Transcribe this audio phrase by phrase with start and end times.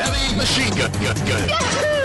[0.00, 1.48] Heavy machine gun, gun, gun.
[1.48, 2.03] Get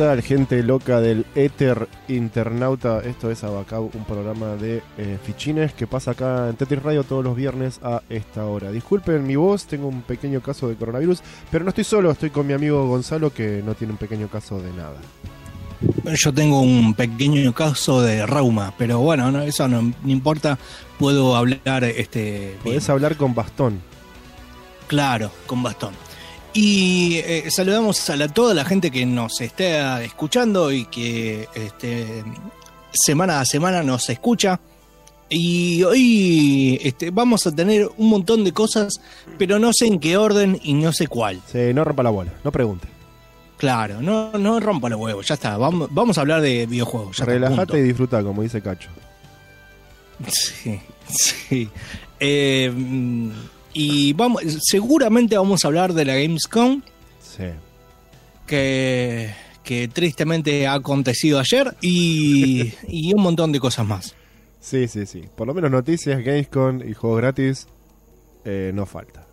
[0.00, 3.00] tal, gente loca del éter internauta?
[3.00, 7.22] Esto es Abacab, un programa de eh, fichines que pasa acá en Tetris Radio todos
[7.22, 8.72] los viernes a esta hora.
[8.72, 11.20] Disculpen mi voz, tengo un pequeño caso de coronavirus,
[11.50, 14.58] pero no estoy solo, estoy con mi amigo Gonzalo que no tiene un pequeño caso
[14.58, 14.96] de nada.
[16.16, 20.58] Yo tengo un pequeño caso de reuma, pero bueno, no, eso no, no importa.
[20.98, 22.90] Puedo hablar, este, Podés bien.
[22.90, 23.82] hablar con bastón.
[24.88, 25.92] claro, con bastón.
[26.52, 32.24] Y eh, saludamos a la- toda la gente que nos está escuchando y que este,
[32.92, 34.60] semana a semana nos escucha.
[35.28, 39.00] Y hoy este, vamos a tener un montón de cosas,
[39.38, 41.40] pero no sé en qué orden y no sé cuál.
[41.46, 42.88] Sí, no rompa la bola, no pregunte.
[43.56, 45.56] Claro, no, no rompa los huevos, ya está.
[45.56, 47.16] Vamos, vamos a hablar de videojuegos.
[47.18, 47.26] ya.
[47.26, 48.88] Relájate y disfruta, como dice Cacho.
[50.28, 51.68] Sí, sí.
[52.18, 53.30] Eh, mm,
[53.72, 56.82] y vamos, seguramente vamos a hablar de la Gamescom,
[57.20, 57.44] Sí.
[58.46, 59.32] que,
[59.62, 64.14] que tristemente ha acontecido ayer, y, y un montón de cosas más.
[64.60, 65.24] Sí, sí, sí.
[65.36, 67.66] Por lo menos noticias, Gamescom y juegos gratis
[68.44, 69.26] eh, no falta.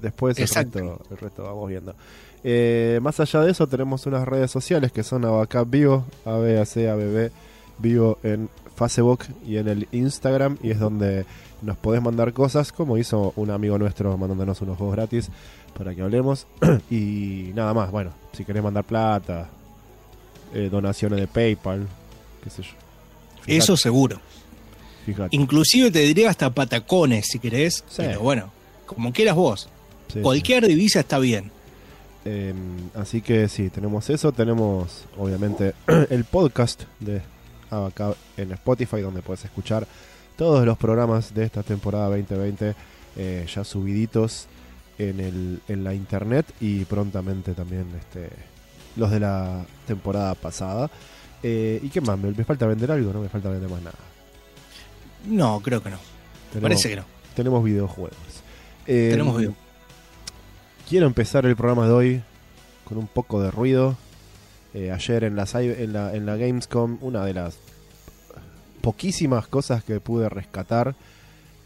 [0.00, 1.94] Después el resto, el resto vamos viendo.
[2.42, 7.30] Eh, más allá de eso, tenemos unas redes sociales que son Abacap Vivo, ABAC, ABB,
[7.78, 11.24] Vivo en Facebook y en el Instagram, y es donde
[11.62, 15.30] nos podés mandar cosas, como hizo un amigo nuestro mandándonos unos juegos gratis
[15.76, 16.46] para que hablemos.
[16.90, 19.48] y nada más, bueno, si querés mandar plata,
[20.54, 21.86] eh, donaciones de PayPal,
[22.42, 22.70] qué sé yo.
[23.42, 24.20] Fíjate, Eso seguro.
[25.06, 25.34] fíjate.
[25.34, 27.84] Inclusive te diría hasta patacones, si querés.
[27.88, 27.96] Sí.
[27.98, 28.50] Pero bueno,
[28.86, 29.68] como quieras vos.
[30.08, 30.20] Sí, sí.
[30.20, 31.50] Cualquier divisa está bien.
[32.24, 32.54] Eh,
[32.94, 34.32] así que sí, tenemos eso.
[34.32, 35.74] Tenemos, obviamente,
[36.10, 37.22] el podcast de
[37.70, 39.86] Abacab en Spotify, donde puedes escuchar
[40.42, 42.74] todos los programas de esta temporada 2020
[43.14, 44.48] eh, ya subiditos
[44.98, 48.28] en, el, en la internet y prontamente también este,
[48.96, 50.90] los de la temporada pasada.
[51.44, 52.18] Eh, ¿Y qué más?
[52.18, 53.12] ¿Me, me falta vender algo?
[53.12, 53.98] No me falta vender más nada.
[55.28, 55.98] No, creo que no.
[56.50, 57.04] Tenemos, Parece que no.
[57.36, 58.16] tenemos videojuegos.
[58.88, 59.54] Eh, Tenemos video.
[60.88, 62.22] Quiero empezar el programa de hoy
[62.82, 63.96] con un poco de ruido.
[64.74, 67.58] Eh, ayer en la, en, la, en la Gamescom, una de las
[68.82, 70.94] poquísimas cosas que pude rescatar,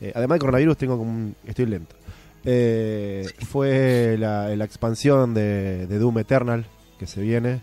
[0.01, 1.97] eh, además de coronavirus, tengo como un, estoy lento.
[2.45, 6.67] Eh, fue la, la expansión de, de Doom Eternal
[6.99, 7.61] que se viene,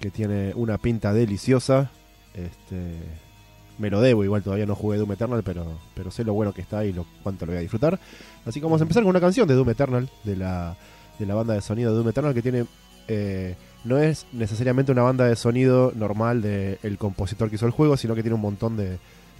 [0.00, 1.90] que tiene una pinta deliciosa.
[2.34, 2.98] Este,
[3.78, 5.64] me lo debo, igual todavía no jugué Doom Eternal, pero,
[5.94, 7.98] pero sé lo bueno que está y lo cuánto lo voy a disfrutar.
[8.44, 10.76] Así que vamos a empezar con una canción de Doom Eternal, de la,
[11.18, 12.66] de la banda de sonido de Doom Eternal, que tiene.
[13.08, 17.72] eh, no es necesariamente una banda de sonido normal del el compositor que hizo el
[17.72, 18.98] juego, sino que tiene un montón de,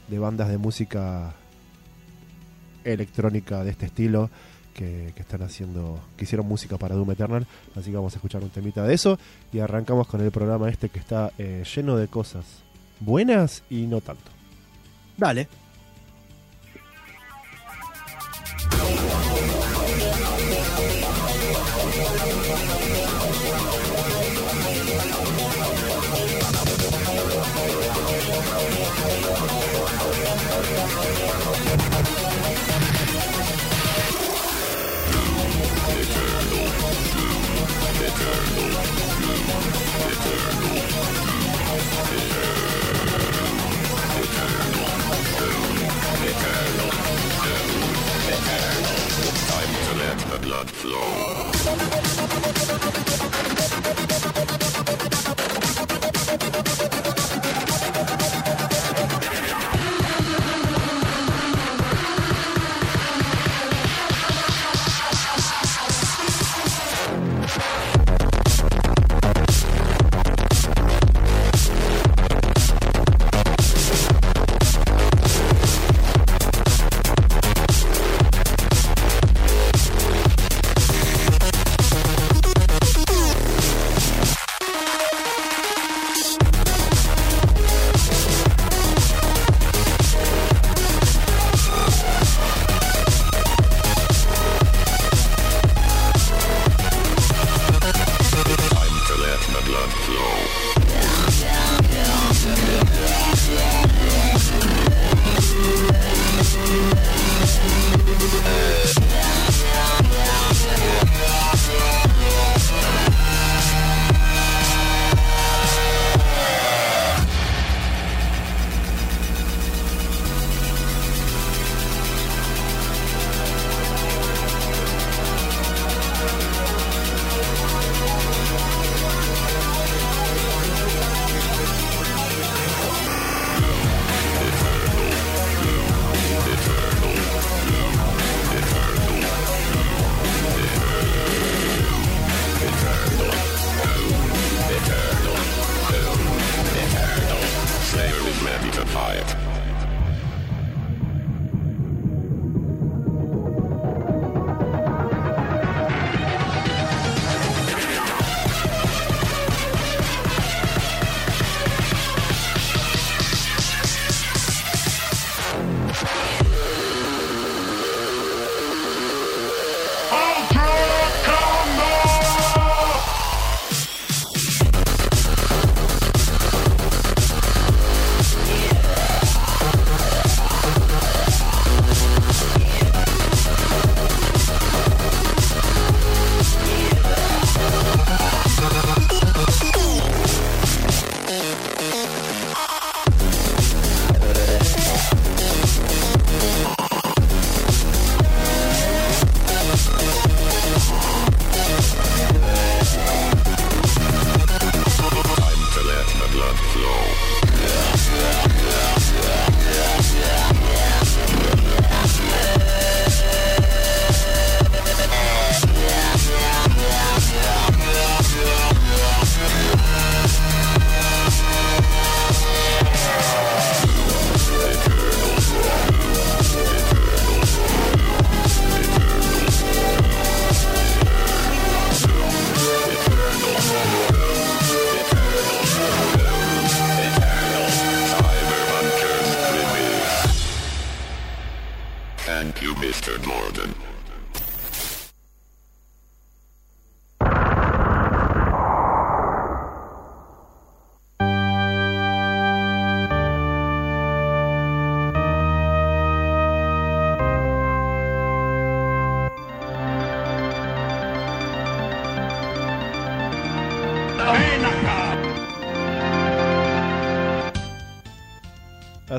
[0.09, 1.35] de bandas de música
[2.85, 4.31] electrónica de este estilo
[4.75, 7.47] que, que están haciendo, que hicieron música para Doom Eternal.
[7.75, 9.19] Así que vamos a escuchar un temita de eso
[9.53, 12.45] y arrancamos con el programa este que está eh, lleno de cosas
[13.01, 14.31] buenas y no tanto.
[15.17, 15.49] Dale.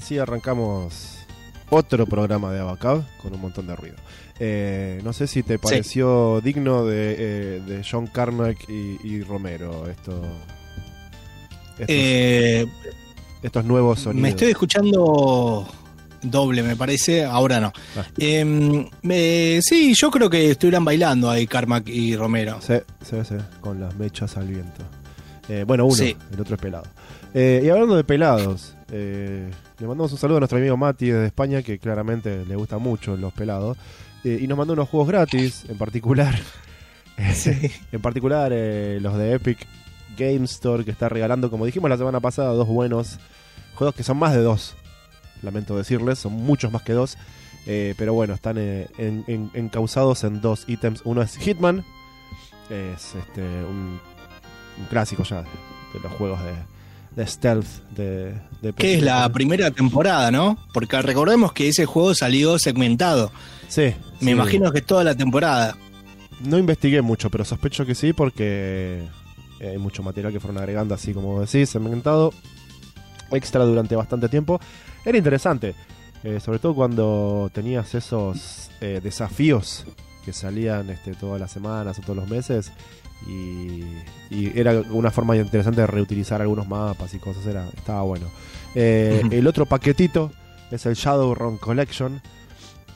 [0.06, 1.18] Así arrancamos
[1.72, 3.96] otro programa de Abacab con un montón de ruido.
[4.40, 9.90] Eh, no sé si te pareció digno de, eh, de John Carmack y, y Romero
[9.90, 10.22] esto,
[11.80, 12.68] estos, Eh,
[13.42, 14.22] estos nuevos sonidos.
[14.22, 15.68] me estoy escuchando
[16.22, 17.24] doble, me parece.
[17.26, 17.74] Ahora no.
[17.98, 18.06] Ah.
[19.02, 22.60] Me- sí, yo creo que estuvieran bailando ahí Carmack y Romero.
[22.62, 24.84] Sí, sí, sí, con las mechas al viento.
[25.66, 26.16] Bueno, uno, Sí.
[26.32, 26.86] el otro es pelado.
[27.34, 28.76] Y hablando de pelados,
[29.80, 33.18] le mandamos un saludo a nuestro amigo Mati desde España, que claramente le gusta mucho
[33.18, 33.78] los pelados.
[34.24, 36.36] Eh, y nos mandó unos juegos gratis, en particular.
[37.34, 37.72] Sí.
[37.94, 39.66] En particular eh, los de Epic
[40.18, 43.20] Game Store, que está regalando, como dijimos la semana pasada, dos buenos
[43.76, 44.76] juegos que son más de dos.
[45.42, 47.18] Lamento decirles, son muchos más que dos.
[47.68, 51.04] Eh, pero bueno, están eh, en- en- encausados en dos ítems.
[51.06, 51.86] Uno es Hitman,
[52.70, 54.02] es este, un,
[54.78, 55.48] un clásico ya de,
[55.94, 56.52] de los juegos de,
[57.16, 60.58] de stealth de, de Que es la primera temporada, ¿no?
[60.74, 63.32] Porque recordemos que ese juego salió segmentado.
[63.68, 64.30] Sí, Me sí.
[64.32, 65.78] imagino que es toda la temporada.
[66.42, 69.02] No investigué mucho, pero sospecho que sí porque
[69.60, 72.34] eh, hay mucho material que fueron agregando, así como decís, segmentado
[73.32, 74.60] extra durante bastante tiempo.
[75.06, 75.74] Era interesante,
[76.24, 79.86] eh, sobre todo cuando tenías esos eh, desafíos
[80.26, 82.72] que salían este, todas las semanas o todos los meses.
[83.28, 83.84] Y,
[84.30, 88.28] y era una forma interesante de reutilizar algunos mapas y cosas, era, estaba bueno.
[88.76, 90.32] Eh, el otro paquetito
[90.70, 92.22] es el Shadowrun Collection,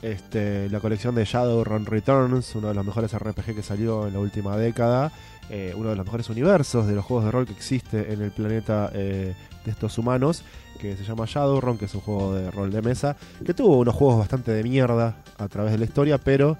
[0.02, 4.18] este, la colección de Shadowrun Returns, uno de los mejores RPG que salió en la
[4.18, 5.12] última década,
[5.48, 8.30] eh, uno de los mejores universos de los juegos de rol que existe en el
[8.30, 9.34] planeta eh,
[9.64, 10.42] de estos humanos,
[10.80, 13.94] que se llama Shadowrun, que es un juego de rol de mesa, que tuvo unos
[13.94, 16.56] juegos bastante de mierda a través de la historia, pero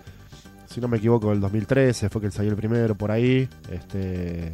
[0.71, 3.49] si no me equivoco, el 2013 fue que salió el primero por ahí.
[3.71, 4.53] Este,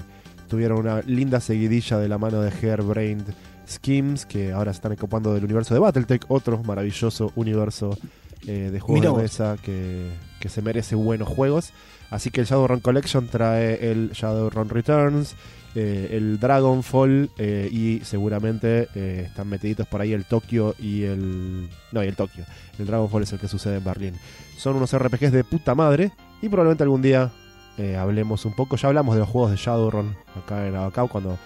[0.48, 3.26] tuvieron una linda seguidilla de la mano de Hairbrained
[3.68, 7.98] Schemes, que ahora se están ocupando del universo de Battletech, otro maravilloso universo
[8.46, 11.72] eh, de juegos de mesa que, que se merece buenos juegos.
[12.08, 15.34] Así que el Shadowrun Collection trae el Shadowrun Returns,
[15.78, 21.68] eh, el Dragonfall eh, y seguramente eh, están metiditos por ahí el Tokio y el...
[21.92, 22.46] No, y el Tokio.
[22.78, 24.14] El Dragonfall es el que sucede en Berlín.
[24.56, 27.30] Son unos RPGs de puta madre y probablemente algún día
[27.76, 28.76] eh, hablemos un poco.
[28.76, 31.38] Ya hablamos de los juegos de Shadowrun acá en Abacao cuando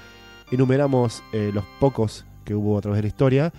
[0.52, 3.52] enumeramos los pocos que hubo a través de la historia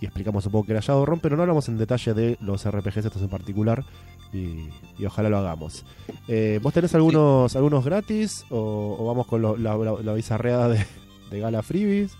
[0.00, 3.06] y explicamos un poco qué era Shadowrun, pero no hablamos en detalle de los RPGs
[3.06, 3.84] estos en particular
[4.32, 4.68] y,
[4.98, 5.84] y ojalá lo hagamos.
[6.28, 10.68] Eh, ¿Vos tenés algunos algunos gratis o, o vamos con lo- la, la- la bizarreada
[10.68, 10.84] de,
[11.30, 12.12] de Gala Freebies?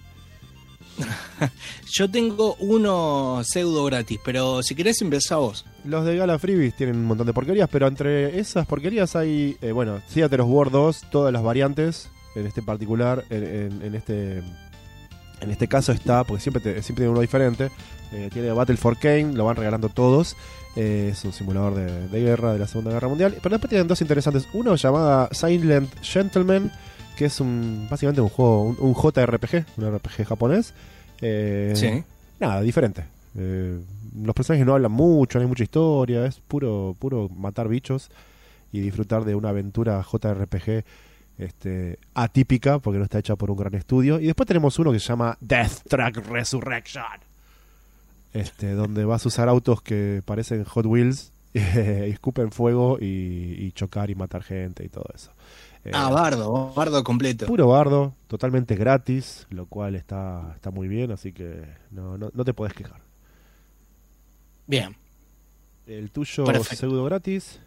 [1.92, 5.64] Yo tengo uno pseudo gratis, pero si querés empezá vos.
[5.84, 9.72] Los de Gala Freebies tienen un montón de porquerías, pero entre esas porquerías hay, eh,
[9.72, 14.42] bueno, Theater of War 2, todas las variantes, en este particular, en, en- en este
[15.40, 17.70] en este caso está, porque siempre, te- siempre tiene uno diferente,
[18.12, 20.36] eh, tiene Battle for Kane, lo van regalando todos,
[20.76, 23.88] eh, es un simulador de, de guerra de la Segunda Guerra Mundial, pero después tienen
[23.88, 26.70] dos interesantes, uno llamada Silent Gentleman,
[27.16, 30.72] que es un básicamente un juego, un, un JRPG, un RPG japonés,
[31.20, 32.02] eh, Sí.
[32.38, 33.04] nada, diferente.
[33.36, 33.78] Eh,
[34.24, 38.10] los personajes no hablan mucho, no hay mucha historia, es puro, puro matar bichos
[38.72, 40.84] y disfrutar de una aventura JRPG
[41.40, 44.20] este, atípica, porque no está hecha por un gran estudio.
[44.20, 47.04] Y después tenemos uno que se llama Death Track Resurrection,
[48.32, 53.72] este, donde vas a usar autos que parecen Hot Wheels y escupen fuego y, y
[53.72, 55.32] chocar y matar gente y todo eso.
[55.84, 57.46] Eh, Ah, bardo, bardo completo.
[57.46, 62.44] Puro bardo, totalmente gratis, lo cual está, está muy bien, así que no, no, no
[62.44, 63.00] te podés quejar.
[64.66, 64.94] Bien.
[65.86, 66.76] El tuyo Perfecto.
[66.76, 67.60] pseudo gratis.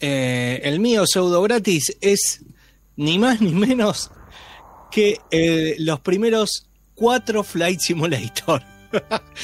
[0.00, 2.42] Eh, el mío pseudo gratis es
[2.96, 4.10] ni más ni menos
[4.90, 8.62] que eh, los primeros cuatro Flight Simulator.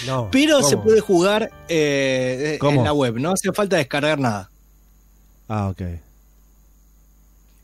[0.07, 0.29] No.
[0.33, 4.51] Pero se puede jugar eh, en la web, no hace falta descargar nada.
[5.49, 5.83] Ah, ok.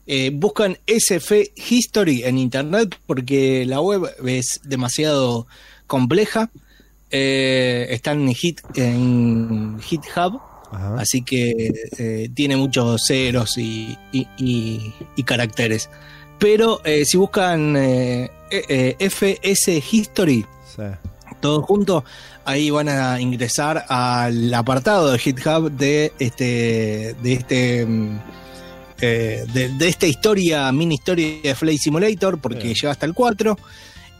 [0.06, 5.46] Eh, buscan SF History en internet porque la web es demasiado
[5.86, 6.50] compleja.
[7.10, 10.40] Eh, está en, Hit, en GitHub,
[10.72, 10.96] Ajá.
[11.00, 15.88] así que eh, tiene muchos ceros y, y- y- y caracteres.
[16.38, 18.30] Pero eh, si buscan eh,
[18.98, 20.82] FS History, Sí.
[21.40, 22.04] todo junto,
[22.44, 28.18] ahí van a ingresar al apartado de GitHub de este, de este, mm,
[28.98, 32.74] de, de esta historia, mini historia de Flight Simulator, porque Bien.
[32.74, 33.58] llega hasta el 4.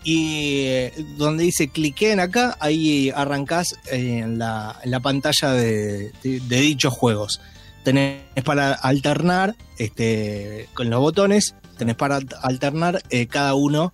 [0.04, 6.40] Y eh, donde dice cliquen acá, ahí arrancás en la, en la pantalla de, de-
[6.40, 7.40] de dichos juegos.
[7.85, 13.92] Tenés para alternar este, con los botones, tenés para alternar eh, cada uno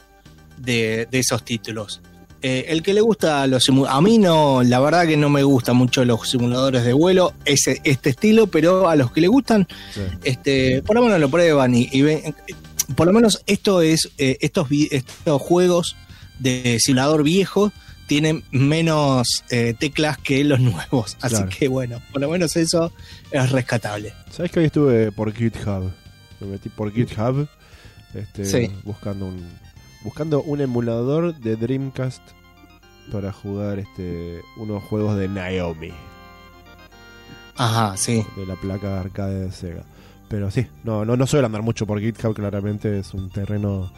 [0.56, 2.00] de, de esos títulos.
[2.40, 5.74] Eh, el que le gusta los a mí no, la verdad que no me gustan
[5.76, 10.02] mucho los simuladores de vuelo, ese, este estilo, pero a los que le gustan, Sí.
[10.22, 12.34] este, por lo menos lo prueban y, y ven,
[12.96, 15.96] por lo menos esto es, eh, estos, vi- estos juegos
[16.38, 17.72] de simulador viejo
[18.06, 21.50] tienen menos eh, teclas que los nuevos, así Claro.
[21.58, 22.92] que bueno, por lo menos eso
[23.30, 24.14] es rescatable.
[24.30, 25.92] ¿Sabes que hoy estuve por GitHub?
[26.40, 27.48] Me metí por GitHub
[28.14, 28.72] este, Sí.
[28.84, 29.46] buscando un
[30.02, 32.22] buscando un emulador de Dreamcast
[33.12, 35.92] para jugar este unos juegos de Naomi,
[37.56, 38.24] Ajá, sí.
[38.36, 39.82] de la placa de arcade de Sega.
[40.28, 43.90] Pero sí, no, no, no suelo andar mucho por GitHub, claramente es un terreno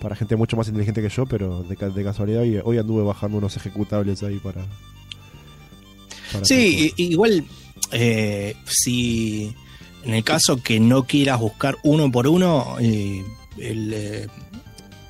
[0.00, 3.38] para gente mucho más inteligente que yo, pero de, ca- de casualidad hoy anduve bajando
[3.38, 4.62] unos ejecutables ahí para...
[6.32, 7.44] para Sí, igual
[7.92, 9.54] eh, si
[10.04, 13.24] en el caso que no quieras buscar uno por uno, eh,
[13.58, 14.26] el, eh,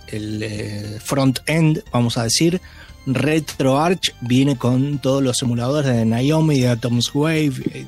[0.08, 2.60] el eh, front-end, vamos a decir,
[3.06, 7.86] RetroArch viene con todos los emuladores de Naomi, de Atom's Wave,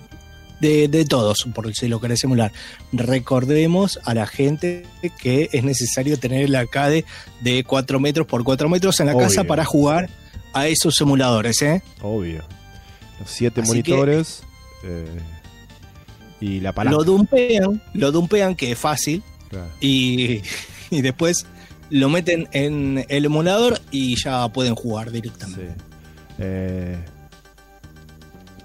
[0.62, 2.52] de, de todos, por si lo querés emular.
[2.92, 4.87] Recordemos a la gente
[5.21, 7.04] que es necesario tener el arcade
[7.42, 9.26] de 4 metros por 4 metros en la Obvio.
[9.26, 10.09] casa para jugar
[10.54, 11.83] a esos emuladores, ¿eh?
[12.00, 12.42] Obvio.
[13.21, 14.42] Los siete Así que- monitores
[14.85, 15.04] eh,
[16.40, 16.97] y la palanca.
[16.99, 19.69] Lo dumpean, lo dumpean, que es fácil, Claro.
[19.81, 20.40] y,
[20.90, 21.45] y después
[21.90, 25.69] lo meten en el emulador y ya pueden jugar directamente.
[25.75, 25.83] Sí.
[26.38, 26.99] Eh,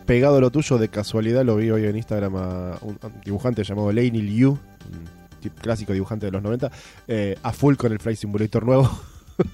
[0.08, 3.92] pegado a lo tuyo, de casualidad lo vi hoy en Instagram a un dibujante llamado
[3.92, 6.72] Laney Liu, un clásico dibujante de los 90,
[7.08, 8.90] eh, a full con el Flight Simulator nuevo.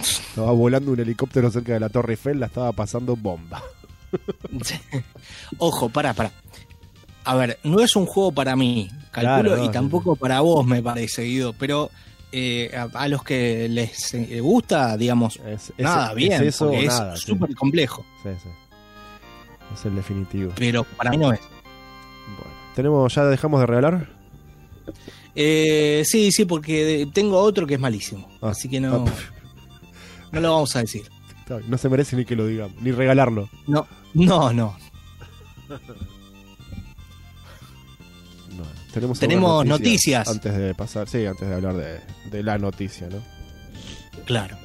[0.00, 3.62] estaba volando un helicóptero cerca de la Torre Eiffel, la estaba pasando bomba.
[5.58, 6.30] Ojo, para, para.
[7.24, 10.66] A ver, no es un juego para mí, calculo, Claro, no, y tampoco para vos
[10.66, 11.90] me parece, Guido, pero
[12.32, 16.70] eh, a, a los que les eh, gusta, digamos, Es, es- nada, es bien, eso
[16.72, 17.26] es sí.
[17.26, 18.48] súper complejo, Sí, sí.
[19.74, 20.52] Es el definitivo.
[20.56, 21.40] pero para mí no es.
[21.40, 24.08] Bueno, tenemos, ya dejamos de regalar.
[25.34, 29.12] Eh, sí, sí, porque tengo otro que es malísimo, Ah, así que no, ah,
[30.32, 31.02] no lo vamos a decir.
[31.68, 33.50] No se merece ni que lo digamos, ni regalarlo.
[33.66, 34.76] No, no, no.
[38.56, 40.28] No, tenemos Tenemos algunas noticias.
[40.28, 42.00] Antes de pasar, sí, antes de hablar de,
[42.30, 43.18] de la noticia, ¿no?
[44.24, 44.56] Claro.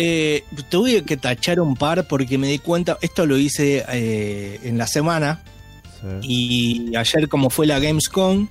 [0.00, 4.78] Eh, tuve que tachar un par porque me di cuenta, esto lo hice eh, en
[4.78, 5.42] la semana
[6.22, 8.46] Sí, y ayer como fue la Gamescom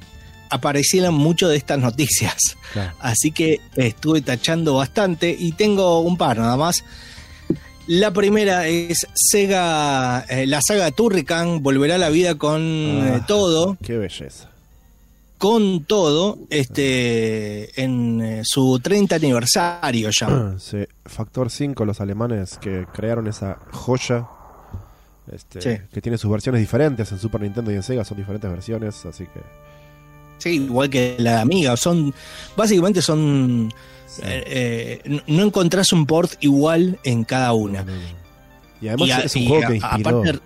[0.50, 2.36] aparecieron mucho de estas noticias.
[2.74, 2.94] claro.
[3.00, 6.84] Así que estuve tachando bastante y tengo un par nada más.
[7.88, 12.62] La primera es Sega, eh, la saga Turrican volverá a la vida con
[13.02, 13.26] Ah.
[13.26, 14.50] todo, Qué belleza.
[15.38, 20.56] Con todo, este, en eh, su 30 aniversario ya.
[20.60, 24.28] Sí, Factor 5, los alemanes que crearon esa joya.
[25.32, 25.82] Este, Sí.
[25.94, 29.26] Que tiene sus versiones diferentes en Super Nintendo y en Sega, son diferentes versiones, así
[29.26, 29.42] que.
[30.40, 32.14] Sí, igual que la amiga, son,
[32.56, 33.74] básicamente son,
[34.08, 34.22] sí.
[34.24, 37.84] eh, eh, no encontrás un port igual en cada una.
[38.80, 40.20] Y además Y a- es un juego a- que inspiró.
[40.22, 40.40] aparte-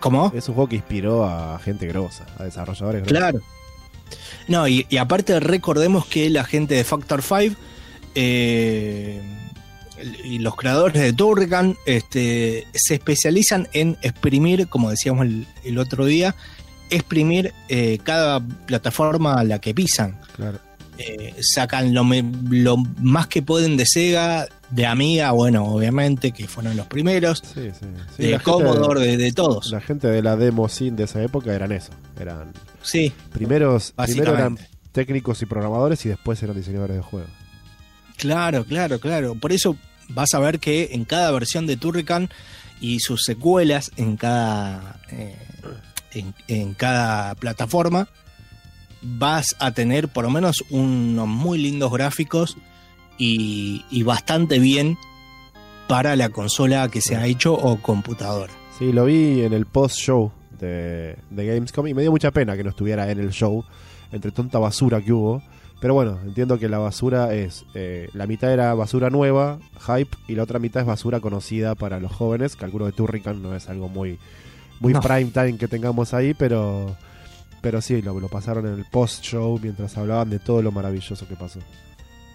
[0.00, 0.32] ¿Cómo?
[0.34, 3.42] Es un juego que inspiró a gente grosa, a desarrolladores grosos.
[4.48, 7.54] No, y, y aparte recordemos que la gente de Factor 5
[8.14, 9.20] eh,
[10.24, 16.04] y los creadores de Turrican este, se especializan en exprimir, como decíamos el, el otro
[16.06, 16.34] día,
[16.88, 20.18] exprimir eh, cada plataforma a la que pisan.
[20.36, 20.58] Claro.
[20.98, 26.46] Eh, sacan lo, me- lo más que pueden de Sega, de Amiga, bueno, obviamente, que
[26.46, 27.86] fueron los primeros, Sí, sí.
[28.16, 29.70] sí, de la Commodore, de, de todos.
[29.70, 31.90] La gente de la demo sin de esa época eran eso.
[32.20, 34.58] Eran Sí, primeros, primero eran
[34.92, 37.30] técnicos y programadores y después eran diseñadores de juegos.
[38.16, 39.34] Claro, claro, claro.
[39.34, 39.76] Por eso
[40.08, 42.30] vas a ver que en cada versión de Turrican
[42.80, 45.36] y sus secuelas en cada eh,
[46.12, 48.08] en, en cada plataforma
[49.02, 52.56] vas a tener por lo menos unos muy lindos gráficos
[53.18, 54.98] y, y bastante bien
[55.88, 58.52] para la consola que se ha hecho o computadora.
[58.78, 62.62] Sí, lo vi en el post-show de, de Gamescom y me dio mucha pena que
[62.64, 63.64] no estuviera en el show,
[64.12, 65.42] entre tanta basura que hubo.
[65.80, 67.64] Pero bueno, entiendo que la basura es.
[67.74, 71.98] eh, la mitad era basura nueva, hype, y la otra mitad es basura conocida para
[72.00, 72.54] los jóvenes.
[72.54, 74.18] Calculo que Turrican no es algo muy,
[74.78, 75.00] muy No.
[75.00, 76.94] prime time que tengamos ahí, pero.
[77.62, 81.36] Pero sí, lo, lo pasaron en el post-show mientras hablaban de todo lo maravilloso que
[81.36, 81.60] pasó.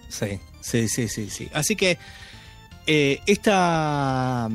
[0.08, 1.48] Sí, sí, sí, sí, sí.
[1.52, 1.98] Así que
[2.86, 4.48] eh, esta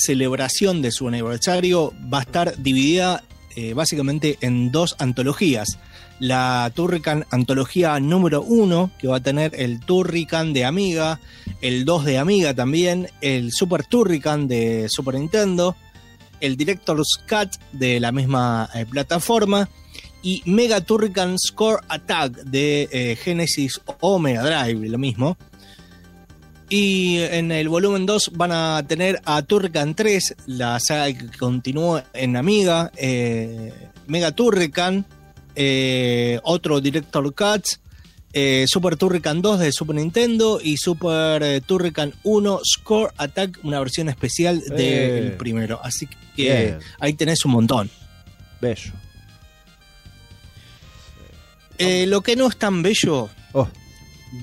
[0.00, 3.22] celebración de su aniversario va a estar dividida
[3.56, 5.78] eh, básicamente en dos antologías.
[6.18, 11.18] La Turrican Antología número 1, que va a tener el Turrican de Amiga,
[11.60, 15.76] el 2 de Amiga también, el Super Turrican de Super Nintendo,
[16.40, 19.68] el Director's Cut de la misma eh, plataforma
[20.22, 25.36] y Mega Turrican Score Attack de eh, Genesis o Mega Drive, lo mismo.
[26.72, 32.00] Y en el volumen 2 van a tener a Turrican 3, la saga que continuó
[32.12, 33.72] en Amiga, eh,
[34.06, 35.04] Mega Turrican,
[35.56, 37.80] eh, otro Director Cuts,
[38.32, 44.08] eh, Super Turrican 2 de Super Nintendo y Super Turrican 1 Score Attack, una versión
[44.08, 45.80] especial del primero.
[45.82, 46.06] Así
[46.36, 46.78] que Bien.
[47.00, 47.90] ahí tenés un montón.
[48.60, 48.92] Bello.
[52.06, 53.68] Lo que no es tan bello, Oh,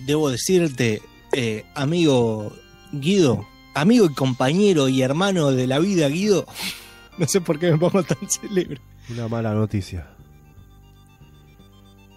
[0.06, 1.02] debo decirte,
[1.40, 2.52] eh, amigo
[2.92, 3.46] Guido,
[3.76, 6.48] amigo y compañero y hermano de la vida Guido,
[7.20, 8.82] no sé por qué me pongo tan célebre.
[9.12, 10.08] una mala noticia.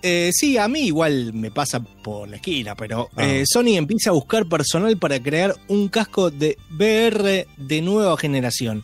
[0.02, 3.26] Eh, sí, a mí igual me pasa por la esquina, pero Ah.
[3.26, 8.82] eh, Sony empieza a buscar personal para crear un casco de VR de nueva generación.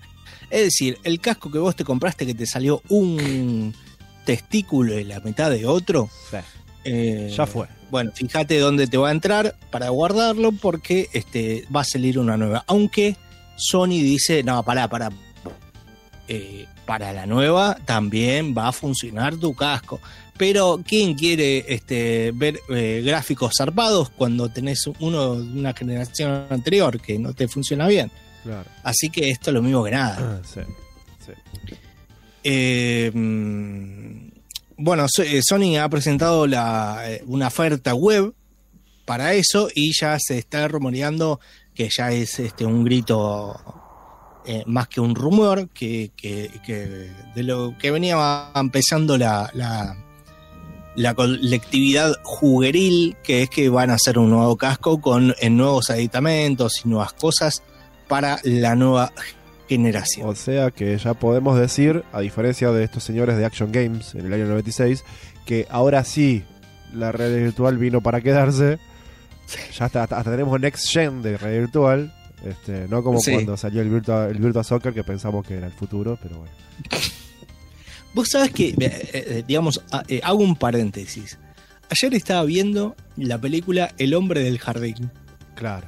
[0.51, 3.75] Es decir, el casco que vos te compraste que te salió un
[4.27, 6.37] testículo de la mitad de otro, Sí.
[6.87, 7.66] Eh, Ya fue.
[7.90, 12.37] Bueno, fíjate dónde te va a entrar para guardarlo porque este, va a salir una
[12.37, 12.64] nueva.
[12.66, 13.16] Aunque
[13.57, 15.11] Sony dice, no, pará, pará.
[16.29, 20.01] Eh, para la nueva también va a funcionar tu casco.
[20.37, 27.01] Pero ¿quién quiere este, ver eh, gráficos zarpados cuando tenés uno de una generación anterior
[27.01, 28.11] que no te funciona bien?
[28.42, 28.68] Claro.
[28.83, 30.40] Así que esto es lo mismo que nada.
[30.44, 30.61] Sí.
[31.25, 31.33] sí.
[32.44, 34.25] Eh, mm,
[34.78, 38.34] bueno, eh, Sony ha presentado eh, una oferta web
[39.04, 41.40] para eso y ya se está rumoreando
[41.74, 43.54] que ya es este un grito
[44.44, 46.10] eh, más que un rumor que,
[47.34, 49.96] de lo que venía empezando la, la,
[50.94, 56.82] la colectividad jugueril, que es que van a hacer un nuevo casco con nuevos aditamentos
[56.84, 57.62] y nuevas cosas
[58.08, 59.12] para la nueva
[59.68, 60.29] generación.
[60.29, 64.26] O sea que ya podemos decir, a diferencia de estos señores de Action Games en
[64.26, 65.05] el año 96,
[65.44, 66.44] que ahora sí
[66.94, 68.79] la realidad virtual vino para quedarse.
[69.79, 72.12] Ya hasta, hasta tenemos Next Gen de realidad virtual.
[72.44, 73.33] Este, no como Sí.
[73.33, 76.52] cuando salió el Virtua, el Virtua Soccer que pensamos que era el futuro, pero bueno.
[78.14, 81.38] Vos sabés que, eh, eh, digamos, a- eh, hago un paréntesis.
[81.90, 85.11] Ayer estaba viendo la película El hombre del jardín.
[85.55, 85.87] Claro.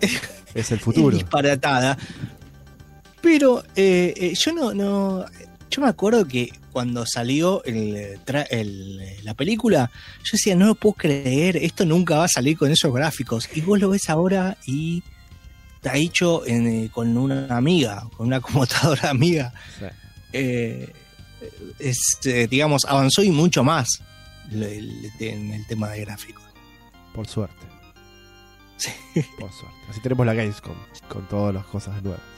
[0.54, 1.16] es el futuro.
[1.16, 1.96] disparatada.
[3.26, 5.24] Pero eh, eh, yo no, no.
[5.68, 9.90] Yo me acuerdo que cuando salió el, eh, el, la película,
[10.22, 13.48] yo decía, no lo puedo creer, esto nunca va a salir con esos gráficos.
[13.52, 15.02] Y vos lo ves ahora y
[15.74, 19.52] está hecho en, con una amiga, con una computadora amiga.
[19.80, 19.86] Sí.
[20.32, 20.92] eh,
[21.80, 23.88] es, digamos, avanzó y mucho más
[24.52, 26.44] en el tema de gráficos.
[27.12, 27.66] Por suerte.
[28.76, 28.90] Sí.
[29.36, 29.78] Por suerte.
[29.90, 30.76] Así tenemos la Gamescom
[31.08, 32.36] con todas las cosas nuevas.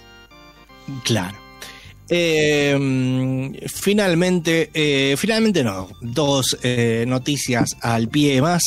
[1.05, 1.37] Claro.
[2.11, 8.63] Eh, finalmente, eh, finalmente no, dos eh, noticias al pie más.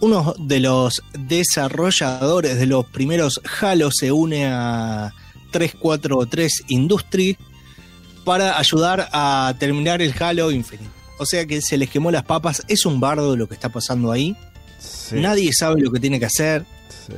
[0.00, 5.12] Uno de los desarrolladores de los primeros Halo se une a
[5.52, 7.38] 343 Industry
[8.24, 10.90] para ayudar a terminar el Halo Infinite.
[11.18, 14.10] O sea que se les quemó las papas, es un bardo lo que está pasando
[14.10, 14.36] ahí.
[14.80, 16.64] Sí, Nadie sabe lo que tiene que hacer.
[17.06, 17.14] sí.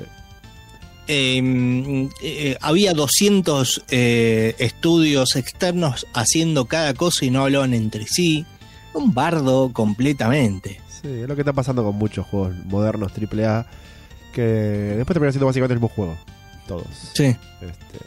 [1.07, 8.47] Eh, eh, había 200 eh, estudios externos haciendo cada cosa y no hablaban entre sí.
[8.95, 10.81] Un bardo completamente.
[10.89, 13.67] Sí, es lo que está pasando con muchos juegos modernos AAA
[14.33, 16.17] que después terminan siendo básicamente el mismo juego.
[16.67, 16.87] Todos.
[17.13, 17.25] Sí.
[17.25, 17.99] Este,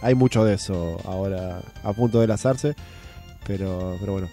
[0.00, 2.74] hay mucho de eso ahora a punto de lanzarse,
[3.46, 4.28] pero, pero bueno.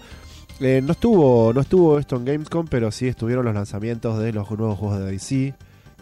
[0.59, 4.79] No estuvo no estuvo esto en Gamescom, pero sí estuvieron los lanzamientos de los nuevos
[4.79, 5.53] juegos de DC.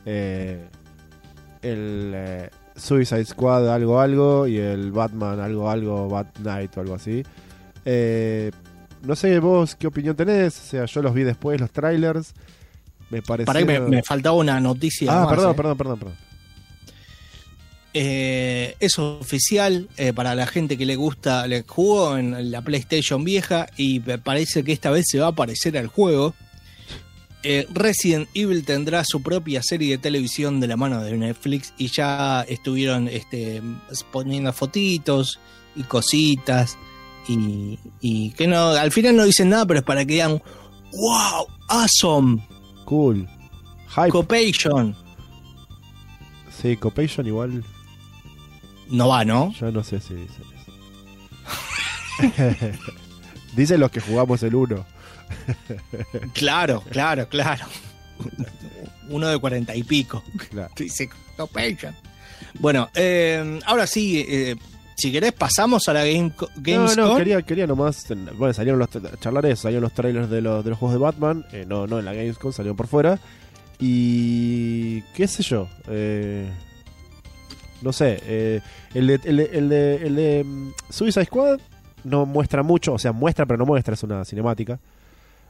[0.06, 0.68] Eh,
[1.62, 6.96] el eh, Suicide Squad algo algo y el Batman algo algo, Bat Knight o algo
[6.96, 7.24] así.
[7.86, 8.52] Eh,
[9.04, 12.34] no sé vos qué opinión tenés, o sea, yo los vi después, los trailers.
[13.10, 13.46] Me pareció...
[13.46, 15.12] Para que me, me faltaba una noticia.
[15.12, 15.56] Ah, más, perdón, eh.
[15.56, 16.32] perdón, perdón, perdón.
[17.94, 23.24] Eh, es oficial eh, para la gente que le gusta, le jugó en la PlayStation
[23.26, 26.34] vieja y me parece que esta vez se va a aparecer al juego.
[27.44, 31.88] Eh, Resident Evil tendrá su propia serie de televisión de la mano de Netflix y
[31.88, 33.62] ya estuvieron este,
[34.12, 35.40] poniendo fotitos
[35.76, 36.78] y cositas
[37.28, 40.42] y, y que no, al final no dicen nada, pero es para que digan,
[40.94, 42.42] wow, awesome,
[42.92, 43.26] Cool.
[43.96, 44.10] Hype.
[44.10, 44.94] Copation.
[46.62, 47.64] sí, Copation igual.
[48.90, 49.54] No va, ¿no?
[49.54, 50.44] Yo no sé si dicen
[52.22, 52.78] eso.
[53.56, 54.86] dicen los que jugamos el 1.
[56.34, 57.66] Claro, claro, claro.
[59.10, 60.24] Uno de cuarenta y pico.
[60.50, 60.72] Claro.
[60.78, 61.96] Dice Copation.
[62.60, 64.56] Bueno, eh, ahora sí, eh,
[64.96, 67.06] si querés pasamos a la Game, No, Gamescom.
[67.06, 68.06] no, quería, quería nomás.
[68.38, 68.90] Bueno, salieron los
[69.20, 71.46] charlar eso, salieron los trailers de los, de los juegos de Batman.
[71.52, 73.20] eh, no, no en la Gamescom, salieron por fuera.
[73.80, 75.02] Y.
[75.16, 75.68] qué sé yo.
[75.88, 76.48] eh,
[77.82, 78.20] no sé.
[78.26, 78.62] eh,
[78.94, 81.60] el de, el de, el de, el de, mm, Suicide Squad
[82.04, 84.80] no muestra mucho, o sea, muestra, pero no muestra, es una cinemática.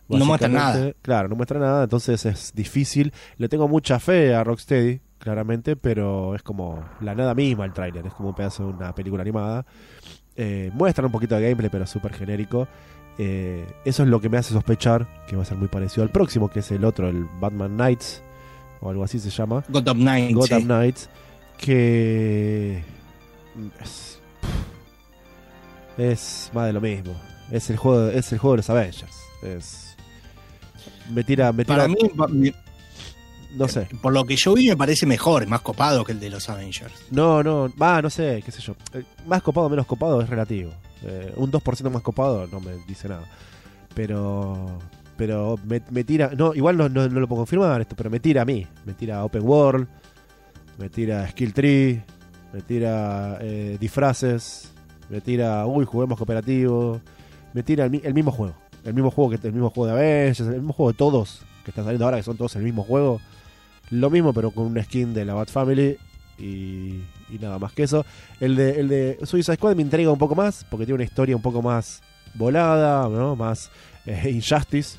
[0.07, 0.91] No muestra nada.
[1.01, 3.13] Claro, no muestra nada, entonces es difícil.
[3.37, 8.05] Le tengo mucha fe a Rocksteady, claramente, pero es como la nada misma el tráiler,
[8.05, 9.65] es como un pedazo de una película animada.
[10.35, 12.67] Eh, muestran un poquito de gameplay, pero súper genérico.
[13.17, 16.09] Eh, eso es lo que me hace sospechar que va a ser muy parecido al
[16.09, 18.23] próximo, que es el otro, el Batman Knights,
[18.79, 19.63] o algo así se llama.
[19.69, 20.33] Gotham Knights.
[20.33, 20.65] Gotham sí.
[20.65, 21.09] Knights,
[21.57, 22.83] que
[23.81, 24.19] es,
[25.97, 27.13] es más de lo mismo.
[27.51, 29.17] Es el juego, es el juego de los Avengers.
[29.43, 29.90] Es
[31.11, 32.51] me tira, me tira, Para mí,
[33.55, 33.87] no sé.
[34.01, 36.93] por lo que yo vi, me parece mejor, más copado que el de los Avengers.
[37.11, 38.75] No, no, va, no sé, qué sé yo.
[38.93, 40.71] Eh, Más copado, menos copado es relativo.
[41.03, 43.25] Eh, un 2% más copado no me dice nada.
[43.93, 44.79] Pero
[45.17, 48.19] pero me, me tira, no, igual no, no, no lo puedo confirmar esto, pero me
[48.19, 48.65] tira a mí.
[48.85, 49.87] Me tira Open World,
[50.79, 52.01] me tira Skill Tree,
[52.53, 54.71] me tira eh, disfraces,
[55.09, 57.01] me tira, uy, juguemos cooperativo,
[57.53, 58.55] me tira el mismo juego.
[58.83, 61.71] El mismo juego que el mismo juego de Avengers, el mismo juego de todos que
[61.71, 63.21] están saliendo ahora, que son todos el mismo juego.
[63.89, 65.97] Lo mismo, pero con una skin de la Bat Family
[66.37, 68.05] y, y nada más que eso.
[68.39, 71.35] El de, el de Suicide Squad me intriga un poco más, porque tiene una historia
[71.35, 72.01] un poco más
[72.33, 73.35] volada, ¿no?
[73.35, 73.69] más
[74.05, 74.97] eh, Injustice.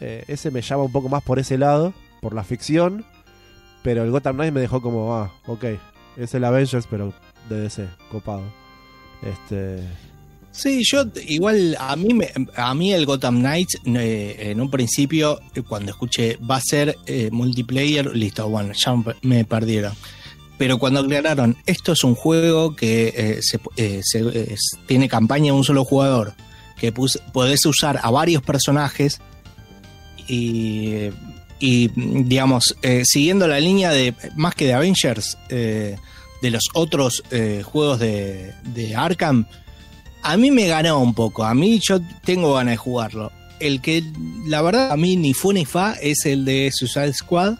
[0.00, 3.04] Eh, ese me llama un poco más por ese lado, por la ficción.
[3.82, 5.64] Pero el Gotham Knight me dejó como, ah, ok,
[6.16, 7.12] es el Avengers, pero
[7.48, 8.44] de DC, copado.
[9.22, 9.82] Este.
[10.56, 15.40] Sí, yo igual a mí me- a mí el Gotham Knights eh, en un principio
[15.52, 19.92] eh, cuando escuché va a ser eh, multiplayer, listo, bueno, ya me- perdieron.
[20.56, 24.54] Pero cuando aclararon, esto es un juego que eh, se, eh,
[24.86, 26.34] tiene campaña de un solo jugador,
[26.78, 29.20] que podés usar a varios personajes
[30.28, 31.08] y,
[31.60, 35.98] digamos, siguiendo la línea de, más que de Avengers, de
[36.50, 37.22] los otros
[37.64, 38.52] juegos de
[38.96, 39.46] Arkham,
[40.24, 41.44] a mí me ganó un poco.
[41.44, 43.30] A mí yo tengo ganas de jugarlo.
[43.60, 44.02] El que,
[44.46, 47.54] la verdad, a mí ni fue ni fa es el de Suicide Squad.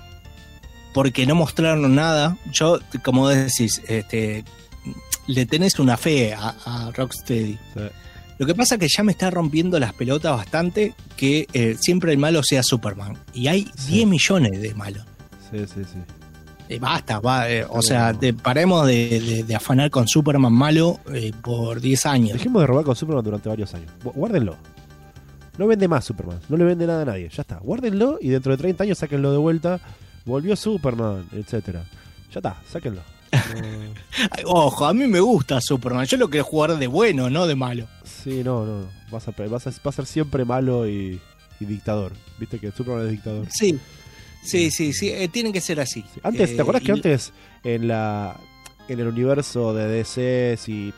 [0.92, 2.36] Porque no mostraron nada.
[2.52, 4.44] Yo, como decís, este,
[5.26, 7.58] le tenés una fe a, a Rocksteady.
[7.74, 7.80] Sí.
[8.38, 12.12] Lo que pasa es que ya me está rompiendo las pelotas bastante que eh, siempre
[12.12, 13.16] el malo sea Superman.
[13.32, 13.92] Y hay Sí.
[13.94, 15.04] 10 millones de malos.
[15.50, 15.98] Sí, sí, sí.
[16.68, 20.98] Eh, basta, va, eh, o sea, te paremos de, de- de afanar con Superman malo
[21.12, 22.32] eh, por 10 años.
[22.32, 23.90] Dejemos de robar con Superman durante varios años.
[24.02, 24.56] Gu- Guárdenlo.
[25.58, 26.40] No vende más Superman.
[26.48, 27.28] No le vende nada a nadie.
[27.28, 27.56] Ya está.
[27.58, 29.78] Guárdenlo y dentro de 30 años sáquenlo de vuelta.
[30.24, 31.84] Volvió Superman, etcétera.
[32.32, 33.02] Ya está, sáquenlo.
[34.46, 36.06] Ojo, a mí me gusta Superman.
[36.06, 37.86] Yo lo quiero jugar de bueno, no de malo.
[38.04, 38.86] sí, no, no.
[39.10, 41.20] Vas a, vas a, va a ser siempre malo y,
[41.60, 42.12] y dictador.
[42.38, 43.46] Viste que Superman es dictador.
[43.50, 43.78] Sí,
[44.44, 45.08] sí, sí, sí.
[45.10, 46.02] eh, tienen que ser así.
[46.14, 46.20] Sí.
[46.22, 47.32] Antes, Eh, ¿te acuerdas que y- antes
[47.64, 48.36] en la
[48.88, 50.92] en el universo de DC si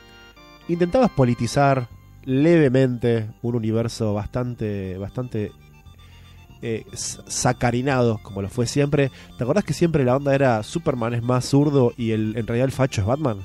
[0.69, 1.89] intentabas politizar
[2.25, 5.53] levemente un universo bastante bastante
[6.63, 9.11] eh, sacarinado como lo fue siempre?
[9.39, 12.67] ¿Te acuerdas que siempre la onda era Superman es más zurdo y el, en realidad
[12.67, 13.39] el facho es Batman?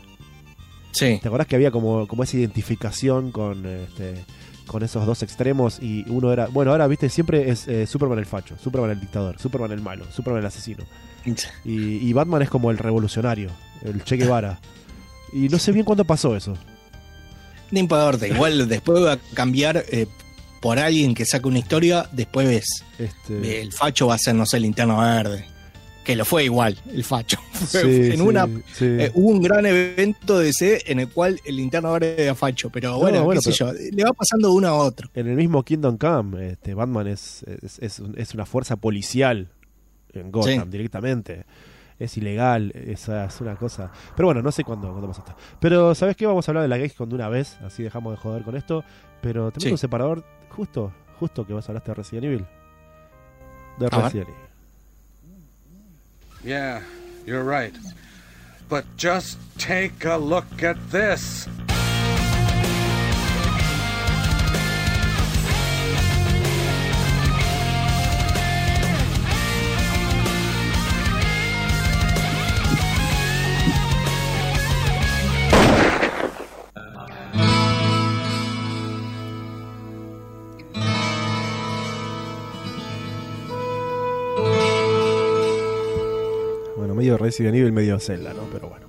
[0.93, 4.25] Sí, ¿Te acuerdas que había como, como esa identificación con este
[4.71, 8.25] con esos dos extremos y uno era bueno ahora viste siempre es eh, Superman el
[8.25, 10.85] facho Superman el dictador Superman el malo Superman el asesino
[11.65, 13.49] y, y Batman es como el revolucionario,
[13.83, 14.59] el Che Guevara.
[15.33, 16.57] Y no sé bien cuándo pasó eso.
[17.69, 18.27] no importa.
[18.27, 20.07] Igual después va a cambiar eh,
[20.61, 22.09] por alguien que saque una historia.
[22.11, 25.45] Después ves, Este, el facho va a ser, no sé, linterna verde.
[26.03, 27.37] Que lo fue igual, el facho.
[27.53, 27.77] sí,
[28.11, 28.85] en una sí.
[28.85, 32.69] Eh, hubo un gran evento de C en el cual el linterna verde era facho,
[32.71, 35.09] pero bueno, bueno, qué sé yo, le va pasando de uno a otro.
[35.13, 39.49] En el mismo Kingdom Come, este, Batman es, es, es un- es una fuerza policial
[40.13, 40.69] en Gotham Sí.
[40.71, 41.45] directamente.
[41.99, 43.91] Es ilegal, es, es una cosa.
[44.15, 45.35] Pero bueno, no sé cuándo, cuándo pasó esto.
[45.59, 46.25] Pero, ¿sabes qué?
[46.25, 48.83] Vamos a hablar de la Gamescom de una vez, así dejamos de joder con esto.
[49.21, 52.45] Pero tenemos un separador justo, justo que vos hablaste de Resident Evil.
[53.77, 54.03] de A ver.
[54.05, 54.50] Resident Evil.
[56.43, 56.81] Yeah,
[57.25, 57.73] you're right.
[58.67, 61.47] But just take a look at this.
[87.21, 88.43] Resident Evil, medio Zelda, ¿no?
[88.51, 88.85] Pero bueno.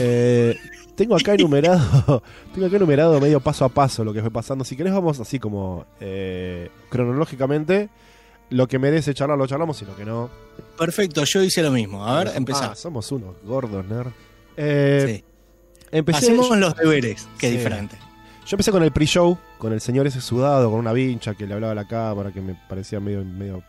[0.00, 0.56] Eh,
[0.94, 2.22] tengo acá enumerado,
[2.54, 4.64] tengo acá enumerado medio paso a paso lo que fue pasando.
[4.64, 7.88] Si querés vamos así como eh, cronológicamente.
[8.50, 10.28] Lo que merece charlar lo charlamos y lo que no.
[10.76, 12.06] Perfecto, yo hice lo mismo.
[12.06, 12.78] A ver, Ah, empezamos.
[12.78, 14.08] somos unos gordos, nerd.
[14.58, 15.22] Eh,
[15.90, 16.02] Sí.
[16.12, 17.56] Hacemos los deberes, que es Sí.
[17.58, 17.96] diferente.
[18.44, 21.54] Yo empecé con el pre-show, con el señor ese sudado, con una vincha que le
[21.54, 23.24] hablaba a la cámara, que me parecía medio.
[23.24, 23.62] medio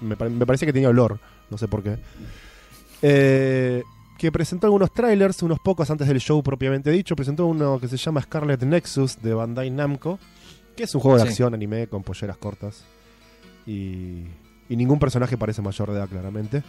[0.00, 1.18] me parecía que tenía olor,
[1.50, 1.96] no sé por qué.
[3.02, 3.82] Eh,
[4.18, 7.14] que presentó algunos trailers, unos pocos antes del show propiamente dicho.
[7.14, 10.18] Presentó uno que se llama Scarlet Nexus de Bandai Namco,
[10.74, 11.28] que es un juego de Sí.
[11.28, 12.84] acción anime con polleras cortas.
[13.66, 14.22] Y,
[14.68, 16.62] y ningún personaje parece mayor de edad, claramente.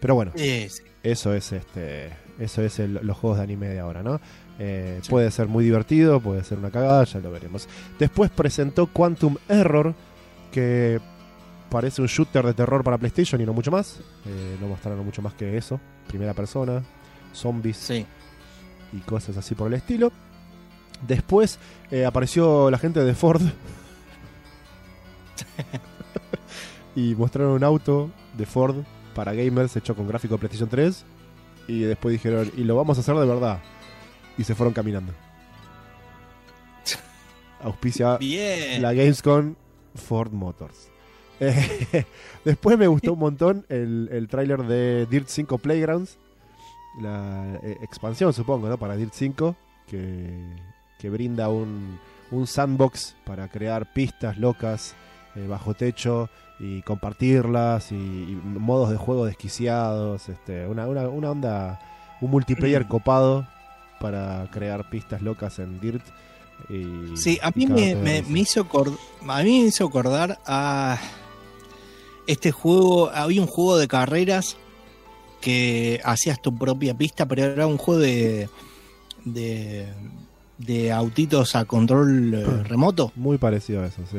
[0.00, 0.82] Pero bueno, Sí, sí.
[1.02, 4.20] eso es este eso es el- los juegos de anime de ahora, ¿no?
[4.58, 7.66] Eh, Puede ser muy divertido, puede ser una cagada, ya lo veremos.
[7.98, 9.94] Después presentó Quantum Error,
[10.52, 11.00] que
[11.70, 13.98] parece un shooter de terror para PlayStation y no mucho más.
[14.24, 15.80] Eh, no mostraron mucho más que eso.
[16.08, 16.82] Primera persona,
[17.32, 18.06] zombies Sí.
[18.92, 20.12] y cosas así por el estilo.
[21.06, 21.58] Después
[21.90, 23.42] eh, apareció la gente de Ford.
[26.96, 28.76] y mostraron un auto de Ford
[29.14, 31.04] para gamers hecho con gráfico de PlayStation 3.
[31.68, 33.60] Y después dijeron, y lo vamos a hacer de verdad.
[34.38, 35.12] Y se fueron caminando.
[37.62, 38.80] Auspicia Bien.
[38.82, 39.54] la Gamescom
[39.94, 40.90] Ford Motors.
[41.40, 42.04] Eh,
[42.44, 46.18] después me gustó un montón el, el tráiler de Dirt 5 Playgrounds.
[47.00, 48.78] La eh, expansión, supongo, ¿no?
[48.78, 49.56] Para Dirt 5.
[49.86, 50.40] Que,
[50.98, 51.98] que brinda un,
[52.30, 54.96] un sandbox para crear pistas locas
[55.36, 57.92] eh, bajo techo y compartirlas.
[57.92, 60.28] Y, y modos de juego desquiciados.
[60.28, 61.80] Este, una, una, una onda,
[62.20, 63.46] un multiplayer copado
[64.00, 66.04] para crear pistas locas en Dirt.
[66.68, 68.66] Y, Sí, a mí me, hizo
[69.28, 70.98] a mí me hizo acordar a
[72.26, 74.56] este juego, había un juego de carreras
[75.40, 78.48] que hacías tu propia pista, pero era un juego de
[79.24, 79.86] de,
[80.58, 84.18] de autitos a control eh, remoto Muy parecido a eso, sí.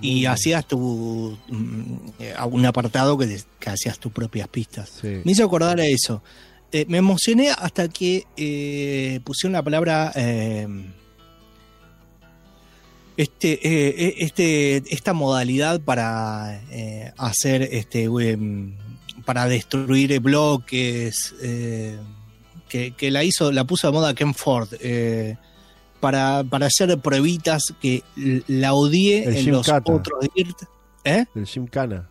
[0.00, 1.94] y hacías tu mm,
[2.50, 4.88] un apartado que, te- que hacías tus propias pistas.
[5.00, 5.20] Sí.
[5.24, 6.22] Me hizo acordar a eso.
[6.72, 10.12] Eh, me emocioné hasta que eh, pusieron la palabra
[13.20, 18.74] este, eh, eh, este, esta modalidad para eh, hacer este em,
[19.26, 21.98] para destruir bloques eh,
[22.68, 24.68] que, que la hizo, la puso de moda Ken Ford.
[24.80, 25.36] eh,
[26.00, 28.02] para, para hacer pruebitas que
[28.48, 29.92] la odié El en Jim los Cata.
[29.92, 30.56] otros Dirt.
[31.04, 31.26] ¿Eh?
[31.34, 32.08] El Gymkhana.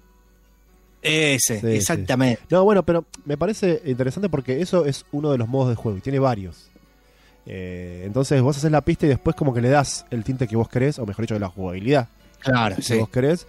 [1.01, 2.43] Ese, Sí, exactamente.
[2.51, 5.97] No, bueno, pero me parece interesante porque eso es uno de los modos de juego
[5.97, 6.68] y tiene varios.
[7.51, 10.55] Eh, entonces vos haces la pista y después como que le das el tinte que
[10.55, 12.07] vos querés, o mejor dicho, la jugabilidad
[12.39, 12.95] Claro, que sí.
[12.97, 13.47] vos querés.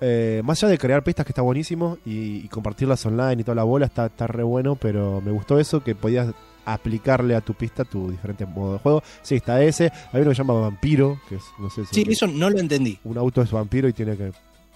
[0.00, 3.54] Eh, más allá de crear pistas que está buenísimo y, y compartirlas online y toda
[3.54, 6.34] la bola, está, está re bueno, pero me gustó eso, que podías
[6.66, 9.02] aplicarle a tu pista tu diferente modo de juego.
[9.22, 9.92] Sí, está ese.
[10.12, 12.58] Hay uno que se llama Vampiro, que es, no sé si Sí, eso no lo
[12.58, 12.98] entendí.
[13.04, 14.32] un auto es vampiro y tiene que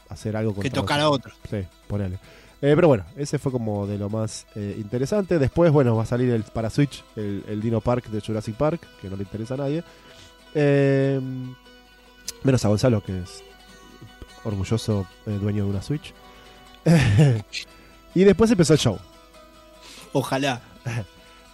[0.08, 1.32] hacer algo Que contra tocar a otro.
[1.50, 2.18] Sí, ponele.
[2.62, 5.38] Eh, pero bueno, ese fue como de lo más eh, interesante.
[5.38, 8.86] Después, bueno, va a salir el para Switch, el, el Dino Park de Jurassic Park,
[9.00, 9.82] que no le interesa a nadie.
[10.54, 11.20] Eh,
[12.42, 13.42] menos a Gonzalo, que es
[14.44, 16.12] orgulloso eh, dueño de una Switch.
[18.14, 18.98] y después empezó el show.
[20.12, 20.60] Ojalá.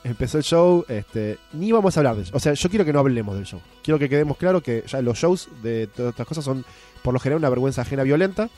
[0.05, 2.37] Empezó el show, este, ni vamos a hablar de eso.
[2.37, 3.61] O sea, yo quiero que no hablemos del show.
[3.83, 6.65] Quiero que quedemos claro que ya los shows de todas estas cosas son,
[7.03, 8.49] por lo general, una vergüenza ajena violenta.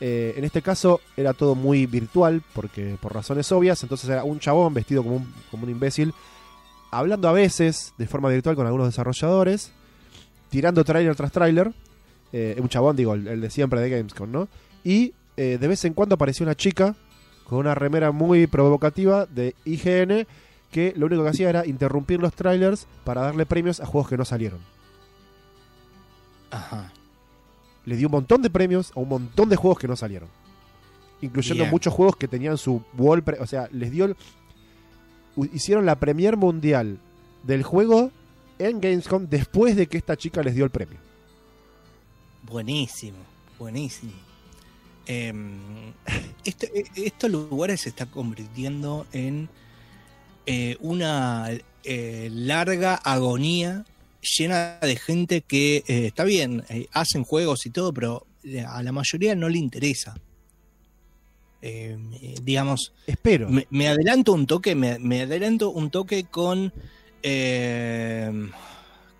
[0.00, 3.82] Eh, en este caso era todo muy virtual, porque por razones obvias.
[3.82, 6.12] Entonces era un chabón vestido como un, como un imbécil,
[6.90, 9.72] hablando a veces de forma virtual con algunos desarrolladores,
[10.50, 11.72] tirando tráiler tras tráiler.
[12.32, 14.48] Eh, un chabón, digo, el, de siempre de Gamescom, ¿no?
[14.84, 16.94] Y eh, de vez en cuando apareció una chica
[17.44, 20.26] con una remera muy provocativa de IGN
[20.70, 24.16] que lo único que hacía era interrumpir los trailers para darle premios a juegos que
[24.16, 24.58] no salieron.
[26.50, 26.92] Ajá.
[27.86, 30.28] Le dio un montón de premios a un montón de juegos que no salieron.
[31.22, 31.70] Incluyendo Bien.
[31.70, 33.24] muchos juegos que tenían su wall.
[33.40, 34.04] o sea, les dio.
[34.04, 34.16] el-
[35.54, 36.98] hicieron la premier mundial
[37.42, 38.10] del juego
[38.58, 40.98] en Gamescom después de que esta chica les dio el premio.
[42.42, 43.18] Buenísimo,
[43.58, 44.12] buenísimo.
[45.08, 45.32] eh,
[46.44, 49.48] esto- eh, estos lugares se está convirtiendo en
[50.46, 51.48] eh, una
[51.84, 53.84] eh, larga agonía
[54.38, 58.82] llena de gente que eh, está bien, eh, hacen juegos y todo, pero eh, a
[58.82, 60.14] la mayoría no le interesa.
[61.62, 61.96] Eh,
[62.42, 63.48] digamos, Espero.
[63.48, 66.72] me, me adelanto un toque, me, me adelanto un toque con.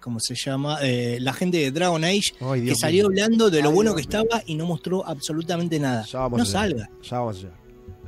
[0.00, 0.78] ¿Cómo se llama?
[1.18, 3.24] La gente de Dragon Age Ay, que salió mío.
[3.24, 6.04] hablando de lo Ay, bueno Dios que estaba y no mostró absolutamente nada.
[6.04, 6.88] Ya vamos No salga.
[7.02, 7.50] Ya vamos allá.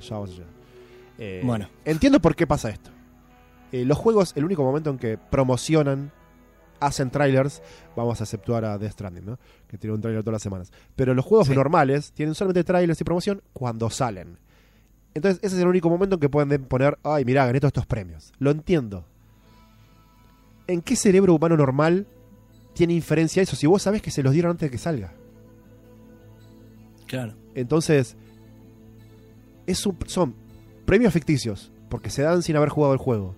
[0.01, 1.41] Ya vamos allá.
[1.43, 1.69] Bueno.
[1.85, 2.91] Entiendo por qué pasa esto.
[3.73, 6.13] Los juegos, el único momento en que promocionan,
[6.81, 7.63] hacen trailers,
[7.97, 9.39] vamos a exceptuar a Death Stranding, ¿no?
[9.67, 10.73] Que tiene un trailer todas las semanas.
[10.97, 11.55] Pero los juegos Sí.
[11.55, 14.39] normales tienen solamente trailers y promoción cuando salen.
[15.15, 17.71] Entonces, ese es el único momento en que pueden de- poner, ay, mirá, gané todos
[17.71, 18.33] estos premios.
[18.39, 19.05] Lo entiendo.
[20.67, 22.07] ¿En qué cerebro humano normal
[22.75, 23.57] tiene inferencia eso?
[23.57, 25.13] Si vos sabés que se los dieron antes de que salga.
[27.07, 27.35] Claro.
[27.55, 28.17] Entonces,
[29.67, 30.35] es un- son
[30.85, 33.35] premios ficticios, porque se dan sin haber jugado el juego.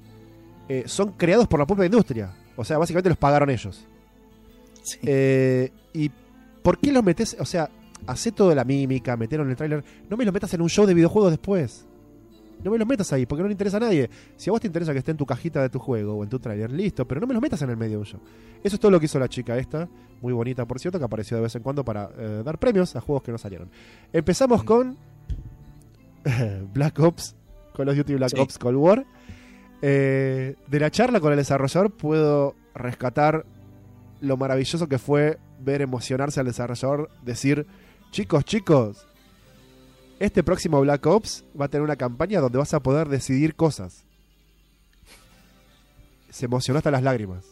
[0.69, 2.33] Eh, son creados por la propia industria.
[2.61, 3.87] O sea, básicamente los pagaron ellos.
[4.83, 4.99] Sí.
[5.03, 6.11] Eh, ¿Y
[6.63, 7.37] por qué los metes?
[7.41, 7.71] O sea,
[8.07, 9.85] hacé toda la mímica, metieron en el tráiler.
[10.09, 11.87] No me los metas en un show de videojuegos después.
[12.63, 14.11] No me los metas ahí, porque no le interesa a nadie.
[14.37, 16.29] Si a vos te interesa que esté en tu cajita de tu juego o en
[16.29, 18.21] tu tráiler, listo, pero no me los metas en el medio de un show.
[18.63, 19.89] Eso es todo lo que hizo la chica esta,
[20.21, 23.01] muy bonita por cierto, que apareció de vez en cuando para eh, dar premios a
[23.01, 23.71] juegos que no salieron.
[24.13, 24.99] Empezamos con
[26.75, 27.35] Black Ops,
[27.75, 28.39] Call of Duty Black Sí.
[28.39, 29.07] Ops Cold War.
[29.83, 33.47] Eh, de la charla con el desarrollador puedo rescatar
[34.21, 37.67] lo maravilloso que fue ver emocionarse al desarrollador, decir,
[38.11, 39.07] chicos, chicos,
[40.19, 44.05] este próximo Black Ops va a tener una campaña donde vas a poder decidir cosas.
[46.29, 47.45] Se emocionó hasta las lágrimas.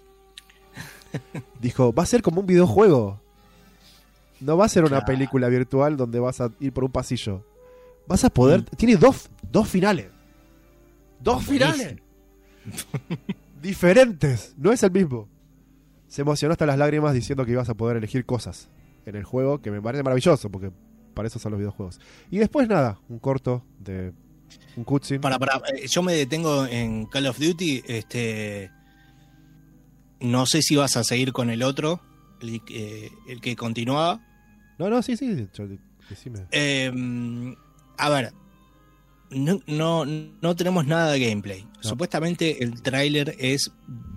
[1.60, 3.20] Dijo, va a ser como un videojuego.
[4.40, 5.06] No va a ser una Claro.
[5.06, 7.42] película virtual donde vas a ir por un pasillo.
[8.06, 8.62] Vas a poder...
[8.76, 10.06] Tiene dos, dos finales.
[11.20, 11.96] Dos finales.
[13.62, 14.54] Diferentes.
[14.56, 15.28] No es el mismo.
[16.06, 18.68] Se emocionó hasta las lágrimas diciendo que ibas a poder elegir cosas
[19.04, 20.70] en el juego, que me parece maravilloso, porque
[21.14, 22.00] para eso son los videojuegos.
[22.30, 24.12] Y después nada, un corto de
[24.76, 25.20] un cutscene.
[25.20, 27.82] Para, para, eh, yo me detengo en Call of Duty.
[27.86, 28.70] Este,
[30.20, 32.00] no sé si vas a seguir con el otro,
[32.40, 34.20] el, eh, el que continuaba.
[34.78, 35.66] No, no, sí, sí, yo-
[36.08, 36.46] decime.
[36.52, 36.92] Eh,
[37.98, 38.32] a ver,
[39.30, 41.62] no, no, no tenemos nada de gameplay.
[41.62, 41.82] No.
[41.90, 43.70] Supuestamente el tráiler es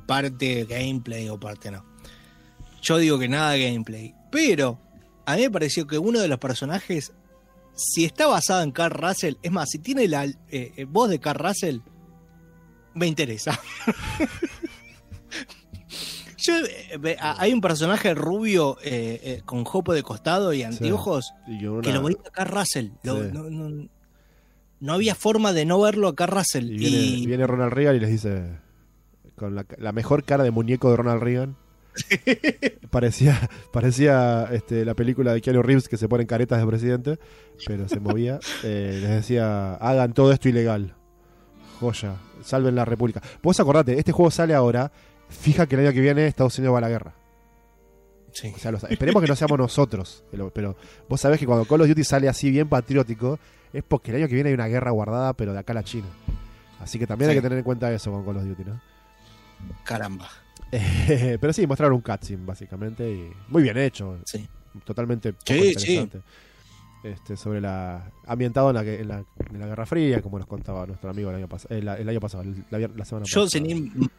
[0.08, 1.86] parte gameplay o parte no.
[2.82, 4.14] Yo digo que nada de gameplay.
[4.32, 4.80] Pero
[5.26, 7.14] a mí me pareció que uno de los personajes,
[7.76, 11.20] si está basado en Carl Russell, es más, si tiene la eh, eh, voz de
[11.20, 11.80] Carl Russell,
[12.94, 13.60] me interesa.
[16.38, 22.02] Yo, eh, hay un personaje rubio eh, con jopo de costado y anteojos que lo
[22.02, 22.90] veía a Carl Russell.
[23.04, 23.30] Lo- Sí.
[23.32, 23.88] no, no-
[24.82, 26.66] no había forma de no verlo a Carl Russell.
[26.72, 28.44] y viene, Y- viene Ronald Reagan y les dice,
[29.36, 31.56] con la, la mejor cara de muñeco de Ronald Reagan.
[32.90, 37.20] parecía parecía este, la película de Keanu Reeves que se ponen caretas de presidente,
[37.66, 38.40] pero se movía.
[38.64, 40.94] Eh, les decía, hagan todo esto ilegal.
[41.80, 43.22] Joya, salven la república.
[43.42, 44.92] Vos acordate, este juego sale ahora.
[45.30, 47.14] Fija que el año que viene Estados Unidos va a la guerra.
[48.34, 48.52] Sí.
[48.56, 50.24] O sea, lo sa- esperemos que no seamos nosotros.
[50.54, 50.76] Pero,
[51.10, 53.40] vos sabés que cuando Call of Duty sale así bien patriótico,
[53.74, 55.84] es porque el año que viene hay una guerra guardada, pero de acá a la
[55.84, 56.08] China.
[56.80, 58.82] Así que también hay que tener en cuenta eso con Call of Duty, ¿no?
[59.84, 60.30] Caramba.
[60.72, 64.18] Eh, pero sí, mostraron un cutscene, básicamente, y muy bien hecho.
[64.26, 64.48] Sí.
[64.86, 66.22] Totalmente Sí, interesante.
[67.04, 68.12] Este, sobre la.
[68.28, 71.36] ambientado en la, en, la, en la Guerra Fría, como nos contaba nuestro amigo el
[71.38, 73.50] año, pas- el año pasado, el- la, vier- la semana Yo, pasada.
[73.50, 74.10] sin, ir-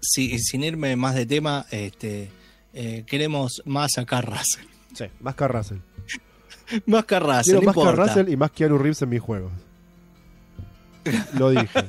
[0.00, 2.30] si- sin irme más de tema, este,
[2.72, 4.66] eh, queremos más a Carl Russell.
[4.94, 5.78] Sí, más Carl Russell.
[6.86, 8.14] Más Carl Russell, Quiero más Carl importa.
[8.14, 9.52] Russell y más Keanu Reeves en mis juegos.
[11.38, 11.84] Lo dije.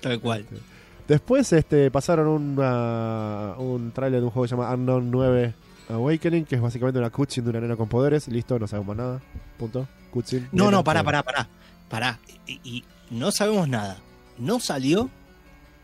[0.00, 0.44] Tal cual.
[1.08, 5.54] Después este, pasaron una, un tráiler de un juego que se llama Unknown 9
[5.90, 8.28] Awakening, que es básicamente una cutscene de una nena con poderes.
[8.28, 9.20] Listo, no sabemos nada.
[9.58, 9.86] Punto.
[10.10, 10.48] Cutscene.
[10.52, 11.48] No, no, pará, pará, pará.
[11.88, 12.18] Pará.
[12.46, 13.96] Y, y no sabemos nada.
[14.38, 15.08] No salió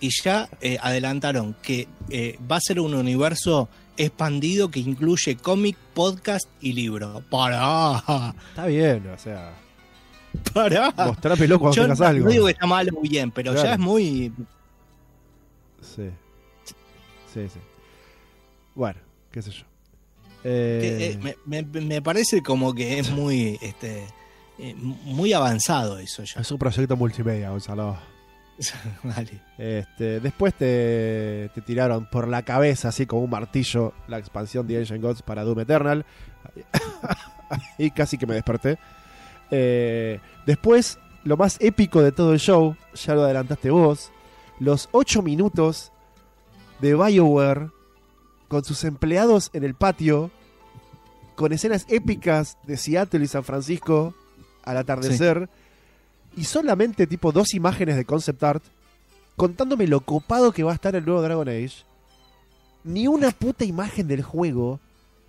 [0.00, 5.76] y ya eh, adelantaron que eh, va a ser un universo expandido que incluye cómic,
[5.94, 7.22] podcast y libro.
[7.30, 8.34] Pará.
[8.50, 9.52] Está bien, o sea,
[10.54, 10.92] Pará.
[10.96, 12.24] mostrámelo cuando Yo tengas no, algo.
[12.24, 13.68] no digo que está mal o bien, pero Claro.
[13.68, 14.32] ya es muy.
[15.82, 16.10] Sí.
[17.32, 17.60] Sí, sí.
[18.74, 18.98] Bueno,
[19.30, 19.64] qué sé yo.
[20.44, 24.04] Eh, que, eh, me, me- me parece como que es muy este
[24.58, 26.40] eh, muy avanzado eso ya.
[26.40, 27.98] Es un proyecto multimedia, Gonzalo.
[29.58, 34.78] Este, después te, te tiraron por la cabeza, así como un martillo, la expansión de
[34.78, 36.04] Ancient Gods para Doom Eternal.
[37.78, 38.78] y casi que me desperté.
[39.50, 44.10] Eh, después, lo más épico de todo el show, ya lo adelantaste vos,
[44.58, 45.92] los 8 minutos
[46.80, 47.70] de BioWare
[48.48, 50.30] con sus empleados en el patio,
[51.34, 54.14] con escenas épicas de Seattle y San Francisco
[54.64, 55.48] al atardecer,
[56.36, 58.64] y solamente tipo dos imágenes de concept art
[59.36, 61.84] contándome lo copado que va a estar el nuevo Dragon Age.
[62.84, 64.80] Ni una puta imagen del juego,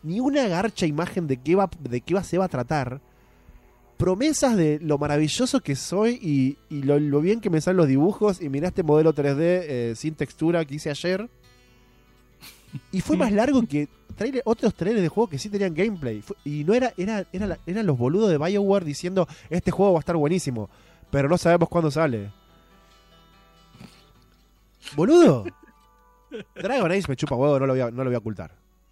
[0.03, 3.01] ni una garcha imagen de qué va, de qué va, se va a tratar.
[3.97, 8.41] Promesas de lo maravilloso que soy y, lo, bien que me salen los dibujos.
[8.41, 11.29] Y mirá este modelo 3D eh, sin textura que hice ayer.
[12.91, 13.87] Y fue más largo que
[14.17, 16.23] trailer- otros trailers de juego que sí tenían gameplay.
[16.45, 20.01] Y no era, era, era eran los boludos de Bioware diciendo este juego va a
[20.01, 20.69] estar buenísimo.
[21.12, 22.32] Pero no sabemos cuándo sale.
[24.95, 25.45] Boludo.
[26.55, 28.51] Dragon Age me chupa huevo, no lo voy a, no lo voy a ocultar.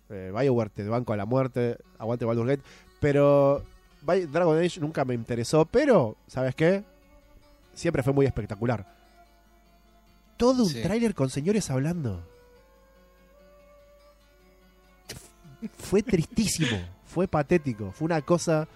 [0.09, 2.63] Eh, Bioware te banco a la muerte, aguante Baldur's Gate.
[2.99, 3.63] Pero
[4.05, 5.65] Dragon Age nunca me interesó.
[5.65, 6.83] Pero, ¿sabes qué?
[7.73, 8.85] Siempre fue muy espectacular.
[10.35, 10.81] Todo un Sí.
[10.81, 12.21] tráiler con señores hablando.
[15.77, 18.67] Fue tristísimo, fue patético, fue una cosa...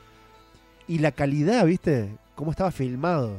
[0.86, 2.10] Y la calidad, ¿viste?
[2.36, 3.38] Cómo estaba filmado.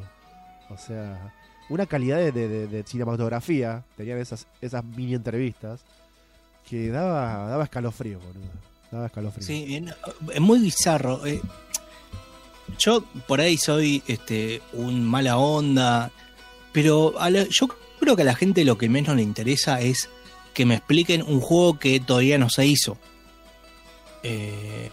[0.71, 1.33] O sea,
[1.69, 3.83] una calidad de, de- cinematografía.
[3.97, 5.81] Tenían esas, esas mini entrevistas.
[6.69, 8.51] Que daba, daba escalofrío, boludo.
[8.91, 9.47] Daba escalofrío.
[9.47, 9.85] Sí,
[10.33, 11.27] es muy bizarro.
[11.27, 11.41] eh.
[12.79, 16.11] Yo por ahí soy este un mala onda,
[16.73, 17.15] pero
[17.51, 17.69] yo
[18.01, 20.09] creo que a la gente lo que menos le interesa es
[20.55, 22.97] que me expliquen un juego que todavía no se hizo.
[24.23, 24.91] Eh,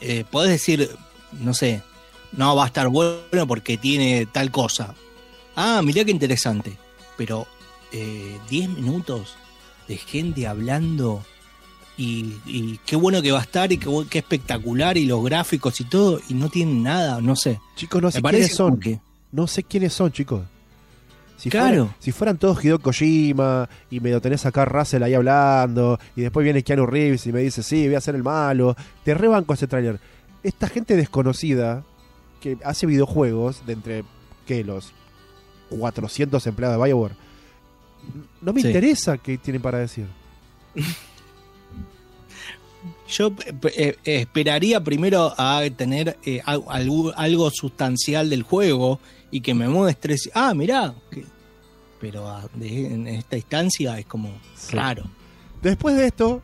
[0.00, 0.90] eh, podés decir,
[1.32, 1.82] no sé,
[2.32, 4.94] no va a estar bueno porque tiene tal cosa.
[5.56, 6.76] Ah, mirá qué interesante.
[7.16, 7.46] Pero
[7.92, 9.34] eh, 10 minutos
[9.88, 11.22] de gente hablando
[11.96, 15.84] y, y qué bueno que va a estar y qué, espectacular y los gráficos y
[15.84, 17.60] todo y no tienen nada, no sé.
[17.76, 18.78] Chicos, no sé quiénes son.
[18.78, 19.00] que
[19.32, 20.42] No sé quiénes son, chicos.
[21.36, 21.66] Si Claro.
[21.68, 26.20] fueran, si fueran todos Hideo Kojima y me lo tenés acá Russell ahí hablando y
[26.20, 29.54] después viene Keanu Reeves y me dice, sí, voy a ser el malo, te rebanco
[29.54, 29.98] ese tráiler.
[30.42, 31.82] Esta gente desconocida
[32.40, 34.04] que hace videojuegos de entre,
[34.46, 34.64] ¿qué?
[34.64, 34.92] Los
[35.70, 37.14] 400 empleados de Bioware.
[38.40, 38.68] No me Sí.
[38.68, 40.06] interesa qué tienen para decir.
[43.08, 43.32] yo
[43.64, 49.54] eh, eh, esperaría primero a tener eh, al- algo, algo sustancial del juego y que
[49.54, 51.24] me muestres, ah, mirá, que-
[52.00, 54.76] pero ah, de- en esta instancia es como Sí.
[54.76, 55.04] raro.
[55.60, 56.40] Después de esto,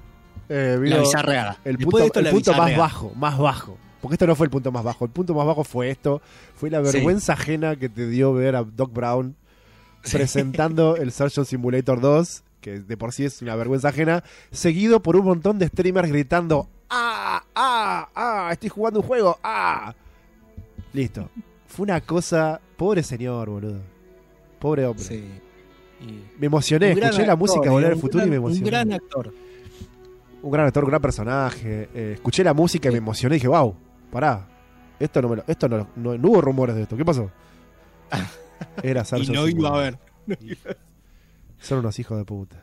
[0.49, 1.59] eh, vino La bizarreada.
[1.65, 3.79] el Después punto, de esto, el punto más bajo, más bajo.
[4.07, 5.05] Porque esto no fue el punto más bajo.
[5.05, 6.23] El punto más bajo fue esto.
[6.55, 6.93] Fue la Sí.
[6.99, 9.35] vergüenza ajena que te dio ver a Doc Brown
[10.05, 10.17] Sí.
[10.17, 15.17] presentando el Surgeon Simulator 2, que de por sí es una vergüenza ajena, seguido por
[15.17, 17.43] un montón de streamers gritando ¡Ah!
[17.57, 18.09] ¡Ah!
[18.15, 18.49] ¡Ah!
[18.53, 19.39] ¡Estoy jugando un juego!
[19.43, 19.93] ¡Ah!
[20.93, 21.29] Listo.
[21.67, 22.61] Fue una cosa...
[22.77, 23.81] Pobre señor, boludo.
[24.61, 25.03] Pobre hombre.
[25.05, 25.25] Sí.
[26.01, 28.63] Y- Me emocioné, escuché la música Volver al Futuro y me emocioné.
[28.65, 29.33] Un gran actor.
[30.43, 31.89] un gran actor, un gran personaje.
[31.93, 33.75] Eh, escuché la música y me emocioné y dije, wow,
[34.11, 34.49] pará.
[34.99, 36.97] Esto no me lo, esto no, no, no hubo rumores de esto.
[36.97, 37.31] ¿Qué pasó?
[38.83, 39.99] Era Y Sarson no iba a ver.
[41.59, 42.63] Son unos hijos de puta.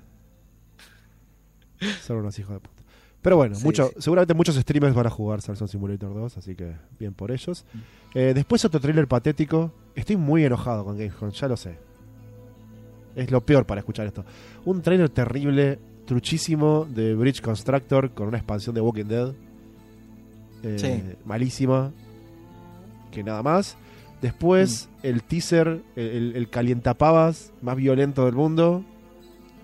[2.01, 2.83] Son unos hijos de puta.
[3.21, 3.95] Pero bueno, Sí, mucho, sí.
[3.99, 7.65] seguramente muchos streamers van a jugar Sarson Simulator 2, así que bien por ellos.
[7.73, 7.79] Mm.
[8.15, 9.71] Eh, después otro tráiler patético.
[9.95, 11.77] Estoy muy enojado con Gamescom, ya lo sé.
[13.15, 14.25] Es lo peor para escuchar esto.
[14.65, 19.33] Un tráiler terrible, truchísimo de Bridge Constructor con una expansión de Walking Dead.
[20.63, 21.15] Eh, Sí.
[21.25, 21.91] Malísima.
[23.11, 23.77] Que nada más.
[24.21, 28.83] Después el teaser, el, el- el calientapavas más violento del mundo.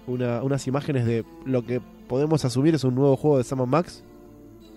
[0.08, 4.04] Una- unas imágenes de lo que podemos asumir es un nuevo juego de Sam Max.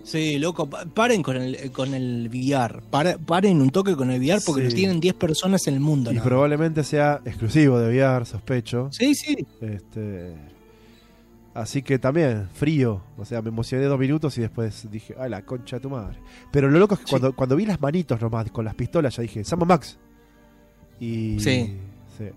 [0.03, 2.81] Sí, loco, pa- paren con el, con el VR.
[3.25, 4.67] Paren un toque con el VR porque Sí.
[4.69, 6.11] lo tienen 10 personas en el mundo.
[6.11, 8.89] Y probablemente sea exclusivo de VR, sospecho.
[8.91, 9.35] Sí, sí.
[9.61, 10.35] Este,
[11.53, 13.01] así que también, frío.
[13.17, 16.17] O sea, me emocioné dos minutos y después dije, ¡ay, la concha de tu madre!
[16.51, 17.11] Pero lo loco es que Sí.
[17.11, 19.97] cuando, cuando vi las manitos nomás con las pistolas, ya dije, Sam Max.
[20.99, 21.39] Y.
[21.39, 21.77] Sí.
[22.17, 22.29] Sí.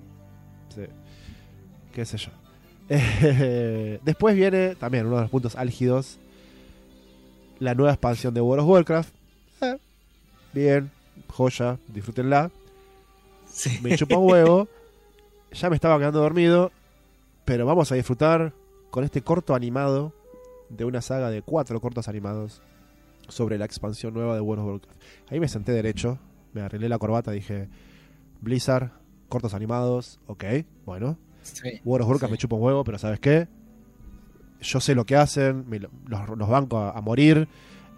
[0.75, 0.83] sí.
[1.93, 2.31] ¿Qué sé yo?
[2.89, 6.19] Eh, después viene también uno de los puntos álgidos:
[7.59, 9.15] la nueva expansión de World of Warcraft.
[9.63, 9.77] Eh,
[10.53, 10.91] bien,
[11.29, 12.51] joya, disfrútenla
[13.49, 13.79] sí.
[13.83, 14.69] me chupa un huevo.
[15.53, 16.71] Ya me estaba quedando dormido.
[17.47, 18.53] Pero vamos a disfrutar
[18.97, 20.15] con este corto animado
[20.71, 22.63] de una saga de cuatro cortos animados
[23.29, 24.99] sobre la expansión nueva de World of Warcraft.
[25.31, 26.19] Ahí me senté derecho,
[26.55, 27.69] me arreglé la corbata, dije,
[28.41, 28.93] Blizzard,
[29.29, 30.45] cortos animados, ok,
[30.87, 31.19] bueno.
[31.43, 31.79] Sí.
[31.85, 32.33] World of Warcraft Sí.
[32.33, 33.49] me chupa un huevo, pero ¿sabes qué?
[34.63, 35.91] Yo sé lo que hacen, me los,
[36.35, 37.47] los banco a, a morir.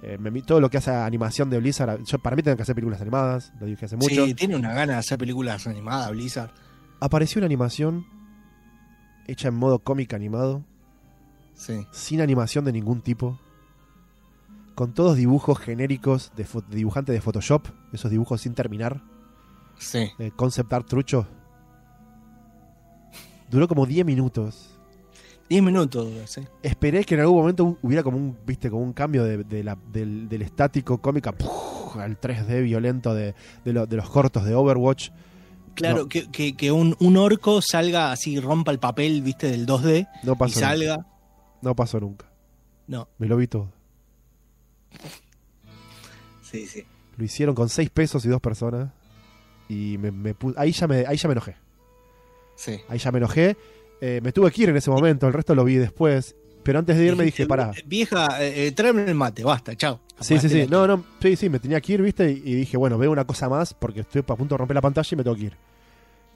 [0.03, 2.75] eh, me- todo lo que hace animación de Blizzard, yo, para mí tienen que hacer
[2.75, 4.27] películas animadas, lo dije hace mucho.
[4.27, 6.51] Sí, tiene una gana de hacer películas animadas, Blizzard.
[6.99, 8.05] Apareció una animación
[9.29, 10.65] hecha en modo cómic animado,
[11.59, 11.87] Sí.
[11.91, 13.39] sin animación de ningún tipo,
[14.75, 19.03] con todos dibujos genéricos de, dibujante de Photoshop, esos dibujos sin terminar,
[19.79, 20.09] Sí.
[20.21, 21.27] eh, concept art trucho.
[23.51, 24.71] Duró como 10 minutos.
[25.49, 26.43] 10 minutos sí.
[26.63, 29.79] Esperé que en algún momento hubiera como un, viste, como un cambio de, de la-
[29.93, 31.35] del, del estático cómica
[31.99, 33.35] al 3D violento de,
[33.65, 35.09] de lo- de los cortos de Overwatch.
[35.75, 36.09] Claro, No.
[36.09, 40.33] que, que, que un, un orco salga así, rompa el papel, viste, del 2D No
[40.33, 40.37] y
[40.93, 41.07] nunca.
[41.63, 42.27] No pasó nunca.
[42.87, 43.71] No, Me lo vi todo.
[46.43, 46.85] sí, sí.
[47.17, 48.91] Lo hicieron con 6 pesos y dos personas.
[49.69, 51.57] Y me, me pu- ahí, ya me, ahí ya me enojé.
[52.57, 52.81] Sí.
[52.89, 53.57] Ahí ya me enojé.
[54.01, 56.35] Eh, me tuve que ir en ese momento, el resto lo vi después.
[56.63, 57.73] Pero antes de irme dije, pará.
[57.87, 60.01] Vieja, eh, eh, tráeme el mate, basta, chao.
[60.21, 60.67] Sí, sí, sí.
[60.69, 62.31] No, no, sí, sí, me tenía que ir, ¿viste?
[62.31, 64.81] Y, y dije, bueno, veo una cosa más porque estoy a punto de romper la
[64.81, 65.57] pantalla y me tengo que ir.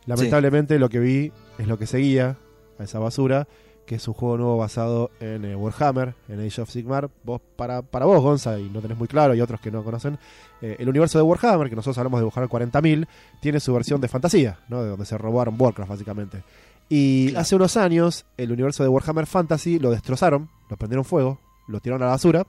[0.06, 2.36] Lamentablemente lo que vi es lo que seguía
[2.78, 3.46] a esa basura,
[3.86, 7.10] que es un juego nuevo basado en eh, Warhammer, en Age of Sigmar.
[7.24, 10.18] Vos, para, para vos, Gonza, y no tenés muy claro, y otros que no conocen,
[10.60, 13.06] eh, el universo de Warhammer, que nosotros hablamos de Warhammer 40.000,
[13.40, 14.82] tiene su versión de fantasía, ¿no?
[14.82, 16.42] De donde se robaron Warcraft, básicamente.
[16.88, 17.40] Y Claro.
[17.40, 22.02] hace unos años, el universo de Warhammer Fantasy lo destrozaron, lo prendieron fuego, lo tiraron
[22.02, 22.46] a la basura,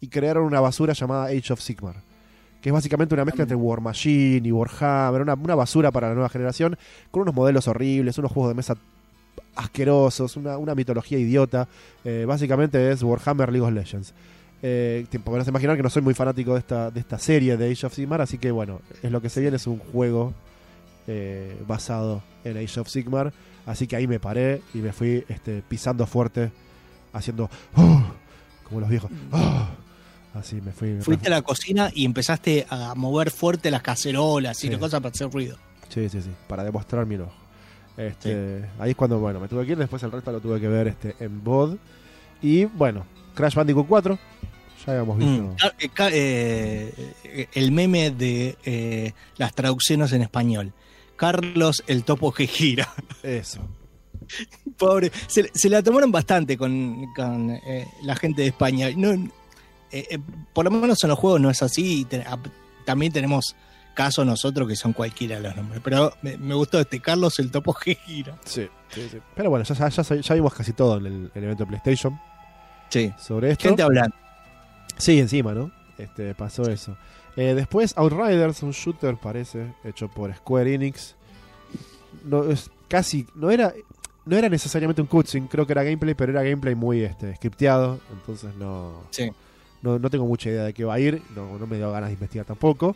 [0.00, 1.96] y crearon una basura llamada Age of Sigmar.
[2.60, 6.14] Que es básicamente una mezcla entre War Machine y Warhammer, una, una basura para la
[6.14, 6.76] nueva generación,
[7.10, 8.74] con unos modelos horribles, unos juegos de mesa
[9.54, 11.68] asquerosos, una, una mitología idiota.
[12.04, 14.14] Eh, básicamente es Warhammer League of Legends.
[14.62, 17.70] Eh, te podrás imaginar que no soy muy fanático de esta, de esta serie de
[17.70, 20.32] Age of Sigmar, así que bueno, es lo que se viene, es un juego
[21.06, 23.32] eh, basado en Age of Sigmar.
[23.66, 26.50] Así que ahí me paré y me fui este, pisando fuerte,
[27.12, 28.02] haciendo "Oh",
[28.68, 29.10] como los viejos.
[29.32, 29.66] "Oh".
[30.34, 30.98] Así me fui.
[31.00, 34.70] Fuiste a la cocina y empezaste a mover fuerte las cacerolas y Sí.
[34.70, 35.56] las cosas para hacer ruido.
[35.88, 37.32] Sí, sí, sí, para demostrar mi enojo.
[37.96, 40.68] Este, Ahí es cuando, bueno, me tuve que ir, después el resto lo tuve que
[40.68, 41.76] ver este, en VOD.
[42.42, 44.18] Y bueno, Crash Bandicoot 4,
[44.86, 45.42] ya habíamos visto.
[45.42, 45.56] Mm,
[46.12, 46.92] eh,
[47.24, 50.72] eh, el meme de eh, las traducciones en español.
[51.16, 52.92] Carlos el topo que gira.
[53.22, 53.60] Eso.
[54.76, 55.12] Pobre.
[55.28, 58.88] Se, se la tomaron bastante con, con, eh, la gente de España.
[58.96, 59.30] No,
[60.52, 62.00] por lo menos en los juegos no es así.
[62.00, 62.38] y te- a-
[62.84, 63.54] también tenemos
[63.94, 65.80] casos nosotros que son cualquiera los nombres.
[65.82, 68.36] Pero me, me gustó este Carlos el topo que gira.
[68.44, 69.18] Sí, sí, sí.
[69.34, 72.20] Pero bueno, ya, ya, ya, ya vimos casi todo en el, el evento de PlayStation
[72.90, 73.12] Sí.
[73.18, 73.68] sobre esto.
[73.68, 74.14] Gente hablando.
[74.98, 75.72] Sí, encima, ¿no?
[75.98, 76.96] Este, pasó eso.
[77.36, 81.16] Eh, después Outriders, un shooter parece, hecho por Square Enix.
[82.24, 83.72] No, es casi, no era,
[84.24, 87.98] no era necesariamente un cutscene, creo que era gameplay, pero era gameplay muy este, scripteado,
[88.12, 89.30] entonces no, Sí.
[89.82, 92.08] no, no tengo mucha idea de qué va a ir, no, no me dio ganas
[92.10, 92.94] de investigar tampoco.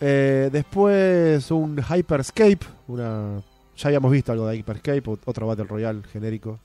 [0.00, 3.42] Eh, después un Hyperscape, una,
[3.76, 6.58] ya habíamos visto algo de Hyperscape, ot- otro Battle Royale genérico.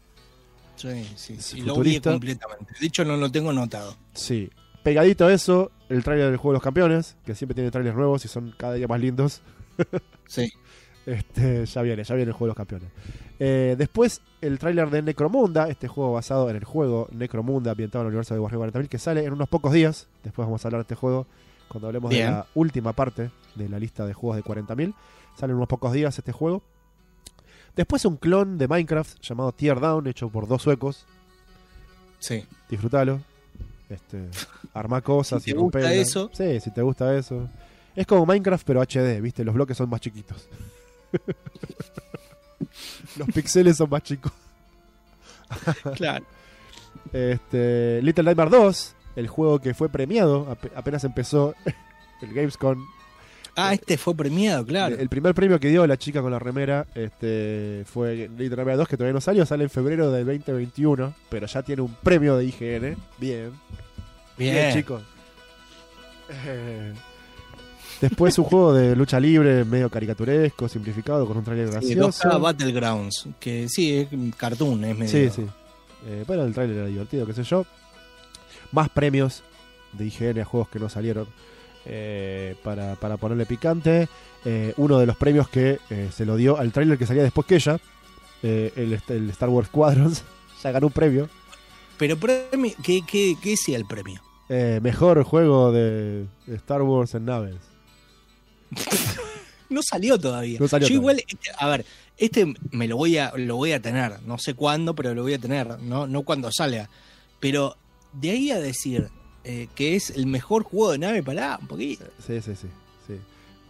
[0.75, 2.73] Sí, sí, sí, lo vi completamente.
[2.79, 3.95] De hecho, no lo tengo notado.
[4.13, 4.49] Sí.
[4.83, 8.25] Pegadito a eso, el tráiler del juego de los campeones, que siempre tiene trailers nuevos
[8.25, 9.41] y son cada día más lindos.
[10.27, 10.49] Sí.
[11.05, 12.89] Este, ya viene, ya viene el juego de los campeones.
[13.39, 18.07] Eh, después, el tráiler de Necromunda, este juego basado en el juego Necromunda, ambientado en
[18.07, 20.07] el universo de Warhammer 40.000, que sale en unos pocos días.
[20.23, 21.27] Después vamos a hablar de este juego
[21.71, 22.25] cuando hablemos Bien.
[22.25, 24.93] de la última parte de la lista de juegos de 40.000.
[25.37, 26.61] Sale en unos pocos días este juego.
[27.75, 31.05] Después un clon de Minecraft llamado Teardown, hecho por dos suecos.
[32.19, 32.45] Sí.
[32.69, 33.21] Disfrútalo.
[33.89, 34.29] Este,
[34.73, 36.29] arma cosas Si te gusta eso.
[36.33, 37.47] Sí, si te gusta eso.
[37.95, 39.45] Es como Minecraft, pero HD, ¿viste?
[39.45, 40.49] Los bloques son más chiquitos.
[43.17, 44.31] Los píxeles son más chicos.
[45.95, 46.25] Claro.
[47.11, 51.53] Este, Little Nightmare 2, el juego que fue premiado, ape- apenas empezó
[52.21, 52.85] el Gamescom.
[53.55, 54.95] Ah, este fue premiado, claro.
[54.97, 58.87] El primer premio que dio la chica con la remera este, fue Little Nightmare 2,
[58.87, 62.45] que todavía no salió, sale en febrero del 2021, pero ya tiene un premio de
[62.45, 62.95] IGN.
[63.17, 63.51] Bien.
[64.37, 65.01] Bien, chicos.
[66.45, 66.93] Eh,
[67.99, 72.29] después un juego de lucha libre medio caricaturesco, simplificado, con un trailer Sí, gracioso.
[72.29, 74.07] 2K Battlegrounds, que sí, es
[74.37, 75.11] cartoon, es medio.
[75.11, 75.45] Sí, sí.
[76.07, 77.65] Eh, bueno, el trailer era divertido, qué sé yo.
[78.71, 79.43] Más premios
[79.93, 81.27] de IGN a juegos que no salieron
[81.85, 84.07] eh, para, para ponerle picante.
[84.45, 87.45] Eh, uno de los premios que eh, se lo dio al trailer que salía después
[87.47, 87.79] que ella,
[88.41, 90.23] el, el Star Wars Squadrons,
[90.63, 91.29] ya ganó un premio.
[91.97, 94.21] Pero premio, ¿qué, qué, qué sea el premio?
[94.81, 97.55] Mejor juego de Star Wars en naves.
[99.69, 100.59] no salió todavía.
[100.59, 101.39] No salió Yo igual, todavía.
[101.49, 101.85] este- a ver,
[102.17, 105.33] este me lo voy a, lo voy a tener, no sé cuándo, pero lo voy
[105.35, 106.89] a tener, no, no cuando salga.
[107.39, 107.77] Pero
[108.13, 109.09] de ahí a decir
[109.43, 112.05] eh, que es el mejor juego de nave, para un poquito.
[112.25, 112.67] Sí, sí, sí,
[113.07, 113.13] sí.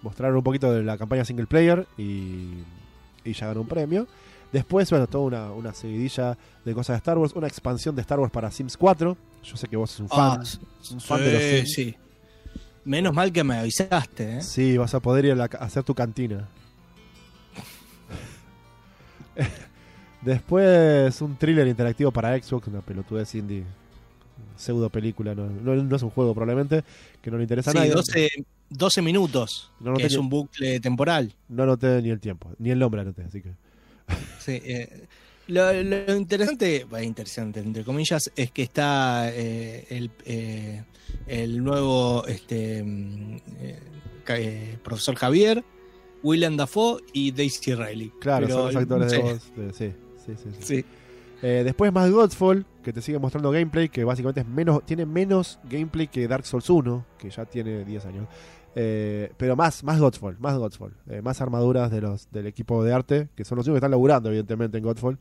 [0.01, 2.63] Mostraron un poquito de la campaña single player y,
[3.23, 4.07] y ya ganó un premio.
[4.51, 8.19] Después, bueno, toda una, una seguidilla de cosas de Star Wars, una expansión de Star
[8.19, 9.15] Wars para Sims 4.
[9.43, 10.43] Yo sé que vos sos un fan, Ah,
[10.91, 11.73] un fan de los sí, Sims.
[11.73, 11.95] sí.
[12.83, 14.41] Menos mal que me avisaste, ¿eh?
[14.41, 16.49] Sí, vas a poder ir a, la a hacer tu cantina.
[20.21, 23.63] Después, un thriller interactivo para Xbox, una pelotudez indie,
[24.55, 26.83] pseudo película, no, no- no es un juego probablemente,
[27.21, 27.91] que no le interesa a Sí, nadie.
[27.91, 28.29] 12,
[28.69, 31.33] 12 minutos, No, que es un bucle temporal.
[31.49, 33.49] No anoté ni el tiempo, ni el nombre anoté, así que...
[34.39, 35.07] Sí, eh,
[35.47, 40.83] lo, lo interesante, interesante entre comillas, es que está eh, el, eh,
[41.27, 43.79] el nuevo este, mm, eh,
[44.29, 45.63] eh, profesor Javier,
[46.23, 48.11] William Dafoe y Daisy Riley.
[48.19, 49.55] Claro, Pero, son los actores sí, de voz.
[49.55, 49.93] de- sí,
[50.25, 50.49] sí, sí.
[50.61, 50.85] sí.
[51.41, 55.59] Eh, después más Godfall, que te sigue mostrando gameplay, que básicamente es menos, tiene menos
[55.69, 58.27] gameplay que Dark Souls 1, que ya tiene 10 años.
[58.75, 60.93] Eh, pero más, más Godfall, más Godfall.
[61.09, 63.91] Eh, más armaduras de los, del equipo de arte, que son los únicos que están
[63.91, 65.17] laburando, evidentemente, en Godfall.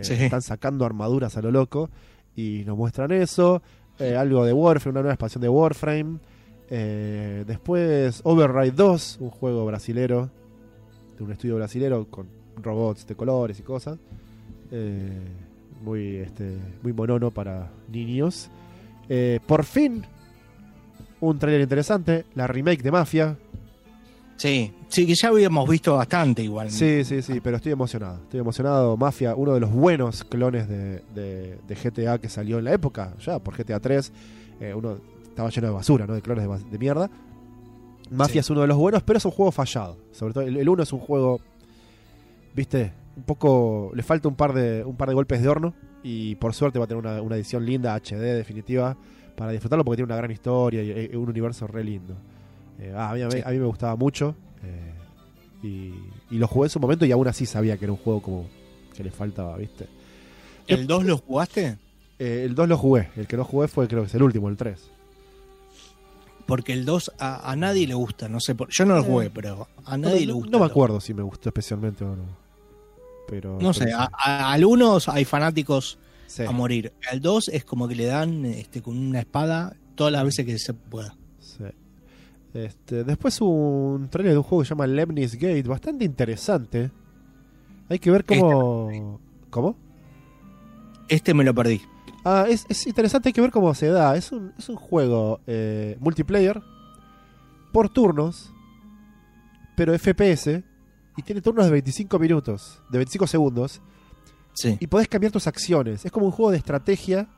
[0.00, 0.14] Sí.
[0.14, 1.90] Están sacando armaduras a lo loco.
[2.36, 3.62] Y nos muestran eso.
[3.98, 6.18] Algo de Warframe, una nueva expansión de Warframe.
[6.68, 10.30] Después Override 2, un juego brasilero,
[11.16, 12.28] de un estudio brasilero con
[12.62, 13.98] robots de colores y cosas.
[14.70, 15.47] Eh,
[15.82, 18.50] muy, este, muy monono para niños.
[19.08, 20.04] Eh, por fin,
[21.20, 23.36] un trailer interesante, la remake de Mafia.
[24.36, 26.70] sí, sí, que ya habíamos visto bastante igual.
[26.70, 28.20] Sí, sí, sí, pero estoy emocionado.
[28.22, 28.96] Estoy emocionado.
[28.96, 33.14] Mafia, uno de los buenos clones de, de- de GTA que salió en la época,
[33.20, 34.12] ya por GTA 3.
[34.60, 36.14] eh, uno estaba lleno de basura, ¿no?
[36.14, 37.10] De clones de, de mierda.
[38.10, 38.38] Mafia Sí.
[38.40, 39.96] es uno de los buenos, pero es un juego fallado.
[40.12, 41.40] Sobre todo, el, el uno es un juego,
[42.54, 43.90] viste, un poco.
[43.94, 45.74] Le falta un par de, un par de golpes de horno.
[46.02, 48.96] Y por suerte va a tener una, una edición linda, HD, definitiva,
[49.36, 52.14] para disfrutarlo porque tiene una gran historia y, y un universo re lindo.
[52.78, 53.42] Eh, ah, a, mí, a mí- Sí.
[53.44, 54.34] a mí me gustaba mucho.
[54.62, 54.94] eh,
[55.60, 55.92] y,
[56.30, 58.46] y lo jugué en su momento y aún así sabía que era un juego como
[58.96, 59.86] que le faltaba, ¿viste?
[60.68, 61.78] ¿El 2 lo jugaste?
[62.20, 64.48] Eh, el 2 lo jugué, el que no jugué fue creo que es el último,
[64.48, 64.90] el 3.
[66.46, 69.30] Porque el 2 a, a nadie le gusta, no sé por Yo no lo jugué,
[69.30, 70.50] pero a nadie le gusta.
[70.50, 72.22] no me acuerdo si me gustó especialmente o no.
[73.28, 76.92] Pero, No sé, a- a- al 1 hay fanáticos Sí, a morir.
[77.10, 80.58] Al 2 es como que le dan este, con una espada todas las veces que
[80.58, 81.14] se pueda.
[81.38, 81.64] sí.
[82.54, 86.90] Este, después un trailer de un juego que se llama Lemnis Gate, bastante interesante.
[87.90, 89.20] Hay que ver cómo...
[89.50, 89.76] ¿Cómo?
[91.08, 91.80] Este me lo perdí.
[92.24, 94.16] Ah, es, es interesante, hay que ver cómo se da.
[94.16, 96.60] Es un, es un juego eh, multiplayer
[97.72, 98.50] por turnos,
[99.76, 100.64] pero FPS,
[101.18, 103.82] y tiene turnos de 25 minutos, de 25 segundos,
[104.54, 104.76] Sí.
[104.80, 106.04] y podés cambiar tus acciones.
[106.06, 107.28] Es como un juego de estrategia